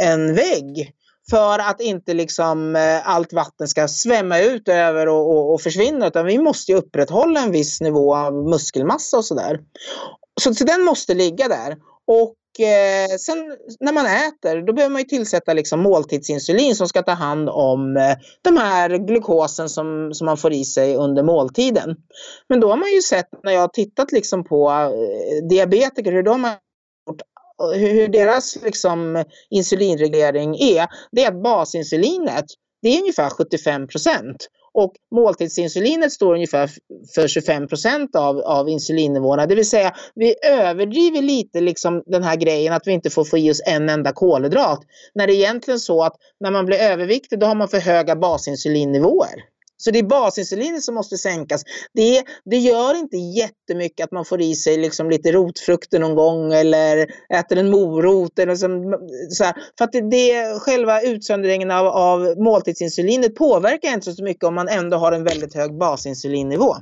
[0.00, 0.92] en vägg
[1.30, 6.06] för att inte liksom eh, allt vatten ska svämma ut över och, och, och försvinna
[6.06, 9.60] utan vi måste upprätthålla en viss nivå av muskelmassa och sådär.
[10.40, 11.76] Så, så den måste ligga där.
[12.06, 17.02] Och eh, sen när man äter, då behöver man ju tillsätta liksom måltidsinsulin som ska
[17.02, 21.96] ta hand om eh, de här glukosen som, som man får i sig under måltiden.
[22.48, 26.22] Men då har man ju sett när jag har tittat liksom på eh, diabetiker, hur
[26.22, 26.52] de har
[27.10, 27.22] gjort
[27.74, 32.44] hur deras liksom, insulinreglering är, det är att basinsulinet
[32.82, 34.48] det är ungefär 75 procent.
[34.76, 36.70] Och måltidsinsulinet står ungefär
[37.14, 39.46] för 25 procent av, av insulinnivåerna.
[39.46, 43.38] Det vill säga vi överdriver lite liksom den här grejen att vi inte får få
[43.38, 44.80] i oss en enda kolhydrat.
[45.14, 48.16] När det är egentligen så att när man blir överviktig då har man för höga
[48.16, 49.55] basinsulinnivåer.
[49.76, 51.62] Så det är basinsulinet som måste sänkas.
[51.94, 56.52] Det, det gör inte jättemycket att man får i sig liksom lite rotfrukter någon gång
[56.52, 58.38] eller äter en morot.
[58.38, 58.98] Eller som,
[59.30, 59.54] så här.
[59.78, 64.68] För att det, det, själva utsöndringen av, av måltidsinsulinet påverkar inte så mycket om man
[64.68, 66.76] ändå har en väldigt hög basinsulinnivå.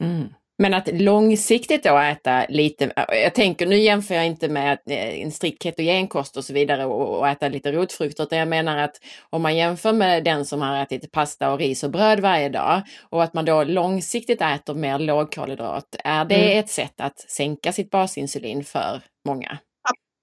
[0.00, 0.28] Mm.
[0.58, 5.32] Men att långsiktigt då äta lite, jag tänker nu jämför jag inte med eh, en
[5.32, 8.96] strikt ketogenkost och så vidare och, och äta lite rotfrukter, utan jag menar att
[9.30, 12.82] om man jämför med den som har ätit pasta och ris och bröd varje dag
[13.02, 16.58] och att man då långsiktigt äter mer lågkolhydrat, är det mm.
[16.58, 19.58] ett sätt att sänka sitt basinsulin för många?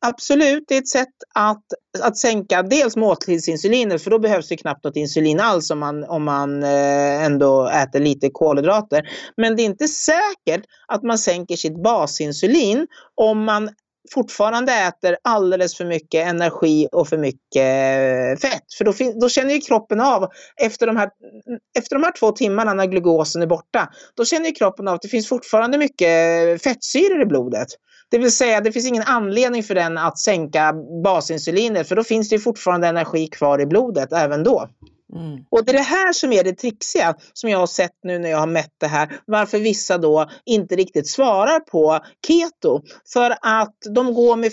[0.02, 1.64] Absolut, det är ett sätt att,
[2.02, 6.24] att sänka dels måltidsinsulinet för då behövs det knappt något insulin alls om man, om
[6.24, 9.10] man eh, ändå äter lite kolhydrater.
[9.38, 13.70] Men det är inte säkert att man sänker sitt basinsulin om man
[14.14, 18.74] fortfarande äter alldeles för mycket energi och för mycket eh, fett.
[18.78, 20.30] För då, då känner ju kroppen av,
[20.62, 21.10] efter de, här,
[21.78, 25.02] efter de här två timmarna när glukosen är borta, då känner ju kroppen av att
[25.02, 27.68] det finns fortfarande mycket eh, fettsyror i blodet.
[28.12, 32.30] Det vill säga, det finns ingen anledning för den att sänka basinsulinet, för då finns
[32.30, 34.70] det fortfarande energi kvar i blodet även då.
[35.16, 35.40] Mm.
[35.50, 38.30] Och det är det här som är det trixiga som jag har sett nu när
[38.30, 39.20] jag har mätt det här.
[39.26, 42.82] Varför vissa då inte riktigt svarar på keto.
[43.14, 44.52] För att de går med,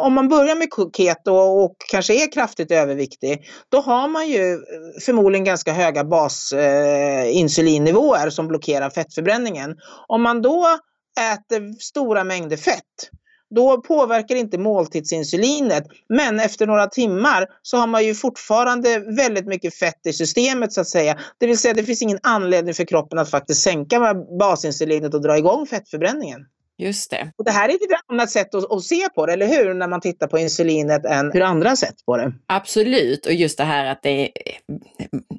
[0.00, 4.58] om man börjar med keto och kanske är kraftigt överviktig, då har man ju
[5.04, 9.76] förmodligen ganska höga basinsulinnivåer eh, som blockerar fettförbränningen.
[10.08, 10.78] Om man då
[11.20, 13.10] äter stora mängder fett
[13.50, 15.84] då påverkar inte måltidsinsulinet.
[16.08, 20.80] Men efter några timmar så har man ju fortfarande väldigt mycket fett i systemet så
[20.80, 21.18] att säga.
[21.38, 25.38] Det vill säga det finns ingen anledning för kroppen att faktiskt sänka basinsulinet och dra
[25.38, 26.40] igång fettförbränningen.
[26.80, 27.32] Just det.
[27.36, 29.74] Och det här är ett annat sätt att, att, se på det, eller hur?
[29.74, 32.32] När man tittar på insulinet än hur andra sett på det.
[32.46, 34.30] Absolut, och just det här att det är,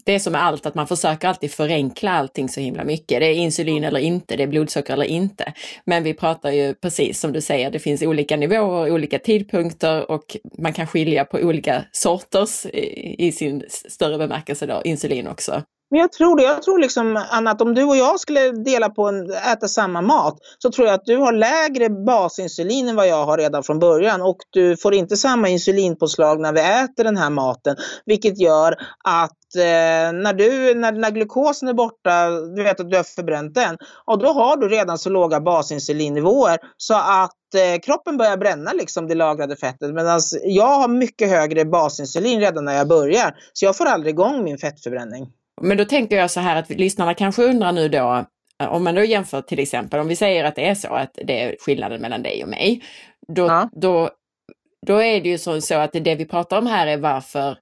[0.05, 3.19] det är som med allt, att man försöker alltid förenkla allting så himla mycket.
[3.19, 5.53] Det är insulin eller inte, det är blodsocker eller inte.
[5.85, 10.37] Men vi pratar ju precis som du säger, det finns olika nivåer, olika tidpunkter och
[10.57, 15.63] man kan skilja på olika sorters i, i sin större bemärkelse då, insulin också.
[15.91, 16.43] Men jag tror det.
[16.43, 20.01] Jag tror liksom, Anna, att om du och jag skulle dela på en, äta samma
[20.01, 23.79] mat så tror jag att du har lägre basinsulin än vad jag har redan från
[23.79, 27.75] början och du får inte samma insulinpåslag när vi äter den här maten.
[28.05, 28.71] Vilket gör
[29.03, 33.55] att eh, när, du, när, när glukosen är borta, du vet att du har förbränt
[33.55, 38.73] den, och då har du redan så låga basinsulinnivåer så att eh, kroppen börjar bränna
[38.73, 39.93] liksom det lagrade fettet.
[39.93, 43.35] Medan jag har mycket högre basinsulin redan när jag börjar.
[43.53, 45.27] Så jag får aldrig igång min fettförbränning.
[45.61, 48.25] Men då tänker jag så här att lyssnarna kanske undrar nu då,
[48.61, 51.19] eh, om man då jämför till exempel, om vi säger att det är så att
[51.23, 52.83] det är skillnaden mellan dig och mig,
[53.27, 53.69] då, ja.
[53.71, 54.09] då,
[54.87, 57.57] då är det ju så, så att det vi pratar om här är varför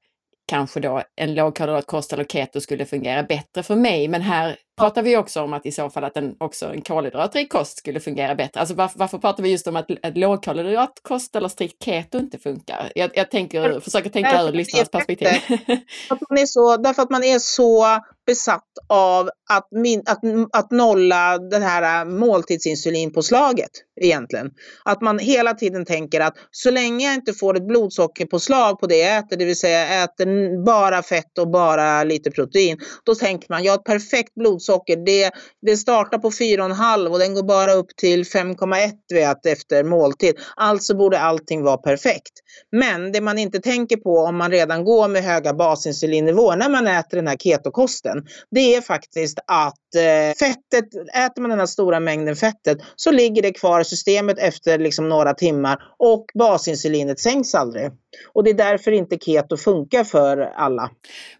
[0.47, 4.07] kanske då en lågkolhydratkost eller keto skulle fungera bättre för mig.
[4.07, 7.51] Men här pratar vi också om att i så fall att en, också en kolhydratrik
[7.51, 8.59] kost skulle fungera bättre.
[8.59, 12.91] Alltså varför, varför pratar vi just om att, att lågkolhydratkost eller strikt keto inte funkar?
[12.95, 15.27] Jag, jag tänker, försöker tänka ur lyssnarnas perspektiv.
[16.09, 17.85] Att man är så, därför att man är så
[18.25, 20.19] besatt av att, min, att,
[20.53, 23.71] att nolla det här äh, måltidsinsulinpåslaget
[24.01, 24.51] egentligen.
[24.85, 28.97] Att man hela tiden tänker att så länge jag inte får ett blodsockerpåslag på det
[28.97, 33.47] jag äter, det vill säga jag äter bara fett och bara lite protein, då tänker
[33.49, 34.66] man jag har ett perfekt blodsocker.
[35.05, 40.35] Det, det startar på 4,5 och den går bara upp till 5,1 vet, efter måltid.
[40.55, 42.33] Alltså borde allting vara perfekt.
[42.71, 46.87] Men det man inte tänker på om man redan går med höga basinsulinnivåer när man
[46.87, 51.99] äter den här ketokosten, det är faktiskt att eh, fettet, äter man den här stora
[51.99, 57.55] mängden fettet så ligger det kvar i systemet efter liksom några timmar och basinsulinet sänks
[57.55, 57.91] aldrig.
[58.33, 60.89] Och det är därför inte keto funkar för alla.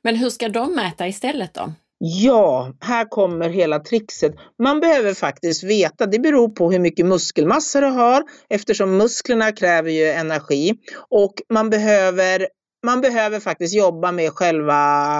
[0.02, 1.74] Men hur ska de mäta istället då?
[2.00, 4.32] Ja, här kommer hela trixet.
[4.64, 9.92] Man behöver faktiskt veta, det beror på hur mycket muskelmassa du har eftersom musklerna kräver
[9.92, 10.74] ju energi
[11.10, 12.48] och man behöver
[12.86, 15.20] man behöver faktiskt jobba med själva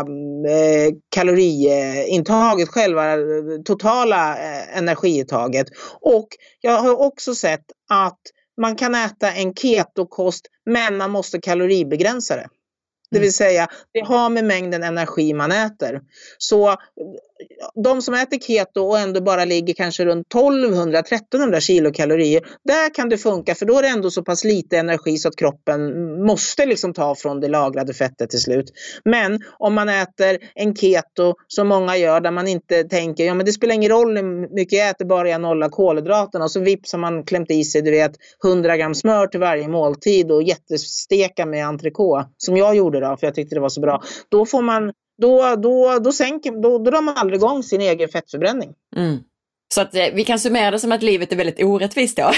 [0.50, 3.18] eh, kaloriintaget, själva eh,
[3.66, 5.68] totala eh, energiintaget.
[6.02, 6.28] Och
[6.62, 8.20] jag har också sett att
[8.62, 12.48] man kan äta en ketokost men man måste kaloribegränsa det.
[13.12, 13.32] Det vill mm.
[13.32, 16.02] säga, det har med mängden energi man äter.
[16.38, 16.76] Så
[17.84, 23.18] de som äter keto och ändå bara ligger kanske runt 1200-1300 kilokalorier, där kan det
[23.18, 25.82] funka för då är det ändå så pass lite energi så att kroppen
[26.26, 28.74] måste liksom ta från det lagrade fettet till slut.
[29.06, 33.46] Men om man äter en keto som många gör där man inte tänker, ja men
[33.46, 36.92] det spelar ingen roll hur mycket jag äter bara jag nollar kolhydraterna och så vips
[36.92, 38.12] har man klämt i sig du vet
[38.46, 43.28] 100 gram smör till varje måltid och jättesteka med entrecote som jag gjorde då för
[43.28, 44.02] jag tyckte det var så bra.
[44.30, 48.10] Då får man då, då, då, sänker, då, då drar man aldrig igång sin egen
[48.10, 48.74] fettförbränning.
[48.96, 49.18] Mm.
[49.74, 52.32] Så att eh, vi kan summera det som att livet är väldigt orättvist då.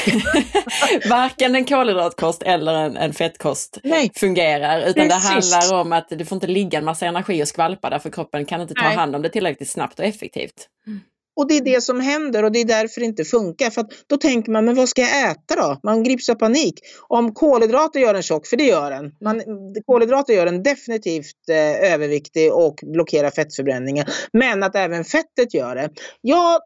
[1.09, 4.11] Varken en kolhydratkost eller en, en fettkost Nej.
[4.15, 5.09] fungerar, utan Precis.
[5.51, 8.45] det handlar om att du får inte ligga en massa energi och skvalpa därför kroppen
[8.45, 8.95] kan inte ta Nej.
[8.95, 10.67] hand om det tillräckligt snabbt och effektivt.
[10.87, 10.99] Mm.
[11.39, 13.69] Och det är det som händer och det är därför det inte funkar.
[13.69, 15.79] För då tänker man, men vad ska jag äta då?
[15.83, 16.79] Man grips av panik.
[17.07, 19.11] Om kolhydrater gör en tjock, för det gör den.
[19.21, 19.41] Man,
[19.85, 24.05] kolhydrater gör en definitivt eh, överviktig och blockerar fettförbränningen.
[24.33, 25.89] Men att även fettet gör det.
[26.21, 26.59] Jag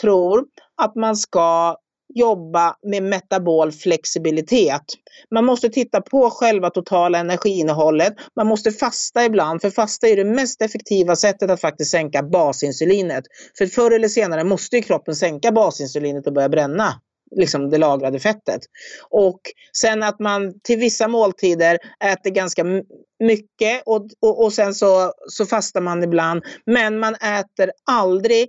[0.00, 0.44] tror
[0.82, 1.76] att man ska
[2.14, 4.82] jobba med metabol flexibilitet.
[5.30, 8.14] Man måste titta på själva totala energiinnehållet.
[8.36, 13.24] Man måste fasta ibland, för fasta är det mest effektiva sättet att faktiskt sänka basinsulinet.
[13.58, 17.00] För förr eller senare måste ju kroppen sänka basinsulinet och börja bränna.
[17.36, 18.60] liksom det lagrade fettet.
[19.10, 19.40] Och
[19.72, 22.64] sen att man till vissa måltider äter ganska
[23.24, 26.42] mycket och, och, och sen så, så fastar man ibland.
[26.66, 28.48] Men man äter aldrig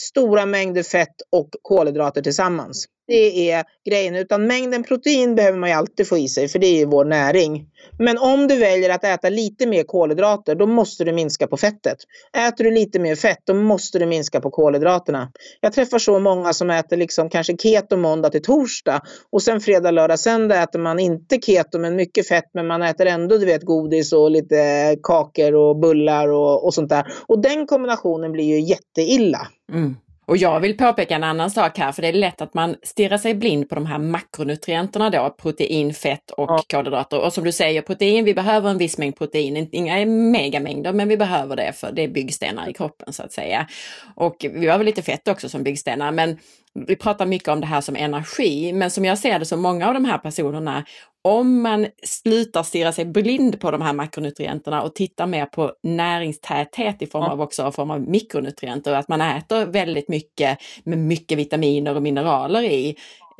[0.00, 2.86] stora mängder fett och kolhydrater tillsammans.
[3.08, 4.16] Det är grejen.
[4.16, 7.04] Utan mängden protein behöver man ju alltid få i sig för det är ju vår
[7.04, 7.66] näring.
[7.98, 11.96] Men om du väljer att äta lite mer kolhydrater då måste du minska på fettet.
[12.36, 15.32] Äter du lite mer fett då måste du minska på kolhydraterna.
[15.60, 19.00] Jag träffar så många som äter liksom kanske keto måndag till torsdag
[19.32, 23.06] och sen fredag, lördag, söndag äter man inte keto men mycket fett men man äter
[23.06, 27.06] ändå du vet godis och lite kakor och bullar och, och sånt där.
[27.26, 29.48] Och den kombinationen blir ju jätteilla.
[29.72, 29.96] Mm.
[30.28, 33.18] Och jag vill påpeka en annan sak här, för det är lätt att man stirrar
[33.18, 36.62] sig blind på de här makronutrienterna då, protein, fett och ja.
[36.70, 37.20] kolhydrater.
[37.20, 41.16] Och som du säger, protein, vi behöver en viss mängd protein, inga megamängder, men vi
[41.16, 43.68] behöver det för det är byggstenar i kroppen så att säga.
[44.14, 46.38] Och vi behöver lite fett också som byggstenar, men
[46.74, 49.88] vi pratar mycket om det här som energi, men som jag ser det så många
[49.88, 50.84] av de här personerna,
[51.22, 57.02] om man slutar stirra sig blind på de här makronutrienterna och tittar mer på näringstäthet
[57.02, 61.96] i form av också form av mikronutrienter, att man äter väldigt mycket med mycket vitaminer
[61.96, 62.96] och mineraler i,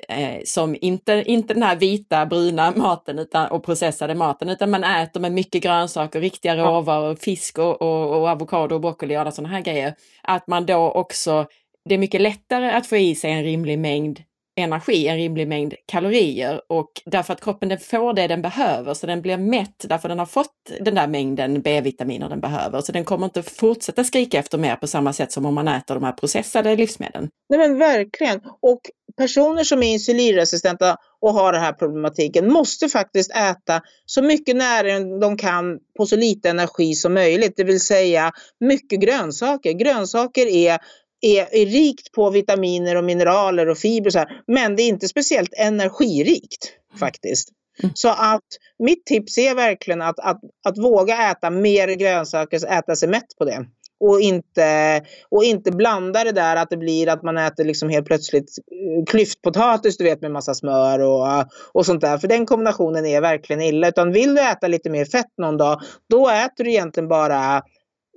[0.08, 4.84] eh, som inte, inte den här vita bruna maten utan, och processade maten, utan man
[4.84, 9.32] äter med mycket grönsaker, riktiga råvaror, fisk och, och, och avokado och broccoli och alla
[9.32, 9.94] sådana här grejer.
[10.22, 11.46] Att man då också
[11.88, 14.22] det är mycket lättare att få i sig en rimlig mängd
[14.58, 19.06] energi, en rimlig mängd kalorier och därför att kroppen den får det den behöver så
[19.06, 22.80] den blir mätt därför den har fått den där mängden B-vitaminer den behöver.
[22.80, 25.94] Så den kommer inte fortsätta skrika efter mer på samma sätt som om man äter
[25.94, 27.28] de här processade livsmedlen.
[27.48, 28.40] Nej men verkligen.
[28.62, 28.80] Och
[29.16, 35.20] personer som är insulinresistenta och har den här problematiken måste faktiskt äta så mycket näring
[35.20, 37.56] de kan på så lite energi som möjligt.
[37.56, 39.72] Det vill säga mycket grönsaker.
[39.72, 40.78] Grönsaker är
[41.20, 44.10] är, är rikt på vitaminer och mineraler och fibrer.
[44.10, 47.48] Så här, men det är inte speciellt energirikt faktiskt.
[47.82, 47.92] Mm.
[47.94, 48.44] Så att
[48.78, 53.44] mitt tips är verkligen att, att, att våga äta mer grönsaker, äta sig mätt på
[53.44, 53.66] det.
[54.00, 58.06] Och inte, och inte blanda det där att det blir att man äter liksom helt
[58.06, 61.26] plötsligt eh, klyftpotatis du vet med massa smör och,
[61.72, 62.18] och sånt där.
[62.18, 63.88] För den kombinationen är verkligen illa.
[63.88, 67.62] Utan vill du äta lite mer fett någon dag, då äter du egentligen bara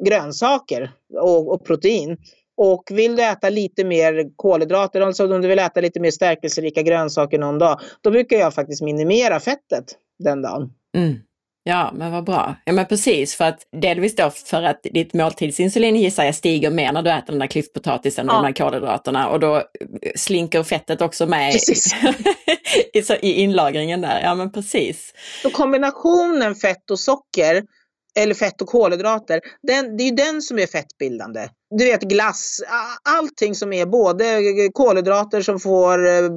[0.05, 0.91] grönsaker
[1.21, 2.17] och, och protein.
[2.63, 6.81] Och vill du äta lite mer kolhydrater, alltså om du vill äta lite mer stärkelserika
[6.81, 9.85] grönsaker någon dag, då brukar jag faktiskt minimera fettet
[10.19, 10.69] den dagen.
[10.97, 11.19] Mm.
[11.63, 12.55] Ja, men vad bra.
[12.65, 16.91] Ja, men precis, för att delvis då för att ditt måltidsinsulin gissar jag stiger mer
[16.91, 18.39] när du äter den där klyftpotatisen och ja.
[18.39, 19.63] de här kolhydraterna och då
[20.15, 21.55] slinker fettet också med
[23.21, 24.21] i, inlagringen där.
[24.23, 25.13] Ja, men precis.
[25.41, 27.63] Så kombinationen fett och socker
[28.19, 31.49] eller fett och kolhydrater, den, det är ju den som är fettbildande.
[31.77, 32.61] Du vet glass,
[33.09, 34.25] allting som är både
[34.73, 36.29] kolhydrater som får eh,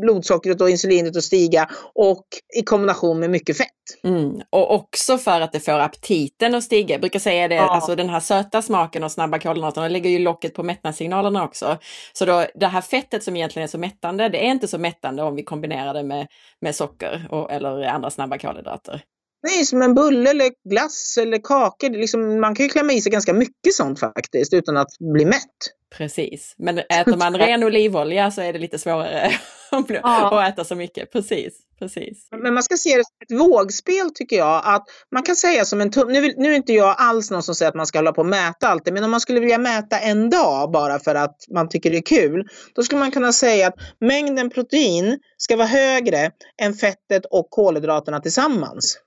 [0.00, 2.26] blodsockret och insulinet att stiga och
[2.58, 3.68] i kombination med mycket fett.
[4.04, 4.40] Mm.
[4.50, 6.94] Och också för att det får aptiten att stiga.
[6.94, 7.74] Jag brukar säga det, ja.
[7.74, 11.78] alltså den här söta smaken och snabba kolhydraterna lägger ju locket på mättnadssignalerna också.
[12.12, 15.22] Så då det här fettet som egentligen är så mättande, det är inte så mättande
[15.22, 16.26] om vi kombinerar det med,
[16.60, 19.02] med socker och, eller andra snabba kolhydrater.
[19.42, 21.90] Nej, som en bulle eller glass eller kakor.
[21.90, 25.72] Liksom, man kan ju klämma i sig ganska mycket sånt faktiskt utan att bli mätt.
[25.96, 29.32] Precis, men äter man ren olivolja så är det lite svårare
[29.88, 30.42] ja.
[30.42, 31.12] att äta så mycket.
[31.12, 32.28] Precis, precis.
[32.42, 34.62] Men man ska se det som ett vågspel tycker jag.
[34.64, 37.42] Att man kan säga som en tum nu, vill, nu är inte jag alls någon
[37.42, 39.58] som säger att man ska hålla på och mäta alltid, men om man skulle vilja
[39.58, 43.32] mäta en dag bara för att man tycker det är kul, då skulle man kunna
[43.32, 46.30] säga att mängden protein ska vara högre
[46.62, 48.98] än fettet och kolhydraterna tillsammans.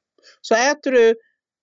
[0.48, 1.16] Så äter du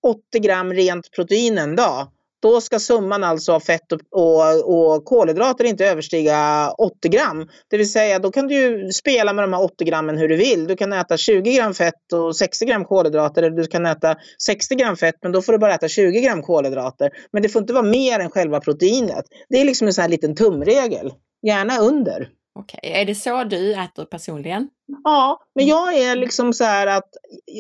[0.03, 2.09] 80 gram rent protein en dag,
[2.43, 7.49] då ska summan alltså av fett och, och, och, kolhydrater inte överstiga 80 gram.
[7.71, 10.67] Det vill säga, då kan du spela med de här 80 grammen hur du vill.
[10.67, 13.43] Du kan äta 20 gram fett och 60 gram kolhydrater.
[13.43, 14.17] Eller du kan äta
[14.47, 17.11] 60 gram fett, men då får du bara äta 20 gram kolhydrater.
[17.33, 19.25] Men det får inte vara mer än själva proteinet.
[19.49, 21.13] Det är liksom en sån här liten tumregel.
[21.43, 22.29] Gärna under.
[22.55, 23.01] Okej, okay.
[23.01, 24.69] är det så du äter personligen?
[25.05, 27.09] Ja, men jag är liksom så här att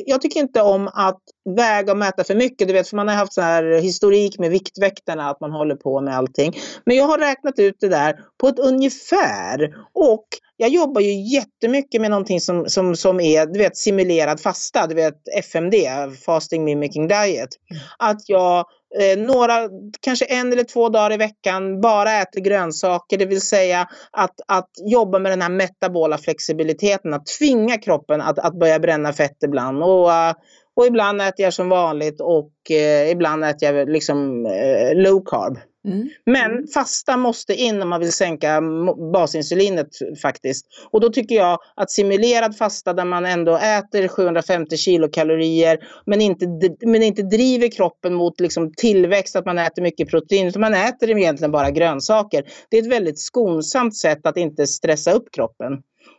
[0.06, 1.20] jag tycker inte om att
[1.56, 2.68] väga och mäta för mycket.
[2.68, 6.00] Du vet, för man har haft så här historik med Viktväktarna, att man håller på
[6.00, 6.52] med allting.
[6.86, 9.74] Men jag har räknat ut det där på ett ungefär.
[9.94, 10.26] Och
[10.56, 14.94] jag jobbar ju jättemycket med någonting som, som, som är du vet, simulerad fasta, du
[14.94, 15.74] vet FMD,
[16.26, 17.50] Fasting Mimicking Diet.
[17.70, 17.82] Mm.
[17.98, 18.64] Att jag
[19.00, 19.68] Eh, några,
[20.00, 24.70] kanske en eller två dagar i veckan bara äter grönsaker, det vill säga att, att
[24.86, 29.82] jobba med den här metabola flexibiliteten, att tvinga kroppen att, att börja bränna fett ibland.
[29.82, 30.34] Och, eh,
[30.76, 35.58] och ibland äter jag som vanligt och eh, ibland äter jag liksom eh, low carb.
[35.84, 36.08] Mm.
[36.26, 38.60] Men fasta måste in om man vill sänka
[39.12, 39.88] basinsulinet
[40.22, 40.66] faktiskt.
[40.90, 46.46] Och då tycker jag att simulerad fasta där man ändå äter 750 kilokalorier men inte,
[46.86, 51.10] men inte driver kroppen mot liksom tillväxt, att man äter mycket protein, utan man äter
[51.10, 52.44] egentligen bara grönsaker.
[52.70, 55.72] Det är ett väldigt skonsamt sätt att inte stressa upp kroppen.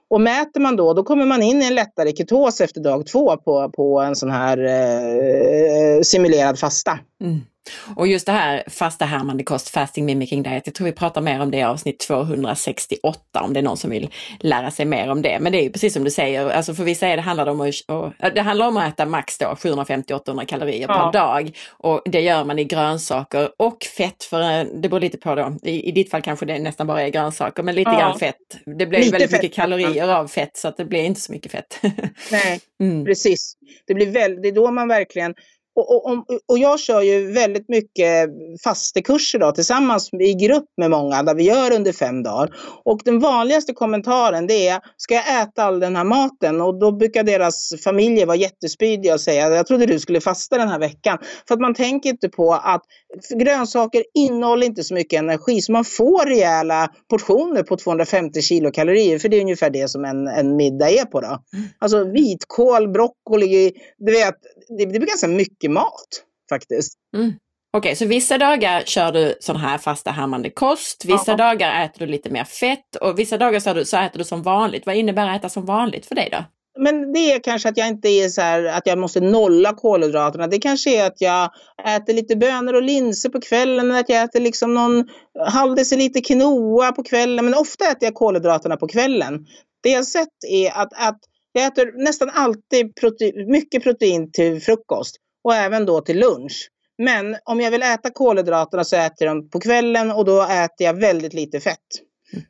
[0.10, 3.38] Och mäter man då, då kommer man in i en lättare ketos efter dag två
[3.38, 7.00] på, på en sån här eh, simulerad fasta.
[7.22, 7.40] Mm.
[7.96, 11.40] Och just det här fasta härmande kost, fasting mimicking diet, jag tror vi pratar mer
[11.40, 14.10] om det i avsnitt 268 om det är någon som vill
[14.40, 15.40] lära sig mer om det.
[15.40, 17.62] Men det är ju precis som du säger, alltså för vissa är det handlar om
[17.62, 21.12] att, det handlar om att äta max då 750-800 kalorier ja.
[21.12, 21.58] per dag.
[21.72, 25.58] Och det gör man i grönsaker och fett, för eh, det beror lite på då,
[25.64, 28.00] i, i ditt fall kanske det nästan bara är grönsaker, men lite ja.
[28.00, 28.36] grann fett.
[28.66, 29.42] Det blir lite väldigt fett.
[29.42, 31.80] mycket kalorier av fett så att det blir inte så mycket fett.
[32.32, 33.06] Nej, mm.
[33.06, 33.54] precis.
[33.88, 35.34] Det, blir väl, det är då man verkligen
[35.76, 38.30] och, och, och, jag kör ju väldigt mycket
[38.64, 42.56] fastekurser då, tillsammans i grupp med många där vi gör under fem dagar.
[42.86, 46.62] Och den vanligaste kommentaren det är, ska jag äta all den här maten?
[46.62, 50.70] Och då brukar deras familjer vara jättespydiga och säga, jag trodde du skulle fasta den
[50.70, 51.18] här veckan.
[51.48, 52.82] För att man tänker inte på att
[53.36, 59.30] grönsaker innehåller inte så mycket energi så man får rejäla portioner på 250 kilokalorier för
[59.30, 61.28] det är ungefär det som en, en middag är på då.
[61.28, 61.66] Mm.
[61.80, 64.36] Alltså vitkål, broccoli, du vet,
[64.78, 66.94] det, blir ganska mycket mat faktiskt.
[67.16, 67.34] Mm.
[67.78, 71.38] Okej, okay, så vissa dagar kör du sån här fasta härmande kost, vissa ja.
[71.38, 74.44] dagar äter du lite mer fett och vissa dagar så, du, så äter du som
[74.44, 74.86] vanligt.
[74.86, 76.46] Vad innebär att äta som vanligt för dig då?
[76.80, 80.48] Men det är kanske att jag inte är så här att jag måste nolla kolhydraterna.
[80.48, 81.50] Det kanske är att jag
[81.88, 85.06] äter lite bönor och linser på kvällen, att jag äter liksom någon
[85.48, 87.46] halv deciliter quinoa på kvällen.
[87.46, 89.46] Men ofta äter jag kolhydraterna på kvällen.
[89.84, 91.20] Det jag sett är att, att
[91.54, 96.70] jag äter nästan alltid protein, mycket protein till frukost och även då till lunch.
[96.98, 100.86] Men om jag vill äta kolhydraterna så äter jag dem på kvällen och då äter
[100.86, 101.80] jag väldigt lite fett.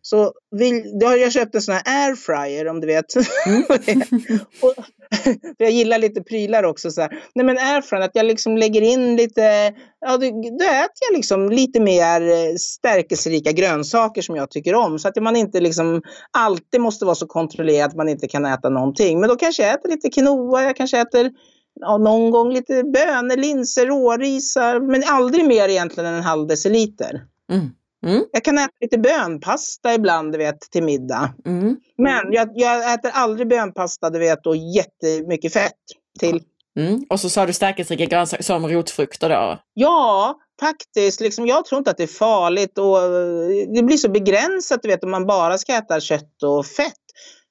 [0.01, 3.05] Så vill, då har jag köpt en sån här airfryer om du vet.
[3.45, 3.63] Mm.
[4.61, 4.73] och,
[5.57, 6.91] jag gillar lite prylar också.
[6.91, 7.23] Så här.
[7.35, 10.19] Nej men airfryer, att jag liksom lägger in lite, ja då,
[10.59, 14.99] då äter jag liksom lite mer eh, stärkelserika grönsaker som jag tycker om.
[14.99, 18.69] Så att man inte liksom alltid måste vara så kontrollerad att man inte kan äta
[18.69, 19.19] någonting.
[19.19, 21.31] Men då kanske jag äter lite quinoa, jag kanske äter
[21.79, 27.21] ja, någon gång lite bönor, linser, rårisar, men aldrig mer egentligen än en halv deciliter.
[27.51, 27.69] Mm.
[28.05, 28.25] Mm.
[28.31, 31.33] Jag kan äta lite bönpasta ibland, du vet, till middag.
[31.45, 31.77] Mm.
[31.97, 35.73] Men jag, jag, äter aldrig bönpasta, du vet, och jättemycket fett
[36.19, 36.41] till.
[36.79, 37.03] Mm.
[37.09, 39.59] Och så sa du stärkelserika grönsaker som rotfrukter då?
[39.73, 41.21] Ja, faktiskt.
[41.21, 44.87] Liksom, jag tror inte att det är farligt och eh, det blir så begränsat, du
[44.87, 46.93] vet, om man bara ska äta kött och fett.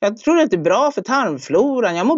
[0.04, 1.96] Jag tror att det är bra för tarmfloran.
[1.96, 2.16] Jag mår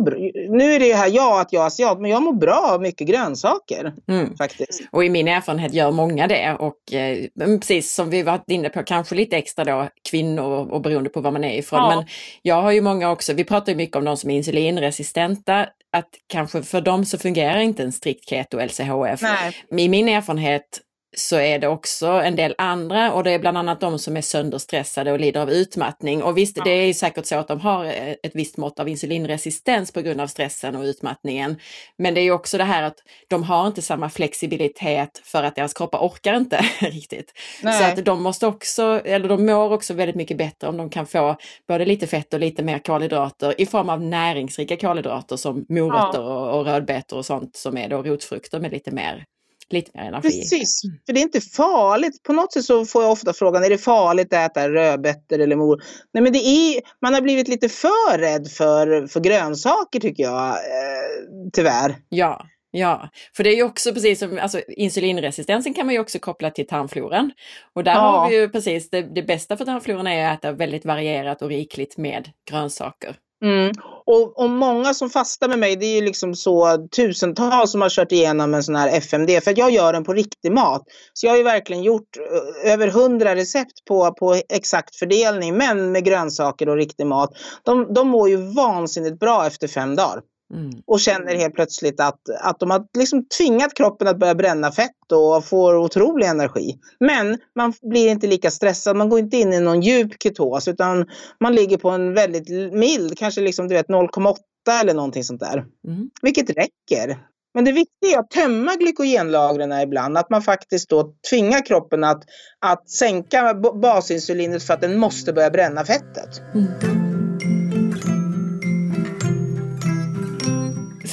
[0.57, 2.83] nu är det ju här jag att jag är asiat, men jag mår bra av
[2.83, 3.93] mycket grönsaker.
[4.09, 4.37] Mm.
[4.37, 4.83] faktiskt.
[4.91, 6.57] Och i min erfarenhet gör många det.
[6.59, 11.11] Och eh, precis som vi varit inne på, kanske lite extra då kvinnor och beroende
[11.11, 11.81] på var man är ifrån.
[11.81, 11.97] Ja.
[11.97, 12.07] Men
[12.43, 16.09] jag har ju många också, vi pratar ju mycket om de som är insulinresistenta, att
[16.27, 19.23] kanske för dem så fungerar inte en strikt keto LCHF.
[19.23, 19.85] Nej.
[19.85, 20.81] I min erfarenhet
[21.17, 24.21] så är det också en del andra och det är bland annat de som är
[24.21, 26.23] sönderstressade och lider av utmattning.
[26.23, 27.85] Och visst, det är säkert så att de har
[28.23, 31.57] ett visst mått av insulinresistens på grund av stressen och utmattningen.
[31.99, 32.97] Men det är också det här att
[33.29, 37.33] de har inte samma flexibilitet för att deras kroppar orkar inte riktigt.
[37.63, 37.79] Nej.
[37.79, 41.07] Så att de måste också, eller de mår också väldigt mycket bättre om de kan
[41.07, 41.37] få
[41.69, 46.51] både lite fett och lite mer kolhydrater i form av näringsrika kolhydrater som morötter ja.
[46.51, 49.25] och, och rödbetor och sånt som är då rotfrukter med lite mer
[49.71, 50.29] lite mer energi.
[50.29, 52.23] Precis, för det är inte farligt.
[52.23, 55.57] På något sätt så får jag ofta frågan, är det farligt att äta rödbetor eller
[55.57, 55.83] mor?
[56.15, 60.49] Nej men det är, man har blivit lite för rädd för, för grönsaker tycker jag,
[60.49, 61.97] eh, tyvärr.
[62.09, 62.47] Ja,
[62.77, 66.51] Ja, för det är ju också precis som alltså, insulinresistensen kan man ju också koppla
[66.51, 67.33] till tarmfloran.
[67.73, 67.99] Och där ja.
[67.99, 71.49] har vi ju precis det, det bästa för tarmfloran är att äta väldigt varierat och
[71.49, 73.17] rikligt med grönsaker.
[73.45, 73.73] Mm.
[74.07, 77.89] Och, och många som fastar med mig, det är ju liksom så tusentals som har
[77.89, 79.31] kört igenom en sån här FMD.
[79.45, 80.83] För jag gör den på riktig mat.
[81.13, 82.17] Så jag har ju verkligen gjort
[82.65, 87.31] eh, över hundra recept på, på exakt fördelning, men med grönsaker och riktig mat.
[87.65, 90.21] De, de mår ju vansinnigt bra efter fem dagar.
[90.55, 90.71] Mm.
[90.87, 95.13] Och känner helt plötsligt att, att de har liksom tvingat kroppen att börja bränna fett
[95.13, 96.79] och får otrolig energi.
[97.01, 101.07] Men man blir inte lika stressad, man går inte in i någon djup ketos utan
[101.41, 104.37] man ligger på en väldigt mild, kanske liksom 0,8
[104.81, 105.65] eller någonting sånt där.
[105.89, 106.11] Mm.
[106.23, 107.19] Vilket räcker.
[107.55, 112.23] Men det viktiga är att tömma glykogenlagren ibland, att man faktiskt då tvingar kroppen att,
[112.59, 116.43] att sänka basinsulinet för att den måste börja bränna fettet.
[116.55, 117.04] Mm.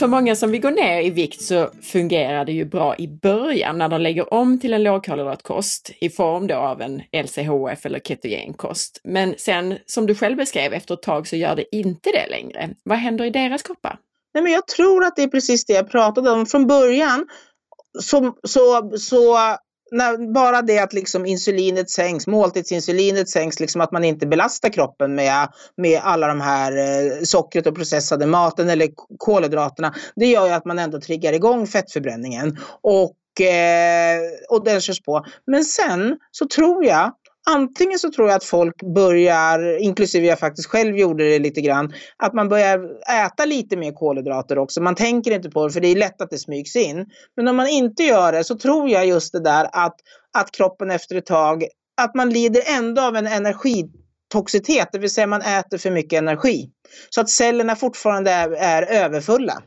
[0.02, 3.78] För många som vill gå ner i vikt så fungerar det ju bra i början
[3.78, 9.02] när de lägger om till en lågkolhydratkost i form då av en LCHF eller ketogenkost.
[9.04, 12.70] Men sen som du själv beskrev, efter ett tag så gör det inte det längre.
[12.84, 13.98] Vad händer i deras kroppar?
[14.34, 17.28] Nej, men jag tror att det är precis det jag pratade om från början.
[18.00, 19.38] Så, så, så
[19.92, 25.16] när, bara det att liksom insulinet sänks, måltidsinsulinet sänks, liksom att man inte belastar kroppen
[25.16, 25.48] med,
[25.78, 29.94] med alla de här eh, sockret och processade maten eller kolhydraterna.
[30.16, 34.20] Det gör ju att man ändå triggar igång fettförbränningen och, eh,
[34.50, 35.26] och den körs på.
[35.48, 37.12] Men sen så tror jag
[37.54, 41.94] Antingen så tror jag att folk börjar, inklusive jag faktiskt själv gjorde det lite grann,
[42.18, 42.80] att man börjar
[43.26, 44.82] äta lite mer kolhydrater också.
[44.82, 47.06] Man tänker inte på det för det är lätt att det smygs in.
[47.36, 49.96] Men om man inte gör det så tror jag just det där att,
[50.38, 51.64] att kroppen efter ett tag,
[52.02, 56.70] att man lider ändå av en energitoxitet, det vill säga man äter för mycket energi.
[57.10, 59.62] Så att cellerna fortfarande är, är överfulla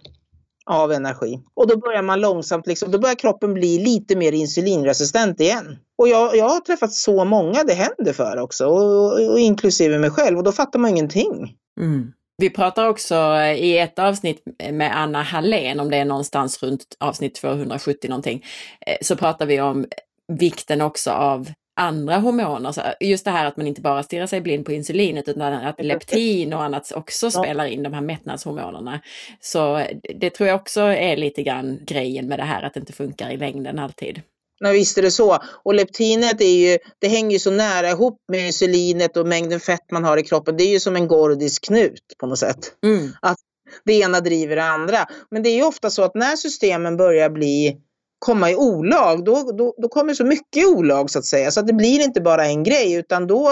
[0.71, 1.41] av energi.
[1.55, 5.79] Och då börjar man långsamt, liksom, då börjar kroppen bli lite mer insulinresistent igen.
[5.99, 10.11] Och jag, jag har träffat så många det händer för också, och, och inklusive mig
[10.11, 11.57] själv, och då fattar man ingenting.
[11.81, 12.13] Mm.
[12.37, 14.43] Vi pratar också eh, i ett avsnitt
[14.73, 18.45] med Anna Hallén, om det är någonstans runt avsnitt 270 någonting,
[18.87, 19.87] eh, så pratar vi om
[20.33, 22.73] vikten också av andra hormoner.
[22.73, 25.85] Så just det här att man inte bara stirrar sig blind på insulinet utan att
[25.85, 29.01] leptin och annat också spelar in de här mättnadshormonerna.
[29.41, 32.93] Så det tror jag också är lite grann grejen med det här att det inte
[32.93, 34.23] funkar i längden alltid.
[34.59, 35.39] Ja, visst är det så.
[35.65, 39.91] Och leptinet är ju, det hänger ju så nära ihop med insulinet och mängden fett
[39.93, 40.57] man har i kroppen.
[40.57, 42.73] Det är ju som en gordisk knut på något sätt.
[42.85, 43.11] Mm.
[43.23, 43.39] Att
[43.85, 45.07] det ena driver det andra.
[45.31, 47.81] Men det är ju ofta så att när systemen börjar bli
[48.25, 51.51] komma i olag, då, då, då kommer så mycket i olag så att säga.
[51.51, 53.51] Så att det blir inte bara en grej utan då,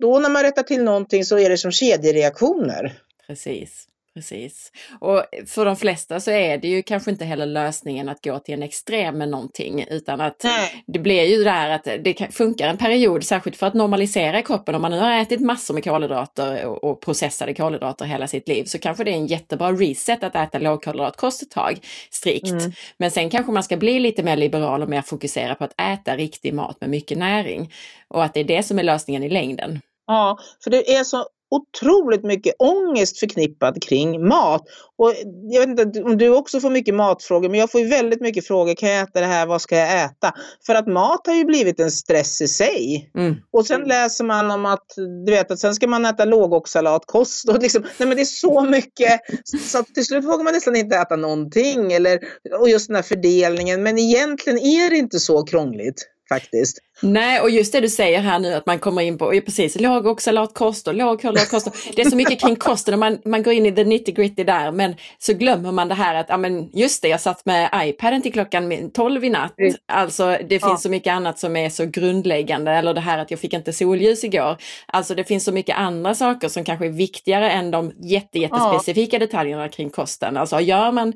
[0.00, 2.92] då när man rättar till någonting så är det som kedjereaktioner.
[3.26, 3.88] Precis.
[4.14, 4.72] Precis.
[5.00, 8.54] Och för de flesta så är det ju kanske inte heller lösningen att gå till
[8.54, 10.84] en extrem med någonting utan att Nej.
[10.86, 14.74] det blir ju där att det funkar en period, särskilt för att normalisera kroppen.
[14.74, 18.78] Om man nu har ätit massor med kolhydrater och processade kolhydrater hela sitt liv så
[18.78, 21.78] kanske det är en jättebra reset att äta lågkolhydratkost ett tag
[22.10, 22.50] strikt.
[22.50, 22.72] Mm.
[22.96, 26.16] Men sen kanske man ska bli lite mer liberal och mer fokusera på att äta
[26.16, 27.72] riktig mat med mycket näring.
[28.08, 29.80] Och att det är det som är lösningen i längden.
[30.06, 34.62] Ja, för det är så otroligt mycket ångest förknippad kring mat.
[34.98, 35.14] Och
[35.50, 38.74] jag vet inte om du också får mycket matfrågor, men jag får väldigt mycket frågor.
[38.74, 39.46] Kan jag äta det här?
[39.46, 40.34] Vad ska jag äta?
[40.66, 43.10] För att mat har ju blivit en stress i sig.
[43.18, 43.34] Mm.
[43.52, 44.86] Och sen läser man om att,
[45.26, 47.48] du vet, att sen ska man äta lågoxalatkost.
[47.48, 49.20] Och liksom, nej men det är så mycket.
[49.44, 51.92] Så till slut vågar man nästan inte äta någonting.
[51.92, 52.18] Eller,
[52.60, 53.82] och just den här fördelningen.
[53.82, 56.78] Men egentligen är det inte så krångligt faktiskt.
[57.02, 60.06] Nej, och just det du säger här nu att man kommer in på, precis, låg
[60.06, 61.68] oxalatkost och låg kolhydratkost.
[61.96, 64.44] Det är så mycket kring kosten och man, man går in i the nitty gritty
[64.44, 67.70] där men så glömmer man det här att, ja men just det, jag satt med
[67.74, 69.58] iPaden till klockan 12 i natt.
[69.58, 69.74] Mm.
[69.92, 70.76] Alltså det finns ja.
[70.76, 74.24] så mycket annat som är så grundläggande eller det här att jag fick inte solljus
[74.24, 74.56] igår.
[74.86, 79.16] Alltså det finns så mycket andra saker som kanske är viktigare än de jätte, jättespecifika
[79.16, 79.20] ja.
[79.20, 80.36] detaljerna kring kosten.
[80.36, 81.12] Alltså gör man,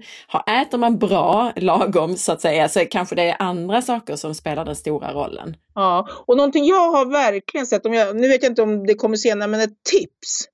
[0.63, 4.65] äter man bra, lagom så att säga, så kanske det är andra saker som spelar
[4.65, 5.57] den stora rollen.
[5.77, 8.95] Ja, och någonting jag har verkligen sett, om jag, nu vet jag inte om det
[8.95, 10.49] kommer senare, men ett tips.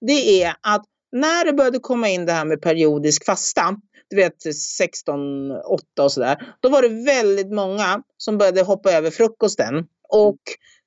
[0.00, 3.76] Det är att när det började komma in det här med periodisk fasta,
[4.10, 5.60] du vet 16-8
[6.00, 9.86] och sådär, då var det väldigt många som började hoppa över frukosten.
[10.08, 10.38] Och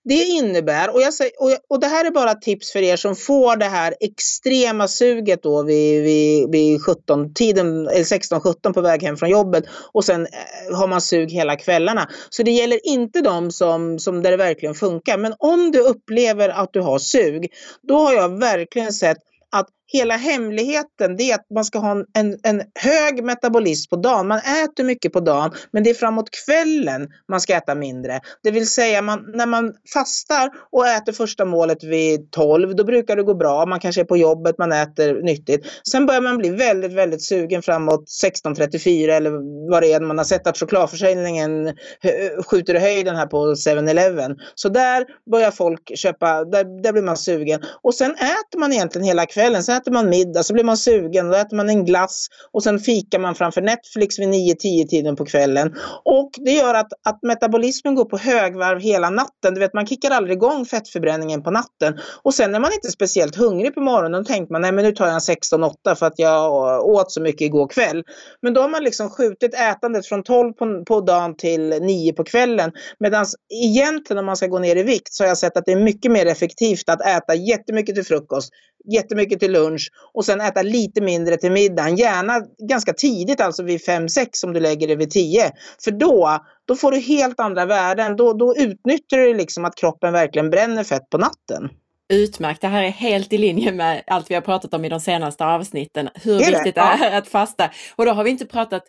[0.04, 3.16] det innebär, och, jag säger, och, och det här är bara tips för er som
[3.16, 9.18] får det här extrema suget då vid, vid, vid 17 tiden, 16-17 på väg hem
[9.18, 9.64] från jobbet
[9.94, 12.10] och sen eh, har man sug hela kvällarna.
[12.30, 15.18] Så det gäller inte de som, som där det verkligen funkar.
[15.18, 17.52] Men om du upplever att du har sug,
[17.88, 19.18] då har jag verkligen sett
[19.52, 24.28] att hela hemligheten det är att man ska ha en, en hög metabolism på dagen.
[24.28, 28.20] Man äter mycket på dagen men det är framåt kvällen man ska äta mindre.
[28.44, 33.16] Det vill säga man, när man fastar och äter första målet vid 12 då brukar
[33.16, 33.66] det gå bra.
[33.66, 35.66] Man kanske är på jobbet, man äter nyttigt.
[35.92, 39.32] Sen börjar man bli väldigt, väldigt sugen framåt 16.34 eller
[39.72, 40.00] vad det är.
[40.00, 44.36] Man har sett att chokladförsäljningen eh, skjuter i höjden här på 7-Eleven.
[44.56, 47.62] Så där börjar folk köpa, där, där blir man sugen.
[47.82, 49.64] Och sen äter man egentligen hela kvällen.
[49.64, 52.80] Sen äter man middag, så blir man sugen, då äter man en glass och sen
[52.80, 55.76] fikar man framför Netflix vid 9-10 tiden på kvällen.
[56.04, 59.54] Och det gör att, att metabolismen går på högvarv hela natten.
[59.54, 62.00] Du vet, man kickar aldrig igång fettförbränningen på natten.
[62.24, 64.92] Och sen är man inte speciellt hungrig på morgonen, då tänker man nej men nu
[64.92, 66.52] tar jag en 16-8 för att jag
[66.86, 68.04] åt så mycket igår kväll.
[68.42, 72.24] Men då har man liksom skjutit ätandet från 12 på, på dagen till 9 på
[72.24, 72.72] kvällen.
[73.00, 73.26] Medan
[73.64, 75.84] egentligen om man ska gå ner i vikt så har jag sett att det är
[75.84, 78.50] mycket mer effektivt att äta jättemycket till frukost,
[78.94, 81.96] jättemycket till lunch och sen äta lite mindre till middagen.
[81.96, 85.52] Gärna ganska tidigt, alltså vid 5-6 om du lägger det vid 10.
[85.84, 88.16] För då, då får du helt andra värden.
[88.16, 91.70] Då, då utnyttjar du liksom att kroppen verkligen bränner fett på natten.
[92.14, 95.00] Utmärkt, det här är helt i linje med allt vi har pratat om i de
[95.00, 96.10] senaste avsnitten.
[96.14, 97.70] Hur det viktigt det är att fasta.
[97.96, 98.84] Och då har vi inte pratat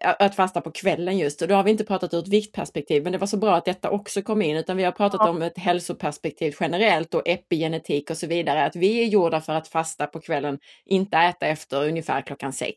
[0.00, 3.12] att fasta på kvällen just och då har vi inte pratat ur ett viktperspektiv men
[3.12, 5.28] det var så bra att detta också kom in utan vi har pratat ja.
[5.30, 8.64] om ett hälsoperspektiv generellt och epigenetik och så vidare.
[8.64, 12.76] Att vi är gjorda för att fasta på kvällen, inte äta efter ungefär klockan sex.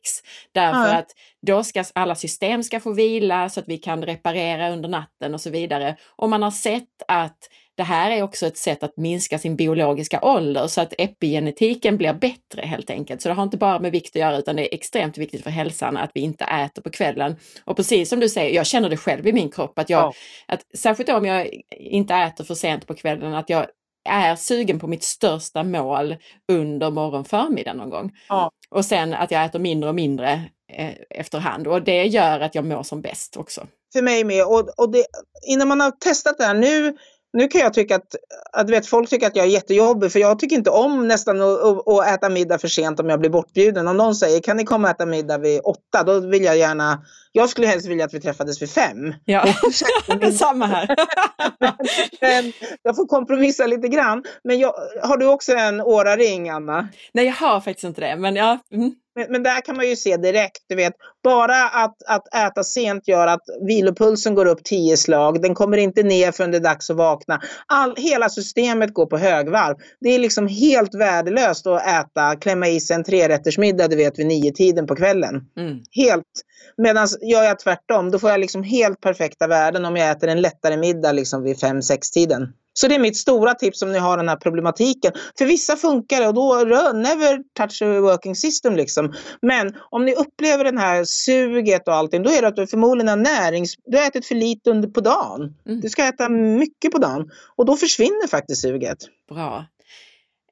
[0.51, 0.97] Därför ja.
[0.97, 1.11] att
[1.41, 5.41] då ska alla system ska få vila så att vi kan reparera under natten och
[5.41, 5.95] så vidare.
[6.15, 7.37] Och man har sett att
[7.79, 12.13] det här är också ett sätt att minska sin biologiska ålder så att epigenetiken blir
[12.13, 13.21] bättre helt enkelt.
[13.21, 15.49] Så det har inte bara med vikt att göra utan det är extremt viktigt för
[15.49, 17.35] hälsan att vi inte äter på kvällen.
[17.65, 20.13] Och precis som du säger, jag känner det själv i min kropp att jag, ja.
[20.47, 23.65] att, särskilt om jag inte äter för sent på kvällen, att jag
[24.09, 26.15] är sugen på mitt största mål
[26.51, 28.11] under morgon förmiddag någon gång.
[28.29, 28.51] Ja.
[28.69, 30.41] Och sen att jag äter mindre och mindre
[30.73, 33.67] eh, efterhand och det gör att jag mår som bäst också.
[33.93, 35.05] För mig med och, och det,
[35.47, 36.97] innan man har testat det här nu
[37.33, 38.15] nu kan jag tycka att,
[38.53, 41.87] att vet, folk tycker att jag är jättejobbig för jag tycker inte om nästan att,
[41.87, 43.87] att, äta middag för sent om jag blir bortbjuden.
[43.87, 47.01] Om någon säger kan ni komma och äta middag vid åtta då vill jag gärna,
[47.31, 49.13] jag skulle helst vilja att vi träffades vid fem.
[49.25, 49.45] Ja,
[50.33, 50.87] samma här.
[52.21, 52.53] men,
[52.83, 54.23] jag får kompromissa lite grann.
[54.43, 54.73] Men jag,
[55.03, 56.87] har du också en åraring Anna?
[57.11, 58.59] Nej jag har faktiskt inte det men ja.
[58.71, 58.93] Mm.
[59.15, 63.07] Men, men, där kan man ju se direkt, du vet, bara att, att äta sent
[63.07, 65.41] gör att vilopulsen går upp tio slag.
[65.41, 67.41] Den kommer inte ner förrän det är dags att vakna.
[67.67, 69.75] All, hela systemet går på högvarv.
[69.99, 74.27] Det är liksom helt värdelöst att äta, klämma i sig en trerättersmiddag, du vet, vid
[74.27, 75.35] nio tiden på kvällen.
[75.57, 75.79] Mm.
[75.91, 76.25] Helt.
[76.77, 80.41] Medan gör jag tvärtom, då får jag liksom helt perfekta värden om jag äter en
[80.41, 82.53] lättare middag liksom vid fem sex tiden.
[82.79, 85.11] Så det är mitt stora tips om ni har den här problematiken.
[85.37, 89.13] För vissa funkar det och då never touch a working system liksom.
[89.41, 93.07] Men om ni upplever den här suget och allting, då är det att du förmodligen
[93.07, 93.75] har närings...
[93.85, 95.55] Du har ätit för lite under på dagen.
[95.67, 95.81] Mm.
[95.81, 98.97] Du ska äta mycket på dagen och då försvinner faktiskt suget.
[99.29, 99.65] Bra.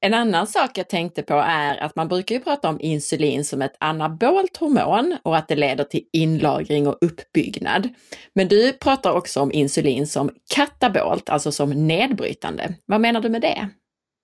[0.08, 3.62] En annan sak jag tänkte på är att man brukar ju prata om insulin som
[3.62, 7.90] ett anabolt hormon och att det leder till inlagring och uppbyggnad.
[8.36, 12.74] Men du pratar också om insulin som katabolt, alltså som nedbrytande.
[12.86, 13.70] Vad menar du med det?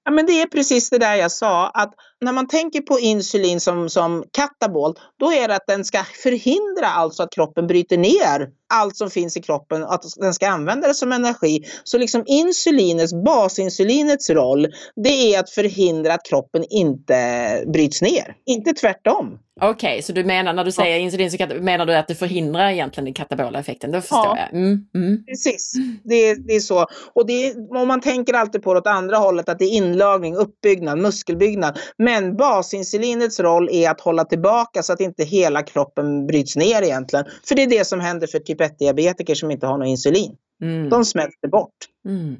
[0.06, 1.94] Ja, men det är precis det där jag sa, att
[2.24, 6.88] när man tänker på insulin som, som katabol, då är det att den ska förhindra
[6.88, 10.94] alltså att kroppen bryter ner allt som finns i kroppen, att den ska använda det
[10.94, 11.64] som energi.
[11.84, 18.74] Så liksom insulinets, basinsulinets roll, det är att förhindra att kroppen inte bryts ner, inte
[18.74, 19.40] tvärtom.
[19.62, 20.98] Okej, okay, så du menar när du säger ja.
[20.98, 23.92] insulin så menar du att det förhindrar egentligen den katabola effekten?
[23.92, 24.38] Då förstår ja.
[24.38, 24.60] jag.
[24.60, 25.26] Mm, mm.
[25.26, 25.74] Precis,
[26.04, 26.86] det, det, är så.
[27.14, 30.36] Och det, om man tänker alltid på det åt andra hållet, att det är inlagring,
[30.36, 31.80] uppbyggnad, muskelbyggnad.
[31.98, 37.26] Men basinsulinets roll är att hålla tillbaka så att inte hela kroppen bryts ner egentligen.
[37.48, 40.36] För det är det som händer för typ 1-diabetiker som inte har något insulin.
[40.62, 40.90] Mm.
[40.90, 41.76] De smälter bort.
[42.06, 42.36] Mm.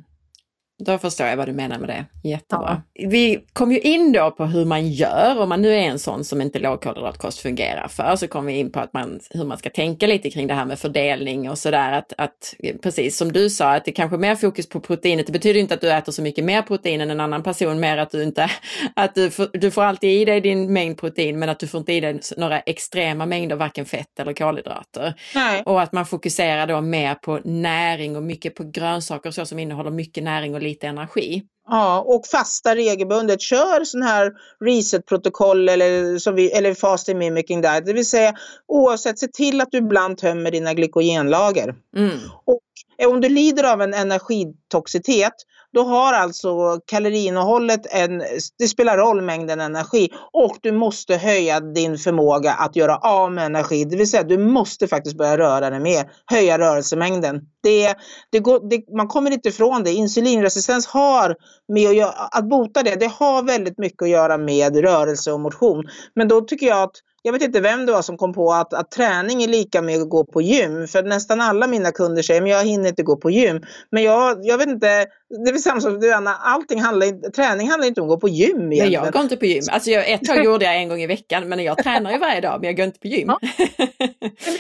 [0.84, 2.30] Då förstår jag vad du menar med det.
[2.30, 2.82] Jättebra.
[2.94, 3.08] Ja.
[3.10, 6.24] Vi kom ju in då på hur man gör om man nu är en sån
[6.24, 8.16] som inte lågkolhydratkost fungerar för.
[8.16, 10.66] Så kom vi in på att man, hur man ska tänka lite kring det här
[10.66, 11.92] med fördelning och sådär.
[11.92, 15.26] Att, att, precis som du sa, att det kanske är mer fokus på proteinet.
[15.26, 17.98] Det betyder inte att du äter så mycket mer protein än en annan person, mer
[17.98, 18.50] att du inte,
[18.96, 21.80] att du får, du får alltid i dig din mängd protein men att du får
[21.80, 25.14] inte i dig några extrema mängder varken fett eller kolhydrater.
[25.36, 25.64] Nej.
[25.66, 29.60] Och att man fokuserar då mer på näring och mycket på grönsaker och så som
[29.60, 31.44] innehåller mycket näring och lite energi.
[31.68, 33.42] Ja, och fasta regelbundet.
[33.42, 37.86] Kör sån här reset-protokoll eller, som vi, eller fasting mimicking diet.
[37.86, 38.34] Det vill säga
[38.68, 41.76] oavsett, se till att du ibland tömmer dina glykogenlager.
[41.98, 42.20] Mm.
[42.46, 42.62] Och
[43.08, 45.34] om du lider av en energitoxitet,
[45.74, 48.24] då har alltså kaloriinnehållet en,
[48.58, 53.46] det spelar roll mängden energi och du måste höja din förmåga att göra av med
[53.46, 53.86] energi.
[53.86, 57.42] Det vill säga du måste faktiskt börja röra dig mer, höja rörelsemängden.
[57.64, 57.96] Det,
[58.30, 59.92] det går, det, man kommer inte ifrån det.
[59.92, 61.36] Insulinresistens har
[61.68, 65.40] med att, göra, att bota det, det har väldigt mycket att göra med rörelse och
[65.40, 65.84] motion.
[66.16, 66.96] Men då tycker jag att
[67.26, 70.02] jag vet inte vem det var som kom på att, att träning är lika med
[70.02, 70.88] att gå på gym.
[70.88, 73.62] För nästan alla mina kunder säger att jag hinner inte gå på gym.
[73.92, 75.06] Men jag, jag vet inte,
[75.46, 78.30] det är samma som du Anna, allting handlar, träning handlar inte om att gå på
[78.30, 78.86] gym egentligen.
[78.86, 79.64] Nej, jag går inte på gym.
[79.72, 82.42] Alltså jag, ett tag gjorde jag en gång i veckan men jag tränar ju varje
[82.42, 83.28] dag men jag går inte på gym.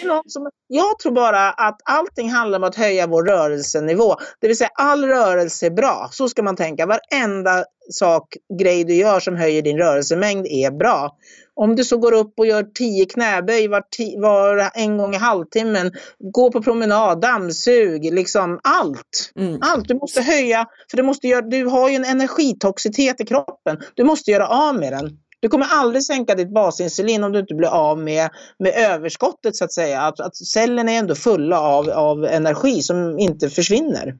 [0.03, 0.23] Ja.
[0.27, 4.15] som, jag tror bara att allting handlar om att höja vår rörelsenivå.
[4.41, 6.09] Det vill säga all rörelse är bra.
[6.11, 6.85] Så ska man tänka.
[6.85, 11.17] Varenda sak, grej du gör som höjer din rörelsemängd är bra.
[11.55, 13.83] Om du så går upp och gör tio knäböj var,
[14.21, 15.91] var en gång i halvtimmen,
[16.33, 19.31] gå på promenad, dammsug, liksom allt.
[19.39, 19.59] Mm.
[19.61, 19.87] Allt.
[19.87, 23.77] Du måste höja, för du, måste göra, du har ju en energitoxitet i kroppen.
[23.95, 25.17] Du måste göra av med den.
[25.39, 28.29] Du kommer aldrig sänka ditt basinsulin om du inte blir av med,
[28.59, 30.01] med överskottet så att säga.
[30.01, 34.13] Att, att cellerna är ändå fulla av, av energi som inte försvinner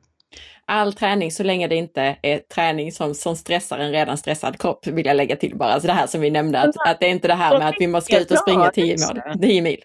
[0.66, 4.88] all träning så länge det inte är träning som, som stressar en redan stressad kropp
[4.88, 5.80] vill jag lägga till bara.
[5.80, 7.76] Så det här som vi nämnde, att, att det är inte det här med att
[7.80, 8.72] vi måste ut och springa
[9.40, 9.84] 10 mil.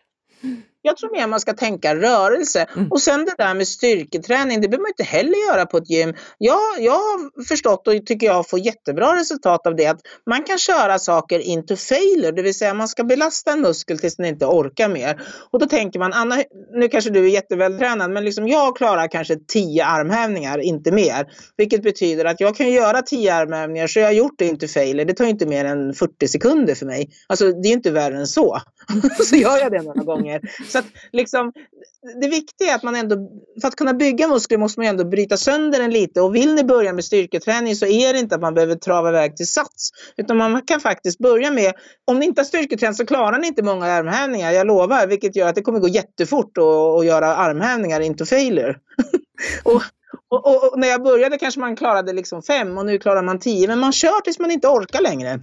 [0.88, 2.66] Jag tror mer man ska tänka rörelse.
[2.76, 2.88] Mm.
[2.90, 6.14] Och sen det där med styrketräning, det behöver man inte heller göra på ett gym.
[6.38, 10.58] Jag, jag har förstått och tycker jag får jättebra resultat av det, att man kan
[10.58, 14.46] köra saker into failure, det vill säga man ska belasta en muskel tills den inte
[14.46, 15.20] orkar mer.
[15.50, 16.36] Och då tänker man, Anna,
[16.72, 21.26] nu kanske du är jättevältränad, men liksom jag klarar kanske tio armhävningar, inte mer.
[21.56, 25.04] Vilket betyder att jag kan göra tio armhävningar så jag har gjort det into failure.
[25.04, 27.10] Det tar inte mer än 40 sekunder för mig.
[27.26, 28.60] Alltså det är inte värre än så.
[29.24, 30.40] så gör jag det några gånger.
[30.68, 31.52] Så att liksom,
[32.20, 33.16] det viktiga är att man ändå,
[33.60, 36.20] för att kunna bygga muskler måste man ändå bryta sönder den lite.
[36.20, 39.36] Och vill ni börja med styrketräning så är det inte att man behöver trava iväg
[39.36, 39.90] till sats.
[40.16, 41.72] Utan man kan faktiskt börja med,
[42.04, 45.06] om ni inte har styrketräning så klarar ni inte många armhävningar, jag lovar.
[45.06, 48.76] Vilket gör att det kommer gå jättefort att göra armhävningar into failure.
[49.64, 49.82] och,
[50.28, 53.38] och, och, och, när jag började kanske man klarade liksom fem och nu klarar man
[53.38, 53.68] tio.
[53.68, 55.40] Men man kör tills man inte orkar längre.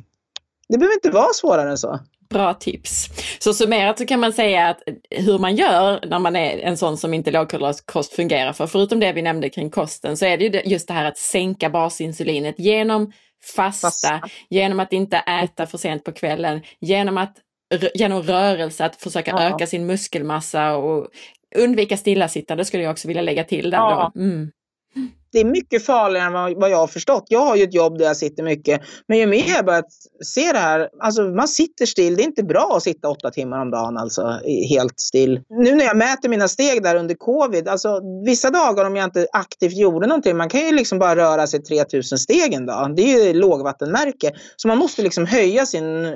[0.70, 2.00] Det behöver inte vara svårare än så.
[2.30, 3.10] Bra tips.
[3.40, 6.98] Så summerat så kan man säga att hur man gör när man är en sån
[6.98, 10.62] som inte lågkolhydratkost fungerar för, förutom det vi nämnde kring kosten, så är det ju
[10.66, 13.12] just det här att sänka basinsulinet genom
[13.56, 14.22] fasta, fasta.
[14.50, 17.38] genom att inte äta för sent på kvällen, genom att
[17.94, 19.44] genom rörelse, att försöka ja.
[19.44, 21.08] öka sin muskelmassa och
[21.56, 24.12] undvika stillasittande skulle jag också vilja lägga till där ja.
[24.16, 24.22] då.
[24.22, 24.52] Mm
[25.36, 27.26] det är mycket farligare än vad, jag har förstått.
[27.28, 28.82] Jag har ju ett jobb där jag sitter mycket.
[29.08, 29.86] Men ju mer jag börjat
[30.24, 32.16] se det här, alltså man sitter still.
[32.16, 34.40] Det är inte bra att sitta åtta timmar om dagen, alltså
[34.70, 35.42] helt still.
[35.50, 39.28] Nu när jag mäter mina steg där under covid, alltså vissa dagar om jag inte
[39.34, 42.96] aktivt gjorde någonting, man kan ju liksom bara röra sig 3000 steg en dag.
[42.96, 44.32] Det är ju lågvattenmärke.
[44.56, 46.12] Så man måste liksom höja sin eh,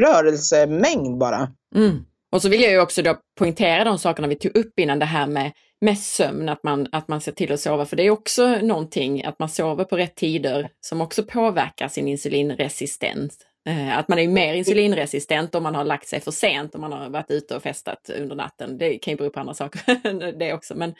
[0.00, 1.48] rörelsemängd bara.
[1.76, 1.96] Mm.
[2.32, 5.06] Och så vill jag ju också då poängtera de sakerna vi tog upp innan det
[5.06, 7.86] här med med sömn, att man, att man ser till att sova.
[7.86, 12.08] För det är också någonting, att man sover på rätt tider, som också påverkar sin
[12.08, 13.38] insulinresistens.
[13.68, 16.92] Eh, att man är mer insulinresistent om man har lagt sig för sent, om man
[16.92, 18.78] har varit ute och festat under natten.
[18.78, 20.94] Det kan ju bero på andra saker det också, men,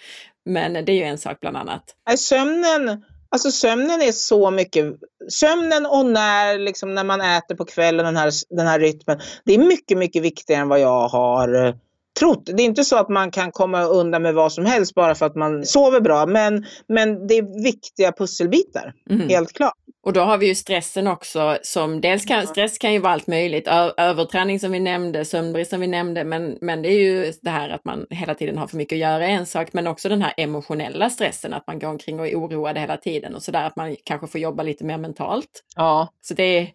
[0.44, 1.94] men det är ju en sak bland annat.
[2.16, 3.04] Sömnen,
[3.36, 4.86] alltså sömnen är så mycket,
[5.28, 9.54] sömnen och när, liksom, när man äter på kvällen, den här, den här rytmen, det
[9.54, 11.74] är mycket, mycket viktigare än vad jag har eh,
[12.18, 12.42] trott.
[12.46, 15.26] Det är inte så att man kan komma undan med vad som helst bara för
[15.26, 19.28] att man sover bra, men, men det är viktiga pusselbitar, mm.
[19.28, 19.74] helt klart.
[20.06, 23.26] Och då har vi ju stressen också som dels kan, stress kan ju vara allt
[23.26, 27.50] möjligt, överträning som vi nämnde, sömnbrist som vi nämnde, men, men det är ju det
[27.50, 30.22] här att man hela tiden har för mycket att göra en sak, men också den
[30.22, 33.76] här emotionella stressen, att man går omkring och är oroad hela tiden och sådär, att
[33.76, 35.62] man kanske får jobba lite mer mentalt.
[35.76, 36.08] Ja.
[36.22, 36.72] Så det är,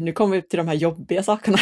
[0.00, 1.58] nu kommer vi till de här jobbiga sakerna.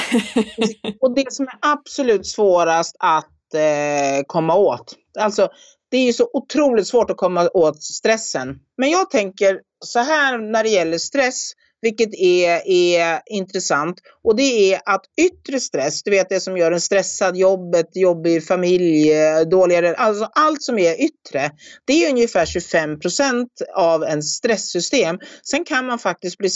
[1.00, 3.19] och det som är absolut svårast att
[3.54, 5.48] eh, komma åt, alltså
[5.90, 8.58] det är ju så otroligt svårt att komma åt stressen.
[8.78, 11.52] Men jag tänker så här när det gäller stress,
[11.82, 14.00] vilket är, är intressant.
[14.24, 18.46] Och det är att yttre stress, du vet det som gör en stressad, jobbet, jobbig
[18.46, 19.12] familj,
[19.50, 21.50] dåligare, alltså allt som är yttre,
[21.84, 25.18] det är ungefär 25 procent av en stresssystem.
[25.42, 26.50] Sen kan man faktiskt bli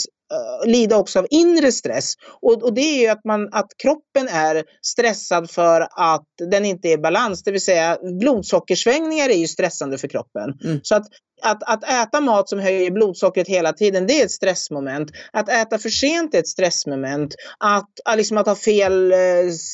[0.65, 2.13] lida också av inre stress.
[2.41, 6.87] Och, och, det är ju att, man, att kroppen är stressad för att den inte
[6.87, 7.43] är i balans.
[7.43, 10.53] Det vill säga blodsockersvängningar är ju stressande för kroppen.
[10.63, 10.79] Mm.
[10.83, 11.07] Så att
[11.41, 15.11] att, att äta mat som höjer blodsockret hela tiden, det är ett stressmoment.
[15.33, 17.35] Att äta för sent är ett stressmoment.
[17.59, 19.17] Att, liksom att ha fel eh,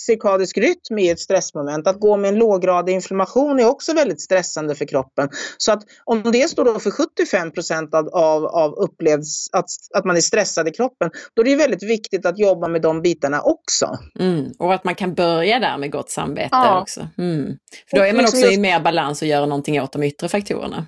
[0.05, 1.87] cirkadisk rytm är ett stressmoment.
[1.87, 5.29] Att gå med en låggradig inflammation är också väldigt stressande för kroppen.
[5.57, 10.05] Så att om det står då för 75 procent av, av, av upplevs att, att
[10.05, 13.41] man är stressad i kroppen, då är det väldigt viktigt att jobba med de bitarna
[13.41, 13.97] också.
[14.19, 14.51] Mm.
[14.59, 16.81] Och att man kan börja där med gott samvete ja.
[16.81, 17.07] också.
[17.17, 17.57] Mm.
[17.89, 20.29] För då är man liksom också i mer balans och gör någonting åt de yttre
[20.29, 20.87] faktorerna.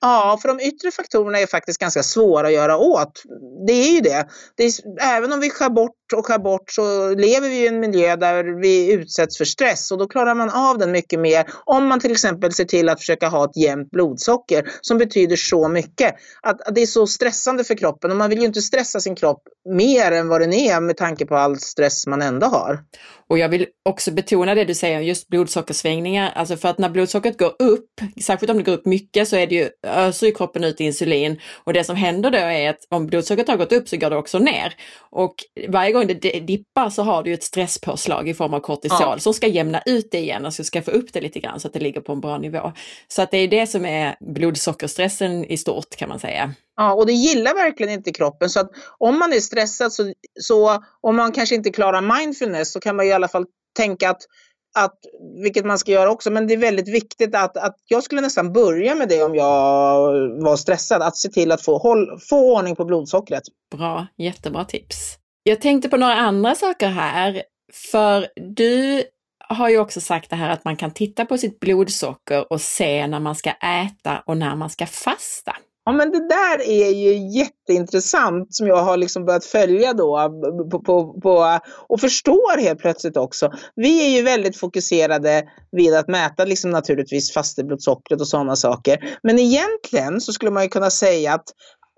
[0.00, 3.22] Ja, för de yttre faktorerna är faktiskt ganska svåra att göra åt.
[3.66, 4.28] Det är ju det.
[4.56, 4.72] det är,
[5.16, 8.60] även om vi skär bort och skär bort så lever vi i en miljö där
[8.60, 12.12] vi utsätts för stress och då klarar man av den mycket mer om man till
[12.12, 16.14] exempel ser till att försöka ha ett jämnt blodsocker som betyder så mycket.
[16.42, 19.14] Att, att det är så stressande för kroppen och man vill ju inte stressa sin
[19.14, 22.78] kropp mer än vad den är med tanke på all stress man ändå har.
[23.28, 27.38] Och jag vill också betona det du säger, just blodsockersvängningar, alltså för att när blodsockret
[27.38, 27.90] går upp,
[28.22, 31.40] särskilt om det går upp mycket så är det ju, öser ju kroppen ut insulin
[31.64, 34.16] och det som händer då är att om blodsockret har gått upp så går det
[34.16, 34.74] också ner.
[35.10, 35.34] Och
[35.68, 39.18] varje gång det dippar så har du ett stresspåslag i form av kortisol ja.
[39.18, 41.74] som ska jämna ut det igen, alltså ska få upp det lite grann så att
[41.74, 42.72] det ligger på en bra nivå.
[43.08, 46.54] Så att det är det som är blodsockerstressen i stort kan man säga.
[46.76, 48.50] Ja, och det gillar verkligen inte kroppen.
[48.50, 52.80] Så att om man är stressad så, så om man kanske inte klarar mindfulness så
[52.80, 53.46] kan man i alla fall
[53.76, 54.22] tänka att
[54.74, 54.98] att,
[55.42, 58.52] vilket man ska göra också, men det är väldigt viktigt att, att jag skulle nästan
[58.52, 59.52] börja med det om jag
[60.42, 63.42] var stressad, att se till att få, håll, få ordning på blodsockret.
[63.76, 65.16] Bra, jättebra tips.
[65.42, 67.42] Jag tänkte på några andra saker här,
[67.92, 69.02] för du
[69.48, 73.06] har ju också sagt det här att man kan titta på sitt blodsocker och se
[73.06, 75.56] när man ska äta och när man ska fasta.
[75.84, 80.30] Ja, men det där är ju jätteintressant som jag har liksom börjat följa då
[80.70, 83.52] på, på, på, och förstår helt plötsligt också.
[83.76, 85.42] Vi är ju väldigt fokuserade
[85.72, 89.18] vid att mäta liksom naturligtvis fasteblodsockret och sådana saker.
[89.22, 91.44] Men egentligen så skulle man ju kunna säga att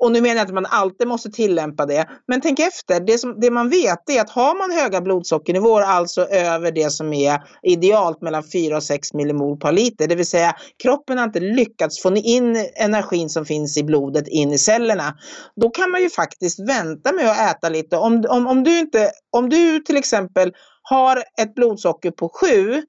[0.02, 2.08] och nu menar jag inte att man alltid måste tillämpa det.
[2.28, 6.26] Men tänk efter, det, som, det man vet är att har man höga blodsockernivåer, alltså
[6.26, 10.56] över det som är idealt mellan 4 och 6 millimol per liter, det vill säga
[10.82, 15.14] kroppen har inte lyckats få in energin som finns i blodet in i cellerna.
[15.60, 17.96] Då kan man ju faktiskt vänta med att äta lite.
[17.96, 20.52] Om, om, om, du, inte, om du till exempel
[20.82, 22.82] har ett blodsocker på 7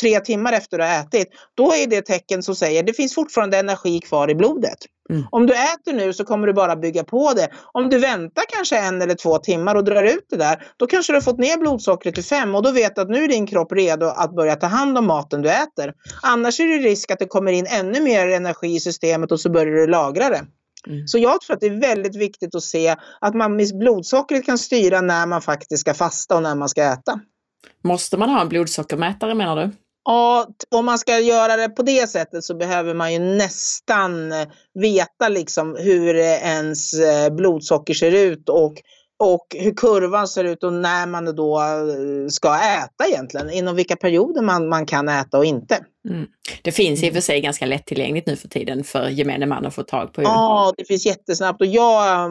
[0.00, 3.14] tre timmar efter att du har ätit, då är det tecken som säger det finns
[3.14, 4.78] fortfarande energi kvar i blodet.
[5.10, 5.24] Mm.
[5.30, 7.48] Om du äter nu så kommer du bara bygga på det.
[7.72, 11.12] Om du väntar kanske en eller två timmar och drar ut det där, då kanske
[11.12, 13.46] du har fått ner blodsockret till fem och då vet du att nu är din
[13.46, 15.92] kropp redo att börja ta hand om maten du äter.
[16.22, 19.50] Annars är det risk att det kommer in ännu mer energi i systemet och så
[19.50, 20.46] börjar du lagra det.
[20.86, 21.06] Mm.
[21.06, 24.58] Så jag tror att det är väldigt viktigt att se att man med blodsockret kan
[24.58, 27.20] styra när man faktiskt ska fasta och när man ska äta.
[27.84, 29.70] Måste man ha en blodsockermätare menar du?
[30.04, 34.48] Ja, om man ska göra det på det sättet så behöver man ju nästan eh,
[34.74, 38.74] veta liksom hur eh, ens eh, blodsocker ser ut och
[39.18, 41.62] och hur kurvan ser ut och när man då
[42.28, 43.50] ska äta egentligen.
[43.50, 45.84] Inom vilka perioder man, man kan äta och inte.
[46.10, 46.26] Mm.
[46.62, 49.74] Det finns i och för sig ganska lättillgängligt nu för tiden för gemene man att
[49.74, 50.22] få tag på.
[50.22, 52.30] Ja, det finns jättesnabbt och jag,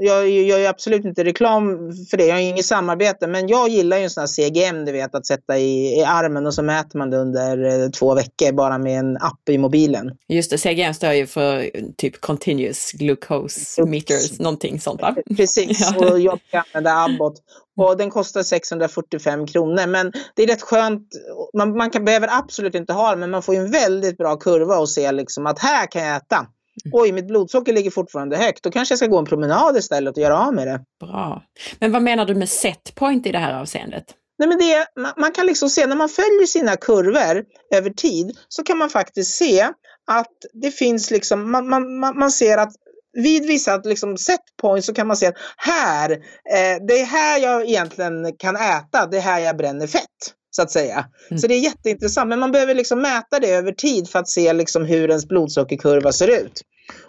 [0.00, 2.26] jag, jag gör absolut inte reklam för det.
[2.26, 5.26] Jag har inget samarbete, men jag gillar ju en sån här CGM, du vet, att
[5.26, 8.98] sätta i, i armen och så mäter man det under eh, två veckor bara med
[8.98, 10.10] en app i mobilen.
[10.28, 15.14] Just det, CGM står ju för typ Continuous Glucose Meters, någonting sånt va?
[15.36, 16.10] Precis, ja.
[16.10, 17.34] och jag kan använda Abbott.
[17.76, 19.86] Och den kostar 645 kronor.
[19.86, 21.08] Men det är rätt skönt.
[21.54, 24.78] Man, man kan, behöver absolut inte ha den, men man får en väldigt bra kurva
[24.78, 26.36] och se liksom att här kan jag äta.
[26.36, 26.92] Mm.
[26.92, 28.62] Oj, mitt blodsocker ligger fortfarande högt.
[28.62, 30.80] Då kanske jag ska gå en promenad istället och göra av med det.
[31.00, 31.42] Bra.
[31.78, 34.04] Men vad menar du med setpoint i det här avseendet?
[34.38, 34.86] Nej, men det,
[35.16, 37.44] man kan liksom se, när man följer sina kurvor
[37.74, 39.68] över tid så kan man faktiskt se
[40.06, 42.72] att det finns liksom, man, man, man ser att
[43.12, 47.38] vid vissa liksom, set points så kan man se att här, eh, det är här
[47.38, 50.34] jag egentligen kan äta, det är här jag bränner fett.
[50.56, 51.06] Så att säga.
[51.30, 51.40] Mm.
[51.40, 52.28] Så det är jätteintressant.
[52.28, 56.12] Men man behöver liksom mäta det över tid för att se liksom hur ens blodsockerkurva
[56.12, 56.62] ser ut.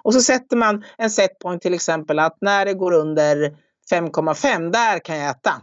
[0.03, 3.57] Och så sätter man en set point till exempel att när det går under
[3.91, 5.53] 5,5, där kan jag äta.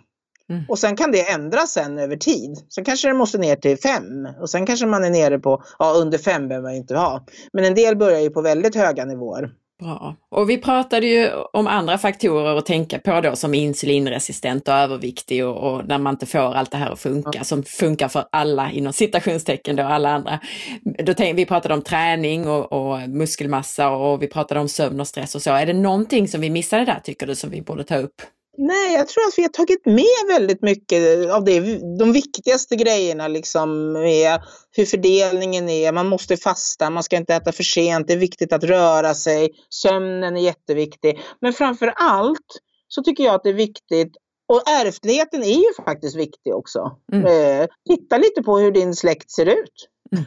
[0.50, 0.64] Mm.
[0.68, 2.58] Och sen kan det ändras sen över tid.
[2.68, 4.02] Sen kanske det måste ner till 5
[4.40, 7.26] och sen kanske man är nere på, ja under 5 behöver man inte ha.
[7.52, 9.50] Men en del börjar ju på väldigt höga nivåer.
[9.80, 10.16] Bra.
[10.30, 15.46] Och vi pratade ju om andra faktorer att tänka på då som insulinresistent och överviktig
[15.46, 17.44] och, och när man inte får allt det här att funka ja.
[17.44, 20.40] som funkar för alla inom citationstecken då, alla andra.
[20.82, 25.08] Då tänk, vi pratade om träning och, och, muskelmassa och vi pratade om sömn och
[25.08, 25.50] stress och så.
[25.50, 28.22] Är det någonting som vi missade där tycker du som vi borde ta upp?
[28.62, 31.60] Nej, jag tror att vi har tagit med väldigt mycket av det,
[31.98, 34.40] de viktigaste grejerna liksom med
[34.76, 35.92] hur fördelningen är.
[35.92, 39.50] Man måste fasta, man ska inte äta för sent, det är viktigt att röra sig,
[39.70, 41.20] sömnen är jätteviktig.
[41.40, 44.16] Men framför allt så tycker jag att det är viktigt
[44.48, 46.96] och ärftligheten är ju faktiskt viktig också.
[47.12, 47.26] Mm.
[47.26, 49.88] Eh, titta lite på hur din släkt ser ut.
[50.12, 50.24] Mm.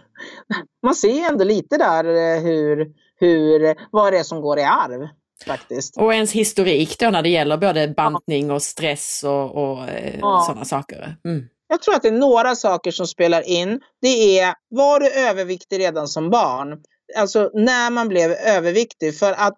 [0.84, 5.08] Man ser ändå lite där eh, hur, hur, vad det är som går i arv
[5.44, 5.98] faktiskt.
[5.98, 10.44] Och ens historik då när det gäller både bantning och stress och, och eh, ja.
[10.48, 11.16] sådana saker.
[11.26, 11.46] Mm.
[11.68, 13.82] Jag tror att det är några saker som spelar in.
[14.02, 16.84] Det är, var du överviktig redan som barn?
[17.16, 19.18] Alltså när man blev överviktig.
[19.18, 19.58] För att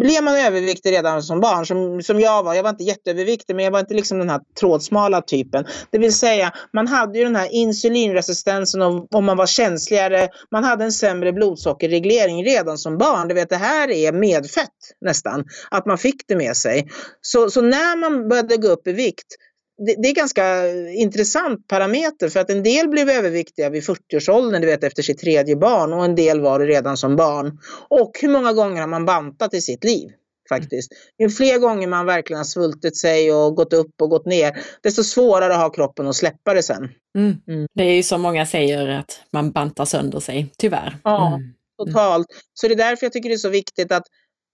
[0.00, 3.64] blev man överviktig redan som barn, som, som jag var, jag var inte jätteöverviktig men
[3.64, 5.64] jag var inte liksom den här trådsmala typen.
[5.90, 10.64] Det vill säga man hade ju den här insulinresistensen och, och man var känsligare, man
[10.64, 13.28] hade en sämre blodsockerreglering redan som barn.
[13.28, 14.68] Du vet det här är medfött
[15.00, 16.88] nästan, att man fick det med sig.
[17.20, 19.36] Så, så när man började gå upp i vikt
[19.86, 24.66] det, det, är ganska intressant parameter för att en del blev överviktiga vid 40-årsåldern, du
[24.66, 27.58] vet efter sitt tredje barn och en del var det redan som barn.
[27.88, 30.08] Och hur många gånger har man bantat i sitt liv?
[30.48, 30.92] Faktiskt.
[31.18, 34.52] Ju fler gånger man verkligen har svultit sig och gått upp och gått ner,
[34.82, 36.88] desto svårare har kroppen att släppa det sen.
[37.18, 37.36] Mm.
[37.48, 37.66] Mm.
[37.74, 40.96] Det är ju som många säger att man bantar sönder sig, tyvärr.
[41.04, 41.54] Ja, mm.
[41.78, 42.26] totalt.
[42.54, 44.04] Så det är därför jag tycker det är så viktigt att,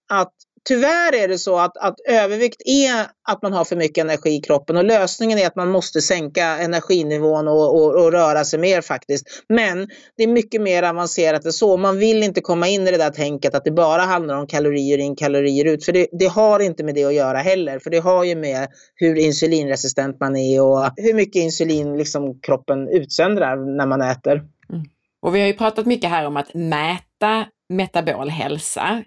[0.09, 0.33] att
[0.67, 4.41] Tyvärr är det så att, att övervikt är att man har för mycket energi i
[4.41, 8.81] kroppen och lösningen är att man måste sänka energinivån och, och, och röra sig mer
[8.81, 9.25] faktiskt.
[9.49, 9.87] Men
[10.17, 11.77] det är mycket mer avancerat än så.
[11.77, 14.97] Man vill inte komma in i det där tänket att det bara handlar om kalorier
[14.97, 15.85] in, kalorier ut.
[15.85, 17.79] För det, det har inte med det att göra heller.
[17.79, 22.87] För det har ju med hur insulinresistent man är och hur mycket insulin liksom kroppen
[22.89, 24.35] utsöndrar när man äter.
[24.69, 24.85] Mm.
[25.21, 29.03] Och vi har ju pratat mycket här om att mäta metabol hälsa.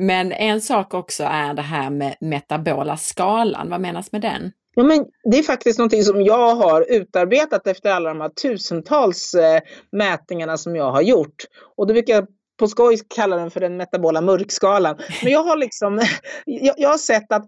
[0.00, 3.70] Men en sak också är det här med metabola skalan.
[3.70, 4.52] Vad menas med den?
[4.74, 9.34] Ja, men det är faktiskt någonting som jag har utarbetat efter alla de här tusentals
[9.34, 9.60] eh,
[9.92, 11.44] mätningarna som jag har gjort.
[11.76, 12.26] Och då brukar jag
[12.60, 14.96] på skoj kallar den för den metabola mörkskalan.
[15.22, 16.00] Men jag har liksom,
[16.44, 17.46] jag, jag, har sett att,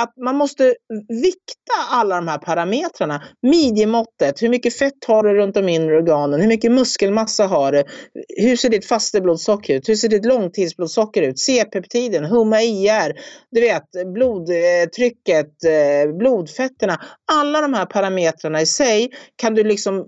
[0.00, 0.74] att man måste
[1.08, 3.22] vikta alla de här parametrarna.
[3.42, 6.40] Midjemåttet, hur mycket fett har du runt de inre organen?
[6.40, 7.84] Hur mycket muskelmassa har du?
[8.36, 9.88] Hur ser ditt fasteblodsocker ut?
[9.88, 11.38] Hur ser ditt långtidsblodsocker ut?
[11.38, 13.12] C-peptiden, HUMA-IR,
[13.50, 17.00] du vet blodtrycket, eh, blodfetterna.
[17.32, 20.06] Alla de här parametrarna i sig kan du liksom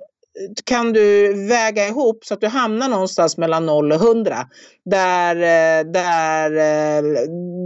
[0.64, 4.36] kan du väga ihop så att du hamnar någonstans mellan 0 och 100.
[4.84, 7.02] Där, eh, där, eh,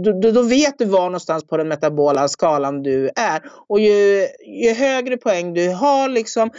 [0.03, 3.41] då, då vet du var någonstans på den metabola skalan du är.
[3.69, 4.27] Och ju,
[4.63, 6.49] ju högre poäng du har, liksom,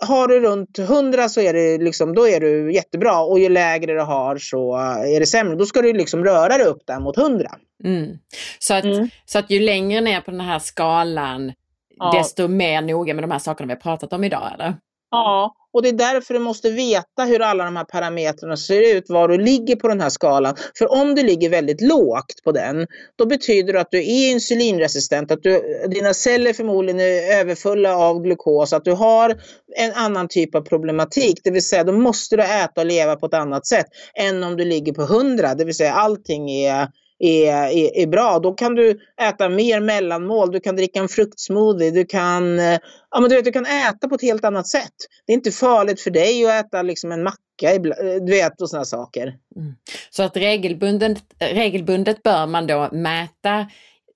[0.00, 3.20] har du runt 100 så är det liksom, då är du jättebra.
[3.20, 5.56] Och ju lägre du har så är det sämre.
[5.56, 7.50] Då ska du liksom röra dig upp där mot 100.
[7.84, 8.18] Mm.
[8.58, 9.08] Så, att, mm.
[9.24, 11.52] så att ju längre ner på den här skalan,
[11.96, 12.12] ja.
[12.18, 14.74] desto mer noga med de här sakerna vi har pratat om idag, eller?
[15.12, 19.10] Ja, och det är därför du måste veta hur alla de här parametrarna ser ut,
[19.10, 20.54] var du ligger på den här skalan.
[20.78, 22.86] För om du ligger väldigt lågt på den,
[23.16, 28.22] då betyder det att du är insulinresistent, att du, dina celler förmodligen är överfulla av
[28.22, 29.40] glukos, att du har
[29.76, 31.40] en annan typ av problematik.
[31.44, 34.56] Det vill säga, då måste du äta och leva på ett annat sätt än om
[34.56, 36.88] du ligger på 100, det vill säga allting är
[37.22, 38.38] är, är, är, bra.
[38.38, 42.78] Då kan du äta mer mellanmål, du kan dricka en fruktsmoothie, du kan, eh,
[43.10, 44.92] ja, men du, vet, du kan äta på ett helt annat sätt.
[45.26, 47.80] Det är inte farligt för dig att äta liksom en macka, eh,
[48.26, 49.22] du vet, och sådana saker.
[49.56, 49.74] Mm.
[50.10, 53.66] Så att regelbundet, regelbundet bör man då mäta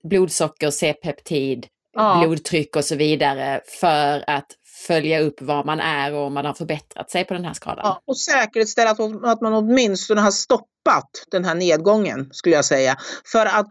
[0.03, 2.19] blodsocker, C-peptid, ja.
[2.21, 4.47] blodtryck och så vidare för att
[4.87, 7.81] följa upp var man är och om man har förbättrat sig på den här skalan.
[7.83, 12.97] Ja, och säkerställa att, att man åtminstone har stoppat den här nedgången skulle jag säga.
[13.31, 13.67] För att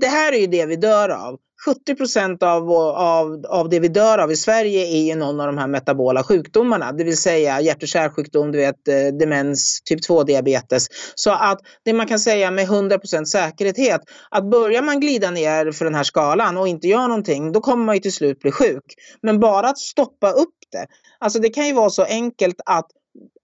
[0.00, 1.38] det här är ju det vi dör av.
[1.64, 5.46] 70 procent av, av, av det vi dör av i Sverige är ju någon av
[5.46, 10.00] de här metabola sjukdomarna, det vill säga hjärt och kärlsjukdom, du vet, eh, demens, typ
[10.08, 10.86] 2-diabetes.
[11.14, 14.00] Så att det man kan säga med 100 procent säkerhet,
[14.30, 17.84] att börjar man glida ner för den här skalan och inte gör någonting, då kommer
[17.84, 18.84] man ju till slut bli sjuk.
[19.22, 20.86] Men bara att stoppa upp det,
[21.18, 22.86] alltså det kan ju vara så enkelt att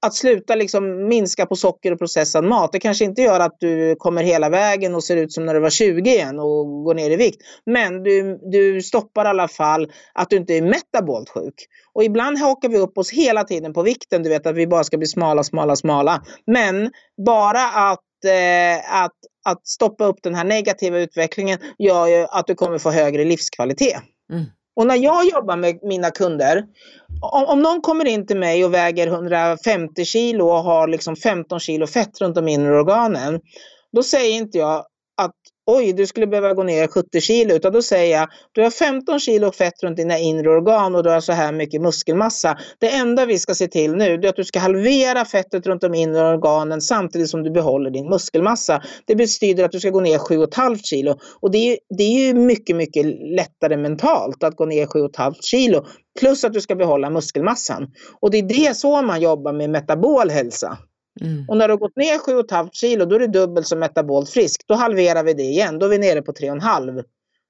[0.02, 3.96] att sluta liksom minska på socker och processad mat, det kanske inte gör att du
[3.98, 7.10] kommer hela vägen och ser ut som när du var 20 igen och går ner
[7.10, 7.42] i vikt.
[7.66, 11.54] Men du, du stoppar i alla fall att du inte är metabolt sjuk.
[11.92, 14.84] Och ibland hakar vi upp oss hela tiden på vikten, du vet att vi bara
[14.84, 16.22] ska bli smala, smala, smala.
[16.46, 16.90] Men
[17.26, 22.54] bara att, eh, att, att stoppa upp den här negativa utvecklingen gör ju att du
[22.54, 24.02] kommer få högre livskvalitet.
[24.32, 24.44] Mm.
[24.80, 26.64] Och när jag jobbar med mina kunder,
[27.20, 31.60] om, om någon kommer in till mig och väger 150 kilo och har liksom 15
[31.60, 33.40] kilo fett runt de inre organen,
[33.92, 34.84] då säger inte jag
[35.76, 39.20] oj, du skulle behöva gå ner 70 kilo, utan då säger jag, du har 15
[39.20, 42.58] kilo fett runt dina inre organ och du har så här mycket muskelmassa.
[42.78, 45.94] Det enda vi ska se till nu är att du ska halvera fettet runt de
[45.94, 48.82] inre organen samtidigt som du behåller din muskelmassa.
[49.06, 52.34] Det betyder att du ska gå ner 7,5 kilo och det är, det är ju
[52.34, 53.06] mycket, mycket
[53.36, 55.84] lättare mentalt att gå ner 7,5 kilo
[56.20, 57.86] plus att du ska behålla muskelmassan.
[58.20, 60.78] Och det är det så man jobbar med metabol hälsa.
[61.20, 61.44] Mm.
[61.48, 64.64] Och när du har gått ner 7,5 kilo då är du dubbelt så metabolt frisk.
[64.66, 65.78] Då halverar vi det igen.
[65.78, 67.04] Då är vi nere på 3,5.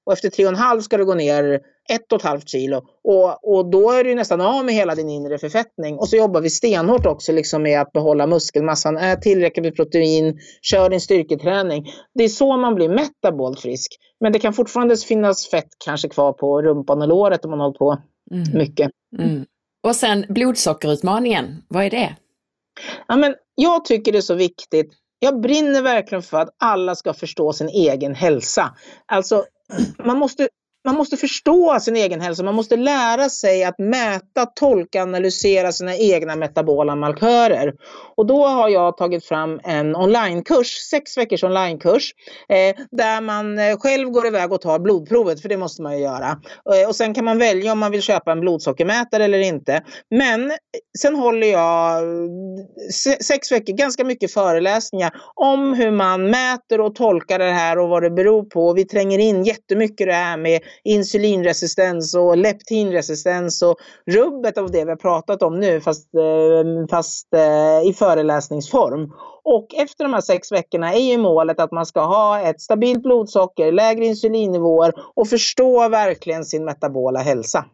[0.05, 2.81] och efter tre och en halv ska du gå ner ett och ett halvt kilo.
[3.03, 5.97] Och, och då är du nästan av med hela din inre förfettning.
[5.97, 8.97] Och så jobbar vi stenhårt också liksom med att behålla muskelmassan.
[8.97, 11.85] Ät tillräckligt med protein, kör din styrketräning.
[12.13, 13.97] Det är så man blir metabolt frisk.
[14.19, 17.77] Men det kan fortfarande finnas fett kanske kvar på rumpan och låret om man hållit
[17.77, 17.97] på
[18.31, 18.57] mm.
[18.57, 18.91] mycket.
[19.19, 19.45] Mm.
[19.83, 22.15] Och sen blodsockerutmaningen, vad är det?
[23.07, 24.93] Ja, men jag tycker det är så viktigt.
[25.19, 28.75] Jag brinner verkligen för att alla ska förstå sin egen hälsa.
[29.05, 29.45] Alltså,
[30.05, 30.49] man måste
[30.85, 32.43] man måste förstå sin egen hälsa.
[32.43, 37.73] Man måste lära sig att mäta, tolka, analysera sina egna metabola markörer.
[38.17, 42.13] Och då har jag tagit fram en onlinekurs, sex veckors onlinekurs,
[42.49, 46.03] eh, där man eh, själv går iväg och tar blodprovet, för det måste man ju
[46.03, 46.41] göra.
[46.75, 49.83] Eh, och sen kan man välja om man vill köpa en blodsockermätare eller inte.
[50.09, 50.57] Men eh,
[50.99, 57.39] sen håller jag eh, sex veckor, ganska mycket föreläsningar om hur man mäter och tolkar
[57.39, 58.73] det här och vad det beror på.
[58.73, 63.75] Vi tränger in jättemycket det här med insulinresistens och leptinresistens och
[64.11, 69.11] rubbet av det vi har pratat om nu fast, eh, fast eh, i föreläsningsform.
[69.43, 73.03] Och efter de här sex veckorna är ju målet att man ska ha ett stabilt
[73.03, 77.65] blodsocker, lägre insulinnivåer och förstå verkligen sin metabola hälsa.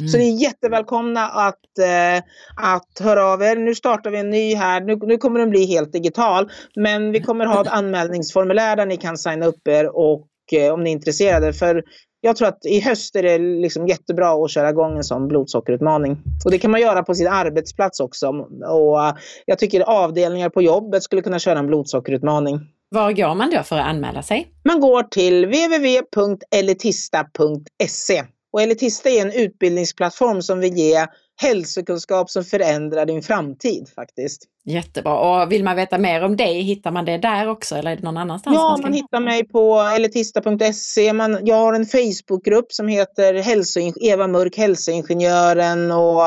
[0.00, 0.08] Mm.
[0.08, 2.24] Så ni är jättevälkomna att, eh,
[2.56, 3.56] att höra av er.
[3.56, 4.80] Nu startar vi en ny här.
[4.80, 6.50] Nu, nu kommer den bli helt digital.
[6.76, 10.84] Men vi kommer ha ett anmälningsformulär där ni kan signa upp er och eh, om
[10.84, 11.52] ni är intresserade.
[11.52, 11.82] För
[12.20, 16.18] jag tror att i höst är det liksom jättebra att köra igång en sån blodsockerutmaning.
[16.44, 18.28] Och det kan man göra på sin arbetsplats också.
[18.68, 19.14] Och eh,
[19.46, 22.60] jag tycker avdelningar på jobbet skulle kunna köra en blodsockerutmaning.
[22.90, 24.52] Var går man då för att anmäla sig?
[24.64, 28.24] Man går till www.elitista.se.
[28.52, 31.06] Och Elitista är en utbildningsplattform som vill ge
[31.40, 34.44] hälsokunskap som förändrar din framtid faktiskt.
[34.64, 35.18] Jättebra.
[35.42, 38.02] Och vill man veta mer om dig, hittar man det där också eller är det
[38.02, 38.56] någon annanstans?
[38.56, 41.12] Ja, man, man hittar mig på elitista.se.
[41.42, 46.22] jag har en Facebookgrupp som heter Hälso, Eva Mörk, hälsoingenjören och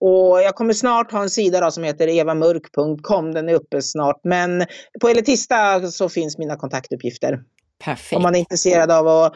[0.00, 3.32] och jag kommer snart ha en sida som heter evamörk.com.
[3.32, 4.20] Den är uppe snart.
[4.24, 4.66] Men
[5.00, 7.40] på Elitista så finns mina kontaktuppgifter.
[7.78, 8.16] Perfekt.
[8.16, 9.32] Om man är intresserad av att,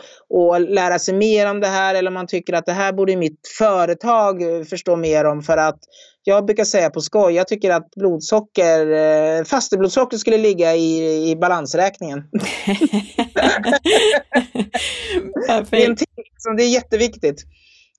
[0.55, 3.16] att lära sig mer om det här eller om man tycker att det här borde
[3.16, 5.43] mitt företag förstå mer om.
[5.43, 5.78] För att
[6.24, 11.36] jag brukar säga på skoj, jag tycker att blodsocker, eh, fasteblodsocker skulle ligga i, i
[11.36, 12.24] balansräkningen.
[15.70, 16.06] det, är en ting,
[16.56, 17.44] det är jätteviktigt.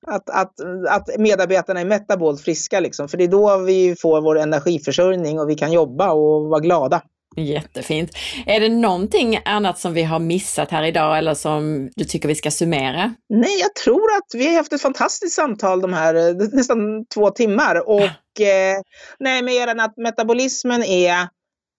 [0.08, 0.54] Att, att,
[0.90, 3.08] att medarbetarna är metabolt friska, liksom.
[3.08, 7.02] för det är då vi får vår energiförsörjning och vi kan jobba och vara glada.
[7.40, 8.12] Jättefint.
[8.46, 12.36] Är det någonting annat som vi har missat här idag eller som du tycker vi
[12.36, 13.14] ska summera?
[13.30, 17.30] Nej, jag tror att vi har haft ett fantastiskt samtal de här eh, nästan två
[17.30, 18.82] timmar och eh,
[19.20, 21.28] nej, mer än att metabolismen är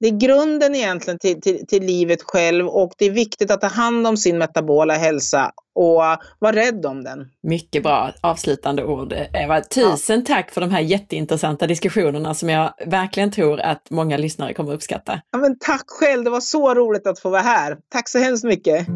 [0.01, 3.67] det är grunden egentligen till, till, till, livet själv och det är viktigt att ta
[3.67, 6.03] hand om sin metabola hälsa och
[6.39, 7.29] vara rädd om den.
[7.43, 9.61] Mycket bra avslutande ord Eva.
[9.61, 10.35] Tusen ja.
[10.35, 15.21] tack för de här jätteintressanta diskussionerna som jag verkligen tror att många lyssnare kommer uppskatta.
[15.33, 17.77] Ja, men tack själv, det var så roligt att få vara här.
[17.93, 18.87] Tack så hemskt mycket.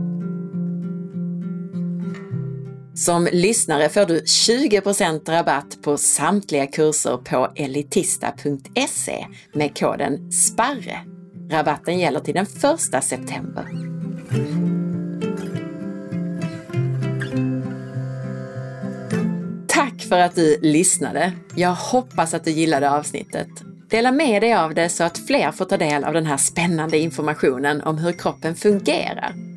[2.94, 10.98] Som lyssnare får du 20% rabatt på samtliga kurser på elitista.se med koden SPARRE.
[11.50, 12.46] Rabatten gäller till den
[12.94, 13.64] 1 september.
[19.68, 21.32] Tack för att du lyssnade!
[21.56, 23.48] Jag hoppas att du gillade avsnittet.
[23.90, 26.98] Dela med dig av det så att fler får ta del av den här spännande
[26.98, 29.53] informationen om hur kroppen fungerar.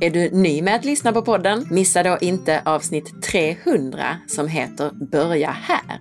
[0.00, 1.66] Är du ny med att lyssna på podden?
[1.70, 6.00] Missa då inte avsnitt 300 som heter Börja här.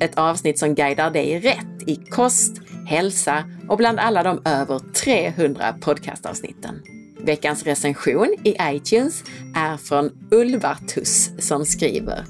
[0.00, 2.52] Ett avsnitt som guidar dig rätt i kost,
[2.86, 6.82] hälsa och bland alla de över 300 podcastavsnitten.
[7.24, 9.24] Veckans recension i iTunes
[9.56, 12.24] är från Ulvartus som skriver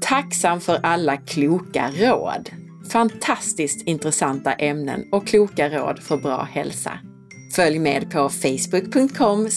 [0.00, 2.50] Tacksam för alla kloka råd.
[2.90, 6.98] Fantastiskt intressanta ämnen och kloka råd för bra hälsa.
[7.58, 9.48] Följ med på facebook.com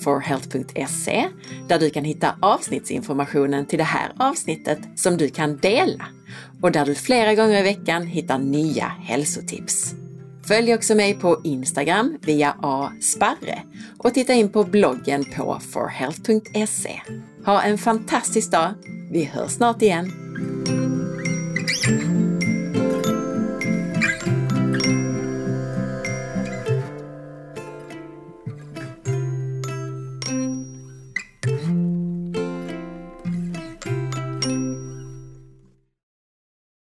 [0.00, 1.28] forhealth.se
[1.68, 6.06] där du kan hitta avsnittsinformationen till det här avsnittet som du kan dela
[6.62, 9.94] och där du flera gånger i veckan hittar nya hälsotips.
[10.48, 13.62] Följ också mig på Instagram via asparre
[13.98, 17.00] och titta in på bloggen på forhealth.se.
[17.44, 18.74] Ha en fantastisk dag!
[19.10, 20.12] Vi hörs snart igen!